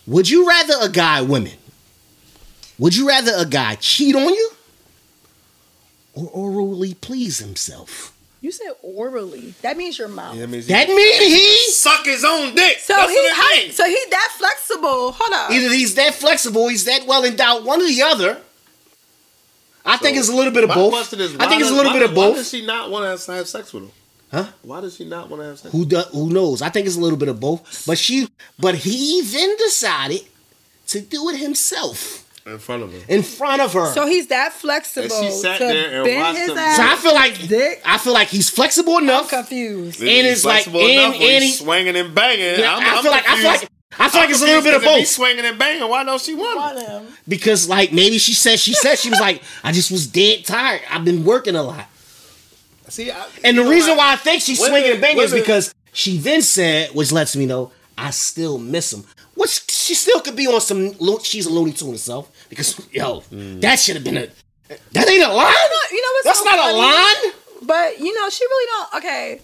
Would 0.07 0.30
you 0.30 0.47
rather 0.47 0.76
a 0.82 0.89
guy, 0.89 1.21
women? 1.21 1.53
Would 2.78 2.95
you 2.95 3.07
rather 3.07 3.32
a 3.36 3.45
guy 3.45 3.76
cheat 3.76 4.15
on 4.15 4.30
you 4.30 4.51
or 6.13 6.30
orally 6.30 6.93
please 6.93 7.39
himself? 7.39 8.14
You 8.45 8.51
said 8.51 8.73
orally. 8.83 9.55
That 9.63 9.75
means 9.75 9.97
your 9.97 10.07
mouth. 10.07 10.35
Yeah, 10.35 10.41
that 10.41 10.49
means 10.51 10.67
That 10.67 10.87
he 10.87 10.95
mean 10.95 11.21
he 11.23 11.71
suck 11.71 12.05
his 12.05 12.23
own 12.23 12.53
dick. 12.53 12.77
So 12.77 12.93
That's 12.95 13.11
he, 13.11 13.29
how, 13.31 13.55
means. 13.55 13.75
so 13.75 13.85
he 13.85 13.97
that 14.11 14.29
flexible. 14.37 15.13
Hold 15.13 15.33
up. 15.33 15.49
either 15.49 15.73
he's 15.73 15.95
that 15.95 16.13
flexible, 16.13 16.67
he's 16.67 16.85
that 16.85 17.07
well 17.07 17.25
endowed, 17.25 17.65
one 17.65 17.81
or 17.81 17.87
the 17.87 18.03
other. 18.03 18.39
I 19.83 19.97
think 19.97 20.15
it's 20.17 20.29
a 20.29 20.33
little 20.35 20.53
bit 20.53 20.63
of 20.63 20.69
My 20.69 20.75
both. 20.75 20.91
question 20.91 21.21
is, 21.21 21.33
I 21.33 21.37
why 21.37 21.47
think 21.49 21.61
it's 21.61 21.71
a 21.71 21.73
little 21.73 21.91
why- 21.91 21.99
bit 21.99 22.07
of 22.09 22.15
both. 22.15 22.31
Why 22.33 22.37
does 22.37 22.49
she 22.51 22.63
not 22.65 22.91
want 22.91 23.03
to 23.19 23.33
have 23.33 23.47
sex 23.47 23.73
with 23.73 23.85
him? 23.85 23.91
Huh? 24.31 24.45
Why 24.61 24.81
does 24.81 24.95
she 24.95 25.05
not 25.05 25.27
want 25.29 25.41
to 25.41 25.47
have 25.47 25.57
sex? 25.59 25.71
Who 25.71 25.83
do, 25.85 26.01
who 26.11 26.29
knows? 26.29 26.61
I 26.61 26.69
think 26.69 26.85
it's 26.85 26.97
a 26.97 26.99
little 26.99 27.17
bit 27.17 27.29
of 27.29 27.39
both. 27.39 27.85
But 27.87 27.97
she 27.97 28.27
but 28.59 28.75
he 28.75 29.21
then 29.23 29.57
decided 29.57 30.21
to 30.87 31.01
do 31.01 31.29
it 31.29 31.37
himself 31.37 32.24
in 32.45 32.59
front 32.59 32.83
of 32.83 32.91
her? 32.93 32.99
in 33.07 33.23
front 33.23 33.61
of 33.61 33.73
her. 33.73 33.91
so 33.93 34.05
he's 34.05 34.27
that 34.27 34.53
flexible 34.53 35.15
And 35.15 35.25
she 35.25 35.31
sat 35.31 35.57
to 35.59 35.65
there 35.65 35.95
and 35.95 36.05
bend 36.05 36.19
watched 36.21 36.37
his 36.39 36.49
him- 36.51 36.57
ass. 36.57 36.77
So 36.77 36.83
I 36.83 36.95
feel 36.97 37.13
like 37.13 37.47
Dick. 37.47 37.81
I 37.85 37.97
feel 37.97 38.13
like 38.13 38.27
he's 38.27 38.49
flexible 38.49 38.97
I'm 38.97 39.03
enough. 39.03 39.29
confused. 39.29 39.99
And 40.01 40.09
it's 40.09 40.45
like- 40.45 40.63
Flexible 40.63 40.81
and- 40.81 40.91
enough 40.91 41.19
where 41.19 41.31
and 41.35 41.43
he's 41.43 41.59
swinging 41.59 41.95
and 41.95 42.13
banging. 42.15 42.59
Yeah, 42.59 42.75
I'm, 42.75 42.83
I 42.83 42.95
I'm 42.97 43.01
feel 43.03 43.11
like 43.11 43.29
I 43.29 43.35
feel 43.37 43.45
like. 43.49 43.69
I 43.97 44.09
feel 44.09 44.21
like 44.21 44.29
it's 44.29 44.41
a 44.41 44.45
little 44.45 44.61
bit 44.61 44.73
of 44.75 44.81
if 44.81 44.87
both. 44.87 44.97
He's 44.99 45.15
swinging 45.15 45.45
and 45.45 45.57
banging. 45.57 45.87
Why 45.89 46.03
don't 46.03 46.19
she 46.21 46.35
want 46.35 46.57
Want 46.57 46.79
him? 46.79 47.05
him. 47.05 47.13
Because 47.27 47.69
like 47.69 47.93
maybe 47.93 48.17
she 48.17 48.33
said 48.33 48.59
she 48.59 48.73
said 48.73 48.97
she 48.99 49.09
was 49.09 49.19
like 49.21 49.41
I 49.63 49.71
just 49.71 49.89
was 49.89 50.05
dead 50.07 50.43
tired. 50.45 50.81
I've 50.91 51.05
been 51.05 51.23
working 51.23 51.55
a 51.55 51.63
lot. 51.63 51.85
See, 52.89 53.09
I, 53.09 53.25
And 53.43 53.57
the 53.57 53.61
you 53.61 53.67
know, 53.67 53.69
reason 53.71 53.91
I- 53.93 53.95
why 53.97 54.13
I 54.13 54.15
think 54.17 54.41
she's 54.43 54.59
women- 54.59 54.73
swinging 54.73 54.91
and 54.93 55.01
banging 55.01 55.23
is 55.23 55.31
women- 55.31 55.43
because 55.43 55.73
she 55.93 56.17
then 56.17 56.41
said, 56.41 56.89
which 56.93 57.11
lets 57.11 57.35
me 57.35 57.45
know 57.45 57.71
I 57.97 58.11
still 58.11 58.57
miss 58.59 58.91
him. 58.93 59.05
Which 59.35 59.69
she 59.71 59.95
still 59.95 60.19
could 60.21 60.35
be 60.35 60.47
on 60.47 60.59
some. 60.61 60.93
lo- 60.99 61.19
She's 61.23 61.45
a 61.45 61.49
Looney 61.49 61.71
Tune 61.71 61.91
herself 61.91 62.29
because 62.49 62.79
yo, 62.91 63.21
Mm. 63.31 63.61
that 63.61 63.79
should 63.79 63.95
have 63.95 64.03
been 64.03 64.17
a. 64.17 64.27
That 64.93 65.07
ain't 65.07 65.23
a 65.23 65.27
line. 65.31 65.53
You 65.91 66.01
know 66.01 66.07
what's 66.13 66.25
That's 66.25 66.39
so 66.39 66.45
not 66.45 66.55
a 66.55 66.61
funny? 66.63 66.77
line. 66.79 67.33
But 67.61 67.99
you 67.99 68.13
know, 68.19 68.29
she 68.29 68.43
really 68.45 68.65
don't. 68.71 68.93
Okay, 69.03 69.41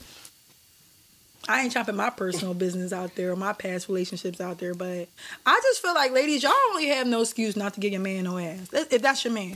I 1.47 1.61
ain't 1.61 1.71
chopping 1.71 1.95
my 1.95 2.09
personal 2.09 2.53
business 2.53 2.91
out 2.93 3.15
there 3.15 3.31
or 3.31 3.35
my 3.35 3.53
past 3.53 3.87
relationships 3.87 4.39
out 4.41 4.57
there. 4.59 4.73
But 4.73 5.07
I 5.45 5.59
just 5.63 5.81
feel 5.81 5.93
like, 5.93 6.11
ladies, 6.11 6.43
y'all 6.43 6.53
only 6.71 6.87
have 6.87 7.07
no 7.07 7.21
excuse 7.21 7.55
not 7.55 7.73
to 7.75 7.79
get 7.79 7.91
your 7.91 8.01
man 8.01 8.23
no 8.25 8.37
ass. 8.37 8.67
If 8.73 9.01
that's 9.01 9.23
your 9.23 9.33
man, 9.33 9.55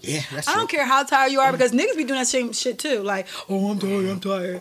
Yeah, 0.00 0.22
that's 0.32 0.48
I 0.48 0.54
don't 0.54 0.68
care 0.70 0.84
how 0.86 1.02
tired 1.04 1.32
you 1.32 1.40
are 1.40 1.50
because 1.52 1.72
niggas 1.72 1.96
be 1.96 2.04
doing 2.04 2.18
that 2.20 2.26
same 2.28 2.52
shit 2.52 2.78
too. 2.78 3.02
Like, 3.02 3.26
oh, 3.48 3.70
I'm 3.70 3.78
tired, 3.78 4.08
I'm 4.08 4.20
tired. 4.20 4.60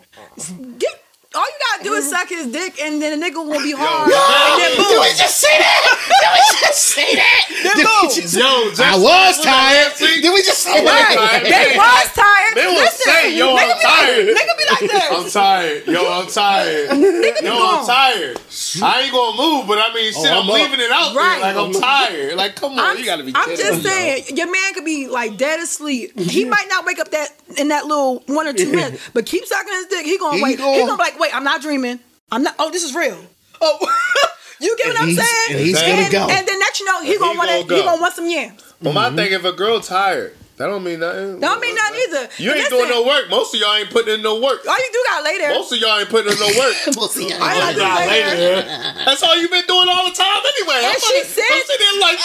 Get. 0.80 0.98
All 1.34 1.46
you 1.46 1.54
gotta 1.72 1.84
do 1.86 1.94
is 1.94 2.10
suck 2.10 2.28
his 2.28 2.48
dick, 2.48 2.78
and 2.82 3.02
then 3.02 3.18
the 3.18 3.26
nigga 3.26 3.36
won't 3.38 3.64
be 3.64 3.72
hard. 3.72 4.12
and 4.12 4.62
then 4.62 4.86
Did 4.90 5.00
we 5.00 5.08
just 5.18 5.38
say 5.40 5.58
that? 5.60 6.71
Did 6.72 6.80
we 6.80 6.80
just 6.80 6.84
say 6.84 7.16
that? 7.16 7.46
Did 7.76 7.86
we 7.86 8.22
just- 8.22 8.36
Yo, 8.36 8.70
just 8.70 8.82
I 8.82 8.98
was 8.98 9.42
tired. 9.44 9.94
Did 9.98 10.34
we 10.34 10.42
just 10.42 10.60
say 10.60 10.72
I 10.80 10.84
that? 10.84 11.16
tired. 11.16 11.46
They 11.46 11.78
was 11.78 12.14
tired. 12.14 12.56
They 12.56 12.66
will 12.68 12.74
Listen, 12.76 13.12
say, 13.12 13.36
yo, 13.38 13.56
I'm 13.56 13.68
be 13.68 13.74
like- 13.74 13.82
tired. 13.82 14.28
Nigga 14.28 14.58
be 14.58 14.66
like 14.70 14.92
this. 14.92 15.12
I'm 15.12 15.30
tired. 15.30 15.88
Yo, 15.88 16.12
I'm 16.12 16.28
tired. 16.28 16.90
Yo, 17.44 17.54
I'm 17.54 17.86
tired. 17.86 18.40
I 18.82 19.02
ain't 19.04 19.12
gonna 19.12 19.38
move, 19.38 19.68
but 19.68 19.78
I 19.80 19.94
mean, 19.94 20.14
oh, 20.16 20.22
shit, 20.24 20.32
Oh, 20.32 20.42
I'm, 20.42 20.50
I'm 20.50 20.54
leaving 20.54 20.80
it 20.80 20.92
out 20.92 21.16
Right. 21.16 21.42
there. 21.42 21.54
Like, 21.54 21.76
I'm 21.76 21.82
tired. 21.82 22.36
Like, 22.36 22.56
come 22.56 22.74
on, 22.74 22.80
I'm, 22.80 22.98
you 22.98 23.06
gotta 23.06 23.24
be 23.24 23.32
tired. 23.34 23.50
I'm 23.50 23.58
just 23.58 23.84
me, 23.84 23.90
yo. 23.90 23.96
saying, 23.96 24.38
your 24.38 24.52
man 24.52 24.74
could 24.74 24.86
be 24.86 25.08
like 25.08 25.38
dead 25.38 25.60
asleep. 25.60 26.18
He 26.20 26.46
might 26.46 26.68
not 26.70 26.86
wake 26.86 27.00
up 27.00 27.12
that 27.12 27.30
in 27.58 27.68
that 27.70 27.86
little 27.86 28.24
one 28.28 28.48
or 28.48 28.54
two 28.54 28.72
minutes, 28.72 29.10
but 29.14 29.26
keep 29.26 29.46
sucking 29.46 29.74
his 29.74 29.86
dick. 29.88 30.06
He 30.06 30.18
gonna 30.18 30.38
He 30.38 30.44
wait. 30.44 30.58
gonna- 30.58 30.74
He 30.74 30.80
gonna 30.82 30.94
be 30.98 31.04
like, 31.04 31.20
wait, 31.20 31.36
I'm 31.36 31.44
not 31.44 31.62
dreaming. 31.62 32.00
I'm 32.32 32.44
not. 32.44 32.56
Oh, 32.60 32.72
this 32.72 32.84
is 32.84 32.96
real. 32.96 33.18
Oh, 33.60 33.78
you 34.62 34.78
get 34.78 34.88
what 34.88 34.96
And 34.96 34.98
I'm 35.04 35.08
he's- 35.10 35.30
saying? 35.30 35.58
and 35.58 35.66
he's 35.68 35.80
gonna 35.82 35.94
and, 35.94 36.12
go. 36.12 36.28
And 36.30 36.48
then 36.48 36.60
next 36.60 36.80
you 36.80 36.86
know, 36.86 37.02
he 37.02 37.18
gonna 37.18 37.32
he 37.34 37.38
want 37.38 37.50
gonna 37.50 37.68
go. 37.68 37.76
He 37.76 37.82
gonna 37.84 38.02
want 38.02 38.14
some 38.16 38.30
yams. 38.30 38.62
But 38.82 38.94
my 38.94 39.08
mm-hmm. 39.08 39.16
thing, 39.18 39.32
if 39.34 39.44
a 39.46 39.52
girl 39.54 39.80
tired, 39.80 40.36
that 40.58 40.68
don't 40.68 40.84
mean 40.84 41.00
nothing. 41.00 41.40
Don't 41.40 41.60
mean 41.60 41.74
nothing 41.74 42.00
either. 42.06 42.30
You 42.38 42.54
ain't 42.54 42.70
Listen, 42.70 42.78
doing 42.78 42.90
no 42.90 43.02
work. 43.06 43.30
Most 43.30 43.54
of 43.54 43.60
y'all 43.62 43.74
ain't 43.76 43.90
putting 43.90 44.14
in 44.14 44.22
no 44.22 44.38
work. 44.42 44.62
All 44.68 44.78
you 44.78 44.90
do 44.94 45.02
got 45.10 45.24
lay 45.24 45.38
there. 45.40 45.50
Most 45.58 45.72
of 45.74 45.80
y'all 45.80 45.98
ain't 45.98 46.10
putting 46.10 46.32
in 46.34 46.38
no 46.38 46.46
work. 46.62 46.76
We'll 46.98 47.08
see. 47.10 47.34
I 47.34 47.70
ain't 47.70 47.78
Y'all 47.78 47.86
got 47.88 48.00
lay 48.02 48.08
lay 48.10 48.22
there. 48.22 48.62
there. 48.62 49.06
That's 49.06 49.24
all 49.24 49.34
you've 49.42 49.50
been 49.50 49.66
doing 49.66 49.90
all 49.90 50.06
the 50.06 50.14
time 50.14 50.38
anyway. 50.38 50.86
And 50.86 50.94
I'm, 50.94 51.02
she 51.02 51.18
like- 51.18 51.34
said- 51.34 51.50
I'm 51.50 51.66
sitting 51.66 51.82
there 51.82 51.98
like, 52.06 52.20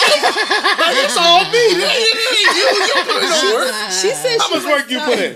like 0.77 0.97
it's 1.01 1.17
all 1.17 1.43
me. 1.49 1.65
You, 1.77 1.81
you, 1.81 2.45
you, 2.61 2.67
you 2.85 2.93
put 3.09 3.23
in 3.25 3.29
no 3.29 3.41
work. 3.57 3.73
She 3.89 4.09
said 4.13 4.37
How 4.39 4.49
much 4.53 4.65
work 4.65 4.85
you 4.91 4.99
put 5.01 5.17
in? 5.17 5.33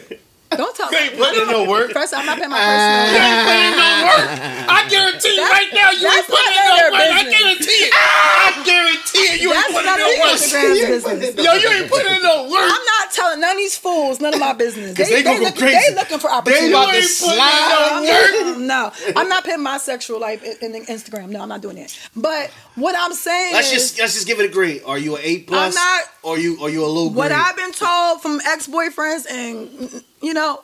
Don't 0.58 0.76
tell 0.76 0.91
You 0.91 0.97
ain't 0.99 1.18
putting 1.18 1.41
in 1.41 1.47
no 1.47 1.64
work. 1.70 1.91
First, 1.91 2.14
I'm 2.14 2.26
not 2.26 2.38
paying 2.38 2.49
my 2.52 2.60
uh, 2.60 2.62
You 2.62 3.16
personal. 3.16 3.32
ain't 3.32 3.45
putting 3.47 3.68
in 3.72 3.78
no 3.80 3.89
work. 4.12 4.28
I 4.68 4.80
guarantee 4.89 5.36
you 5.36 5.43
right 5.47 5.72
now 5.74 5.89
you 5.91 6.06
ain't 6.08 6.16
that's 6.16 6.28
putting 6.28 6.52
in 6.52 6.66
no 6.68 6.76
work. 6.76 6.93
I 7.02 7.24
guarantee 7.24 7.82
it. 7.88 7.91
Ah! 7.95 8.52
I 8.52 8.64
guarantee 8.68 9.28
it. 9.32 9.41
You 9.41 9.49
ain't 9.54 9.62
That's 9.62 9.74
putting 9.74 9.91
in 9.91 9.99
no 10.02 10.10
work. 10.20 10.36
Instagram's 10.36 11.06
business. 11.22 11.45
Yo, 11.45 11.52
you 11.56 11.68
ain't 11.72 11.89
putting 11.89 12.16
in 12.16 12.24
no 12.24 12.43
work. 12.52 12.68
I'm 12.68 12.86
not 12.99 13.06
telling 13.12 13.39
none 13.39 13.52
of 13.52 13.58
these 13.58 13.78
fools 13.78 14.20
none 14.20 14.34
of 14.34 14.39
my 14.39 14.54
business. 14.54 14.95
They, 14.97 15.04
they 15.06 15.24
they, 15.24 15.24
go 15.24 15.36
look, 15.39 15.56
crazy. 15.56 15.78
they 15.78 15.95
looking 15.95 16.20
for 16.20 16.28
They 16.28 16.36
about 16.36 16.45
to 16.45 16.52
ain't 16.52 16.74
putting 16.74 17.02
slide. 17.04 18.04
no 18.04 18.58
no, 18.58 18.91
I'm 19.16 19.30
not 19.30 19.43
putting 19.43 19.64
my 19.64 19.78
sexual 19.78 20.20
life 20.20 20.43
in, 20.43 20.76
in 20.76 20.86
Instagram. 20.86 21.30
No, 21.30 21.41
I'm 21.41 21.49
not 21.49 21.62
doing 21.62 21.76
that. 21.78 21.97
But 22.16 22.52
what 22.76 22.95
I'm 22.97 23.13
saying 23.13 23.53
Let's 23.53 23.67
is, 23.72 23.74
just 23.74 23.99
let's 23.99 24.13
just 24.13 24.28
give 24.28 24.39
it 24.39 24.49
a 24.49 24.53
grade. 24.53 24.82
Are 24.86 24.97
you 24.97 25.15
an 25.15 25.22
eight 25.24 25.47
plus? 25.47 25.76
I'm 25.76 25.82
not- 25.84 26.03
Or 26.24 26.38
you 26.38 26.57
are 26.61 26.69
you 26.69 26.84
a 26.84 26.88
low 26.88 27.07
grade? 27.09 27.17
what 27.17 27.32
I've 27.32 27.55
been 27.55 27.72
told 27.74 28.22
from 28.22 28.39
ex 28.47 28.67
boyfriends, 28.67 29.26
and 29.30 30.03
you 30.22 30.34
know, 30.34 30.63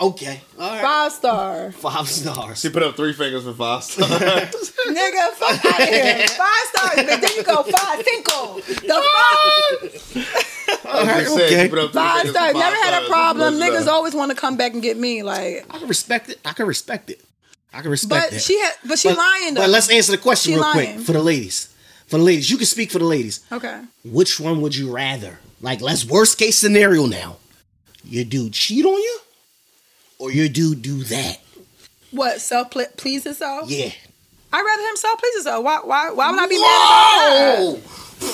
Okay. 0.00 0.40
All 0.58 0.70
right. 0.70 0.80
five 0.80 1.12
star, 1.12 1.72
Five 1.72 2.08
stars. 2.08 2.60
She 2.60 2.70
put 2.70 2.82
up 2.82 2.96
three 2.96 3.12
fingers 3.12 3.44
for 3.44 3.52
five 3.52 3.84
stars. 3.84 4.08
nigga, 4.08 5.30
fuck 5.32 5.62
out 5.64 5.80
of 5.82 5.88
here. 5.88 6.26
Five 6.26 6.64
stars, 6.72 6.96
but 6.96 7.20
then 7.20 7.30
you 7.36 7.42
go 7.44 7.62
five 7.64 8.02
cinco. 8.02 8.60
The 8.60 9.02
fuck, 9.04 10.86
I'm 10.86 11.06
just 11.22 11.34
saying, 11.36 11.52
okay. 11.52 11.64
she 11.64 11.68
put 11.68 11.78
up 11.80 11.92
three 11.92 12.00
five 12.00 12.22
fingers 12.22 12.32
for 12.32 12.38
stars. 12.38 12.54
Never 12.54 12.76
had 12.76 13.02
a 13.02 13.06
problem. 13.08 13.54
Niggas 13.56 13.86
always 13.88 14.14
want 14.14 14.30
to 14.30 14.36
come 14.36 14.56
back 14.56 14.72
and 14.72 14.80
get 14.80 14.96
me. 14.96 15.22
Like, 15.22 15.66
I 15.68 15.78
can 15.78 15.86
respect 15.88 16.30
it. 16.30 16.40
I 16.46 16.54
can 16.54 16.66
respect 16.66 17.10
it. 17.10 17.22
I 17.72 17.82
can 17.82 17.90
respect 17.90 18.26
but 18.26 18.30
that. 18.32 18.40
she 18.42 18.58
had, 18.60 18.72
but 18.86 18.98
she 18.98 19.08
but, 19.08 19.18
lying 19.18 19.54
though. 19.54 19.60
But 19.62 19.70
let's 19.70 19.90
answer 19.90 20.12
the 20.12 20.18
question 20.18 20.52
She 20.52 20.54
real 20.56 20.62
lying. 20.62 20.94
quick 20.94 21.06
for 21.06 21.12
the 21.12 21.22
ladies. 21.22 21.72
For 22.06 22.18
the 22.18 22.24
ladies, 22.24 22.50
you 22.50 22.56
can 22.56 22.66
speak 22.66 22.90
for 22.90 22.98
the 22.98 23.04
ladies. 23.04 23.44
okay. 23.52 23.82
Which 24.04 24.40
one 24.40 24.60
would 24.62 24.74
you 24.74 24.90
rather? 24.92 25.38
Like, 25.60 25.80
let's 25.80 26.04
worst 26.04 26.38
case 26.38 26.58
scenario 26.58 27.06
now. 27.06 27.36
Your 28.02 28.24
dude 28.24 28.52
cheat 28.54 28.84
on 28.84 28.94
you, 28.94 29.18
or 30.18 30.32
your 30.32 30.48
dude 30.48 30.82
do 30.82 31.04
that? 31.04 31.38
What 32.10 32.40
self 32.40 32.70
please 32.96 33.24
himself? 33.24 33.70
Yeah. 33.70 33.90
I'd 34.52 34.62
rather 34.62 34.82
him 34.82 34.96
self 34.96 35.20
please 35.20 35.34
himself. 35.34 35.64
Why? 35.64 35.80
Why? 35.84 36.10
Why 36.10 36.30
would 36.32 36.40
I 36.40 36.46
be 36.48 36.58
mad? 36.58 37.58
Whoa! 37.60 37.80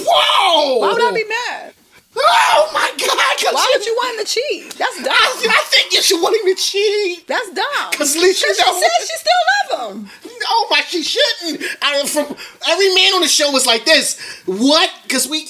Whoa! 0.09 0.78
Why 0.78 0.93
would 0.95 1.03
I 1.03 1.12
be 1.14 1.24
mad? 1.28 1.74
Oh 2.18 2.70
my 2.72 2.90
God! 2.98 3.08
'cause 3.38 3.52
Why 3.54 3.70
you- 3.72 3.78
would 3.78 3.86
you 3.86 3.94
want 3.94 4.18
him 4.18 4.24
to 4.24 4.32
cheat? 4.32 4.74
That's 4.78 4.96
dumb. 5.02 5.12
I, 5.12 5.46
I 5.50 5.62
think 5.68 5.92
you 5.92 6.02
should 6.02 6.20
want 6.22 6.34
him 6.36 6.54
to 6.54 6.60
cheat. 6.60 7.26
That's 7.28 7.50
dumb. 7.50 7.92
'Cause 7.92 8.16
at 8.16 8.22
least 8.22 8.42
you 8.42 8.54
she 8.54 8.62
know- 8.70 8.80
said 8.80 8.90
she 9.00 9.16
still 9.18 9.78
love 9.78 9.90
him. 9.92 10.10
Oh 10.48 10.66
my, 10.70 10.80
she 10.88 11.02
shouldn't. 11.02 11.62
I, 11.82 12.06
from 12.06 12.34
every 12.68 12.94
man 12.94 13.14
on 13.14 13.20
the 13.20 13.28
show 13.28 13.50
was 13.50 13.66
like 13.66 13.84
this. 13.84 14.18
What? 14.46 14.90
Because 15.02 15.28
we. 15.28 15.48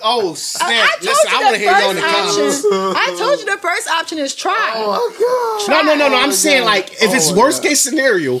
Oh 0.00 0.34
snap! 0.34 0.68
I, 0.70 0.74
I 0.74 0.88
told 0.90 1.02
Listen, 1.02 1.28
I 1.28 1.32
you 1.38 1.44
want 1.44 1.54
to 1.56 1.60
the 1.60 1.68
hear 1.68 1.78
you 1.78 1.88
on 1.88 1.94
the 1.96 2.00
first 2.02 2.14
comments. 2.62 2.64
option. 2.64 2.96
I 2.96 3.16
told 3.18 3.38
you 3.40 3.44
the 3.46 3.60
first 3.60 3.88
option 3.88 4.18
is 4.18 4.34
try. 4.36 4.72
Oh, 4.76 5.66
God. 5.66 5.84
No, 5.84 5.94
no, 5.94 5.98
no, 5.98 6.08
no. 6.08 6.16
I'm 6.22 6.30
saying 6.32 6.64
like 6.64 6.92
if 7.02 7.12
it's 7.12 7.30
Oh, 7.30 7.34
my 7.34 7.40
worst 7.42 7.62
God. 7.64 7.68
case 7.70 7.80
scenario, 7.80 8.40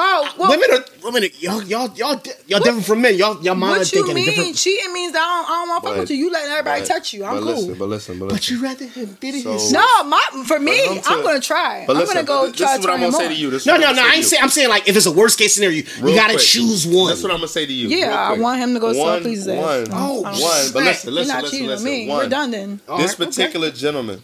Oh, 0.00 0.32
well, 0.38 0.50
women 0.50 0.70
are 0.78 0.84
women. 1.02 1.24
Are, 1.24 1.26
y'all, 1.40 1.62
y'all, 1.64 1.88
y'all, 1.96 2.20
y'all 2.46 2.60
different 2.60 2.84
from 2.86 3.02
men. 3.02 3.16
Y'all, 3.16 3.42
y'all 3.42 3.56
mind 3.56 3.78
what 3.78 3.92
you 3.92 3.98
thinking 3.98 4.14
mean? 4.14 4.26
different. 4.26 4.56
Cheating 4.56 4.92
means 4.92 5.12
that 5.12 5.22
I 5.22 5.42
don't, 5.42 5.44
I 5.44 5.48
don't 5.60 5.68
want 5.70 5.82
to 5.82 5.88
fuck 5.90 5.98
with 5.98 6.10
you. 6.10 6.16
You 6.18 6.30
letting 6.30 6.50
everybody 6.52 6.80
but- 6.82 6.86
touch 6.88 7.12
you. 7.12 7.24
I'm 7.24 7.34
but 7.34 7.40
cool. 7.42 7.54
Listen, 7.54 7.74
but 7.78 7.88
listen, 7.88 8.18
but 8.20 8.24
listen. 8.26 8.36
But 8.36 8.50
you 8.50 8.62
rather 8.62 8.86
him 8.86 9.16
did 9.20 9.34
it 9.34 9.42
So- 9.42 9.52
yourself. 9.54 9.84
no, 10.04 10.04
my 10.04 10.44
for 10.46 10.60
me, 10.60 10.80
But 10.86 11.10
I'm 11.10 11.18
I'm 11.18 11.24
gonna 11.24 11.40
try. 11.40 11.84
But 11.86 11.96
I'm 11.96 12.00
listen, 12.02 12.14
gonna 12.24 12.26
go 12.26 12.46
this 12.46 12.56
try 12.56 12.74
is 12.76 12.80
what 12.80 12.90
I'm 12.90 13.00
gonna 13.00 13.12
say 13.12 13.28
to 13.28 13.34
you. 13.34 13.50
This 13.50 13.66
No, 13.66 13.76
no, 13.76 13.86
I'm 13.88 13.96
no. 13.96 14.02
I 14.06 14.12
ain't 14.14 14.24
saying. 14.24 14.42
I'm 14.42 14.48
saying 14.50 14.68
like 14.68 14.88
if 14.88 14.96
it's 14.96 15.06
a 15.06 15.12
worst 15.12 15.36
case 15.36 15.54
scenario, 15.56 15.82
Real 16.00 16.10
you 16.10 16.16
gotta 16.16 16.34
quick. 16.34 16.44
choose 16.46 16.86
one. 16.86 17.08
That's 17.08 17.22
what 17.24 17.32
I'm 17.32 17.38
gonna 17.38 17.48
say 17.48 17.66
to 17.66 17.72
you. 17.72 17.88
Yeah, 17.88 18.14
I 18.16 18.34
want 18.34 18.60
him 18.60 18.74
to 18.74 18.80
go 18.80 18.86
one, 18.88 18.94
self 18.96 19.22
please 19.22 19.38
his 19.38 19.48
ass. 19.48 19.88
One, 19.88 19.98
Oh, 20.00 20.20
one. 20.20 20.32
But 20.32 20.84
listen, 20.84 21.08
You're 21.08 21.14
listen, 21.14 21.34
not 21.34 21.42
listen, 21.42 21.50
cheating 21.50 21.66
listen. 21.68 21.84
me. 21.84 22.08
One. 22.08 22.18
We're 22.18 22.28
done 22.28 22.50
then. 22.52 22.80
This 22.98 23.16
particular 23.16 23.72
gentleman 23.72 24.22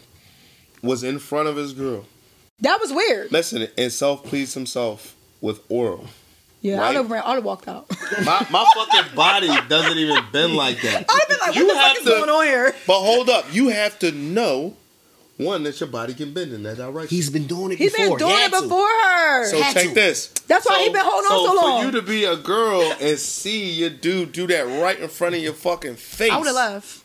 was 0.83 1.03
in 1.03 1.19
front 1.19 1.49
of 1.49 1.57
his 1.57 1.73
girl. 1.73 2.05
That 2.61 2.81
was 2.81 2.93
weird. 2.93 3.33
Listen, 3.33 3.67
and 3.77 3.93
self 3.93 4.23
pleased 4.23 4.55
himself 4.55 5.17
with 5.45 5.61
oral. 5.69 6.07
Yeah, 6.63 6.79
Right. 6.79 6.89
I'd 6.91 6.97
have 6.97 7.11
ran, 7.11 7.23
I'd 7.27 7.35
have 7.35 7.45
walked 7.45 7.69
out. 7.69 7.87
My 8.25 8.47
my 8.51 8.65
fucking 8.75 9.15
body 9.15 9.49
doesn't 9.69 9.99
even 9.99 10.19
bend 10.33 10.55
like 10.57 10.81
that. 10.81 11.05
I'd 11.11 11.21
have 11.21 11.29
been 11.29 11.39
like, 11.39 11.49
what 11.49 11.57
You 11.57 11.67
the 11.69 11.75
fuck 11.75 11.83
have 11.89 11.97
is 11.99 12.03
to- 12.05 12.09
going 12.11 12.31
on 12.31 12.45
here? 12.47 12.75
But 12.87 13.01
hold 13.01 13.29
up, 13.29 13.45
you 13.53 13.69
have 13.69 13.99
to 13.99 14.11
know 14.13 14.75
one 15.37 15.65
that 15.65 15.79
your 15.81 15.89
body 15.91 16.15
can 16.15 16.33
bend 16.33 16.53
in 16.55 16.63
that 16.63 16.79
direction. 16.79 17.15
He's 17.15 17.29
been 17.29 17.47
doing 17.47 17.73
it 17.73 17.79
He's 17.79 17.93
before. 17.93 18.17
been 18.17 18.29
doing 18.29 18.31
He 18.31 18.45
it 18.45 18.51
had 18.51 18.57
to. 18.57 18.63
before 18.63 18.87
her. 18.89 19.45
so 19.51 19.61
had 19.61 19.75
check 19.75 19.89
to. 19.89 19.95
this. 19.95 20.29
That's 20.49 20.67
why 20.67 20.83
he 20.85 20.89
been 20.89 21.05
holding 21.05 21.31
on 21.31 21.47
so 21.47 21.55
long. 21.55 21.81
for 21.81 21.87
you 21.87 21.91
to 22.01 22.03
be 22.07 22.25
a 22.25 22.37
girl 22.37 22.81
and 23.01 23.19
see 23.19 23.71
your 23.73 23.91
dude 23.91 24.33
do 24.33 24.47
that 24.47 24.63
right 24.83 24.99
in 24.99 25.09
front 25.09 25.35
of 25.35 25.43
your 25.43 25.53
fucking 25.53 25.97
face, 25.97 26.31
I 26.33 26.39
would 26.39 26.47
have 26.47 26.55
left. 26.57 27.04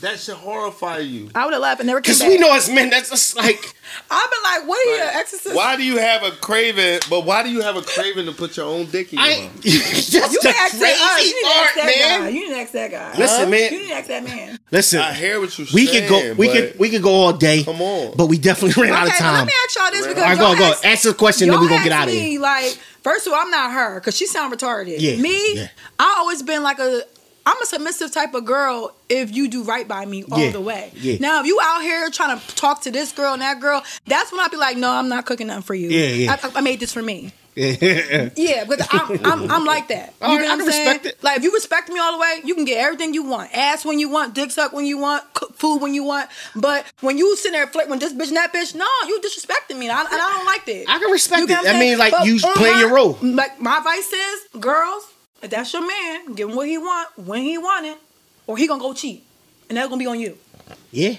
That 0.00 0.18
should 0.18 0.36
horrify 0.36 0.98
you. 0.98 1.30
I 1.34 1.44
would 1.46 1.54
have 1.54 1.62
laughed 1.62 1.80
and 1.80 1.86
never 1.86 2.00
came 2.00 2.12
back. 2.12 2.18
Because 2.20 2.28
we 2.28 2.38
know 2.38 2.54
as 2.54 2.68
men, 2.68 2.90
that's 2.90 3.08
just 3.10 3.34
like 3.36 3.74
I've 4.10 4.30
been 4.30 4.42
like, 4.42 4.68
what 4.68 4.86
are 4.86 4.90
you, 4.94 5.00
Like, 5.04 5.14
exorcist? 5.16 5.54
Why 5.56 5.76
do 5.76 5.84
you 5.84 5.96
have 5.98 6.22
a 6.22 6.32
craving? 6.32 7.00
But 7.08 7.24
why 7.24 7.42
do 7.42 7.50
you 7.50 7.62
have 7.62 7.76
a 7.76 7.82
craving 7.82 8.26
to 8.26 8.32
put 8.32 8.56
your 8.56 8.66
own 8.66 8.86
dick 8.86 9.12
in 9.12 9.18
your 9.18 9.26
mouth? 9.26 9.54
That's 9.62 10.12
You 10.12 10.40
can 10.42 10.54
ask 10.56 10.78
crazy 10.78 10.80
that. 10.80 11.18
Uh, 11.18 11.22
you 11.22 11.34
need 11.34 11.40
to 11.40 11.46
ask 11.48 11.74
part, 11.74 11.86
that 11.86 12.18
guy. 12.20 12.28
You 12.28 12.40
need 12.48 12.54
to 12.54 12.60
ask 12.60 12.72
that 12.72 12.90
guy. 12.90 13.18
Listen, 13.18 13.50
man. 13.50 13.72
You 13.72 13.78
need 13.80 13.88
to 13.88 13.94
ask 13.94 14.08
that 14.08 14.24
man. 14.24 14.58
Listen, 14.70 15.00
I 15.00 15.12
hear 15.14 15.40
what 15.40 15.56
you're 15.58 15.66
we 15.72 15.86
saying. 15.86 16.08
could 16.08 16.10
go. 16.10 16.34
We 16.34 16.46
but 16.48 16.52
could. 16.54 16.78
We 16.78 16.90
could 16.90 17.02
go 17.02 17.14
all 17.14 17.32
day. 17.32 17.62
Come 17.64 17.80
on. 17.80 18.16
But 18.16 18.26
we 18.26 18.36
definitely 18.38 18.82
ran 18.82 18.92
out 18.92 19.06
of 19.06 19.12
Okay, 19.14 19.18
but 19.24 19.32
let 19.32 19.36
time. 19.38 19.46
me 19.46 19.52
ask 19.64 19.76
y'all 19.78 19.90
this 19.92 20.06
because 20.06 20.22
All 20.22 20.28
right, 20.28 20.38
y'all 20.38 20.52
go, 20.54 20.58
go. 20.58 20.70
asked- 20.72 20.84
Answer 20.84 21.08
the 21.10 21.14
question, 21.14 21.48
then 21.48 21.54
y'all 21.54 21.62
we 21.64 21.68
gonna 21.70 21.84
get 21.84 21.92
out 21.92 22.08
of 22.08 22.14
me, 22.14 22.30
here. 22.32 22.40
Like, 22.40 22.78
first 23.02 23.26
of 23.26 23.32
all, 23.32 23.38
I'm 23.40 23.50
not 23.50 23.72
her 23.72 24.00
because 24.00 24.16
she 24.16 24.26
sound 24.26 24.52
retarded. 24.52 24.96
Yeah, 24.98 25.16
Me, 25.16 25.54
yeah. 25.56 25.68
I 25.98 26.16
always 26.18 26.42
been 26.42 26.62
like 26.62 26.78
a. 26.80 27.02
I'm 27.46 27.62
a 27.62 27.66
submissive 27.66 28.10
type 28.10 28.34
of 28.34 28.44
girl 28.44 28.92
if 29.08 29.34
you 29.34 29.46
do 29.48 29.62
right 29.62 29.86
by 29.86 30.04
me 30.04 30.24
all 30.30 30.38
Yeah, 30.38 30.50
the 30.50 30.60
way. 30.60 30.90
yeah. 30.94 31.16
Now, 31.20 31.40
if 31.40 31.46
you 31.46 31.58
out 31.62 31.80
here 31.82 32.10
trying 32.10 32.38
to 32.38 32.56
talk 32.56 32.82
to 32.82 32.90
this 32.90 33.12
girl 33.12 33.32
and 33.34 33.40
that 33.42 33.60
girl, 33.60 33.82
that's 34.06 34.32
when 34.32 34.40
I'd 34.40 34.50
be 34.50 34.56
like, 34.56 34.76
no, 34.76 34.90
I'm 34.90 35.08
not 35.08 35.26
cooking 35.26 35.46
nothing 35.46 35.62
for 35.62 35.74
you. 35.74 35.88
Yeah, 35.88 36.08
yeah. 36.08 36.36
I, 36.42 36.58
I 36.58 36.60
made 36.60 36.80
this 36.80 36.92
for 36.92 37.02
me. 37.02 37.32
Yeah. 37.56 38.64
But 38.68 38.86
I'm, 38.92 39.24
I'm, 39.24 39.50
I'm 39.50 39.64
like 39.64 39.88
that. 39.88 40.12
You 40.20 40.26
right, 40.26 40.40
I 40.40 40.42
what 40.42 40.50
I'm 40.50 40.70
saying? 40.70 40.86
respect 40.88 41.06
it. 41.06 41.24
Like 41.24 41.38
if 41.38 41.44
you 41.44 41.52
respect 41.52 41.88
me 41.88 41.98
all 41.98 42.12
the 42.12 42.18
way, 42.18 42.40
you 42.44 42.54
can 42.54 42.64
get 42.66 42.78
everything 42.84 43.14
you 43.14 43.22
want. 43.24 43.50
Ass 43.56 43.82
when 43.84 43.98
you 43.98 44.10
want, 44.10 44.34
dick 44.34 44.50
suck 44.50 44.72
when 44.74 44.84
you 44.84 44.98
want, 44.98 45.24
cook 45.32 45.54
food 45.56 45.78
when 45.78 45.94
you 45.94 46.04
want. 46.04 46.28
But 46.54 46.84
when 47.00 47.16
you 47.16 47.34
sitting 47.36 47.52
there 47.52 47.66
flirt 47.66 47.88
when 47.88 47.98
this 47.98 48.12
bitch 48.12 48.28
and 48.28 48.36
that 48.36 48.52
bitch, 48.52 48.74
no, 48.74 48.84
you 49.08 49.20
disrespecting 49.24 49.78
me, 49.78 49.88
and 49.88 49.96
I, 49.96 50.02
and 50.04 50.08
I 50.14 50.32
don't 50.36 50.44
like 50.46 50.66
that. 50.66 50.84
I 50.88 50.98
can 50.98 51.10
respect 51.10 51.48
You 51.48 51.54
it. 51.56 51.66
I'm 51.66 51.80
mean, 51.80 51.96
like, 51.96 52.12
But 52.12 52.26
you 52.26 52.38
my- 52.42 52.78
your 52.80 52.92
role. 52.92 53.16
Like 53.22 53.58
my 53.60 53.78
advice 53.78 54.12
is, 54.12 54.60
girls, 54.60 55.04
if 55.42 55.50
that's 55.50 55.72
your 55.72 55.86
man, 55.86 56.34
give 56.34 56.48
him 56.50 56.56
what 56.56 56.66
he 56.68 56.78
want 56.78 57.08
when 57.18 57.42
he 57.42 57.58
want 57.58 57.86
it, 57.86 57.98
or 58.46 58.56
he 58.56 58.66
gonna 58.66 58.80
go 58.82 58.92
cheat, 58.94 59.24
and 59.68 59.76
that's 59.78 59.88
gonna 59.88 59.98
be 59.98 60.06
on 60.06 60.18
you. 60.20 60.36
Yeah, 60.90 61.16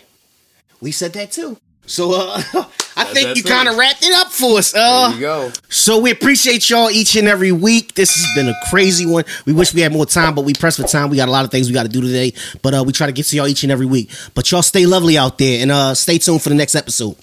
we 0.81 0.91
said 0.91 1.13
that 1.13 1.31
too. 1.31 1.57
So 1.85 2.11
uh, 2.13 2.41
I 2.97 3.05
think 3.05 3.37
you 3.37 3.43
kind 3.43 3.69
of 3.69 3.77
wrapped 3.77 4.03
it 4.03 4.13
up 4.13 4.27
for 4.27 4.57
us. 4.57 4.73
There 4.73 4.83
Uh, 4.83 5.13
you 5.13 5.19
go. 5.21 5.51
so 5.69 5.99
we 5.99 6.11
appreciate 6.11 6.69
y'all 6.69 6.89
each 6.91 7.15
and 7.15 7.29
every 7.29 7.53
week. 7.53 7.93
This 7.95 8.13
has 8.13 8.35
been 8.35 8.49
a 8.49 8.55
crazy 8.69 9.05
one. 9.05 9.23
We 9.45 9.53
wish 9.53 9.73
we 9.73 9.79
had 9.79 9.93
more 9.93 10.05
time, 10.05 10.35
but 10.35 10.43
we 10.43 10.53
pressed 10.53 10.81
for 10.81 10.85
time. 10.87 11.09
We 11.09 11.15
got 11.15 11.29
a 11.29 11.31
lot 11.31 11.45
of 11.45 11.51
things 11.51 11.67
we 11.67 11.73
got 11.73 11.83
to 11.83 11.89
do 11.89 12.01
today, 12.01 12.33
but 12.61 12.73
uh, 12.73 12.83
we 12.85 12.91
try 12.91 13.07
to 13.07 13.13
get 13.13 13.25
to 13.27 13.35
y'all 13.37 13.47
each 13.47 13.63
and 13.63 13.71
every 13.71 13.85
week. 13.85 14.11
But 14.35 14.51
y'all 14.51 14.63
stay 14.63 14.85
lovely 14.85 15.17
out 15.17 15.37
there, 15.37 15.61
and 15.61 15.71
uh, 15.71 15.93
stay 15.95 16.17
tuned 16.17 16.41
for 16.41 16.49
the 16.49 16.55
next 16.55 16.75
episode. 16.75 17.15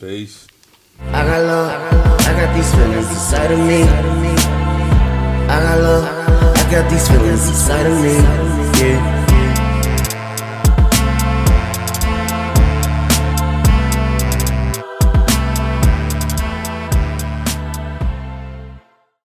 Peace. 0.00 0.46
I 1.02 1.12
got 1.24 1.42
love, 1.42 2.20
I 2.20 2.32
got 2.32 2.54
these 2.56 2.74
feelings 2.74 3.08
inside 3.10 3.52
of 3.52 3.58
me. 3.58 4.59
I 5.50 5.58
got 5.64 5.76
love, 5.80 6.04
I 6.56 6.70
got 6.70 6.88
these 6.90 7.08
feelings 7.08 7.48
inside 7.48 7.86
of 7.86 8.00
me. 8.00 8.14
Yeah. 8.80 9.39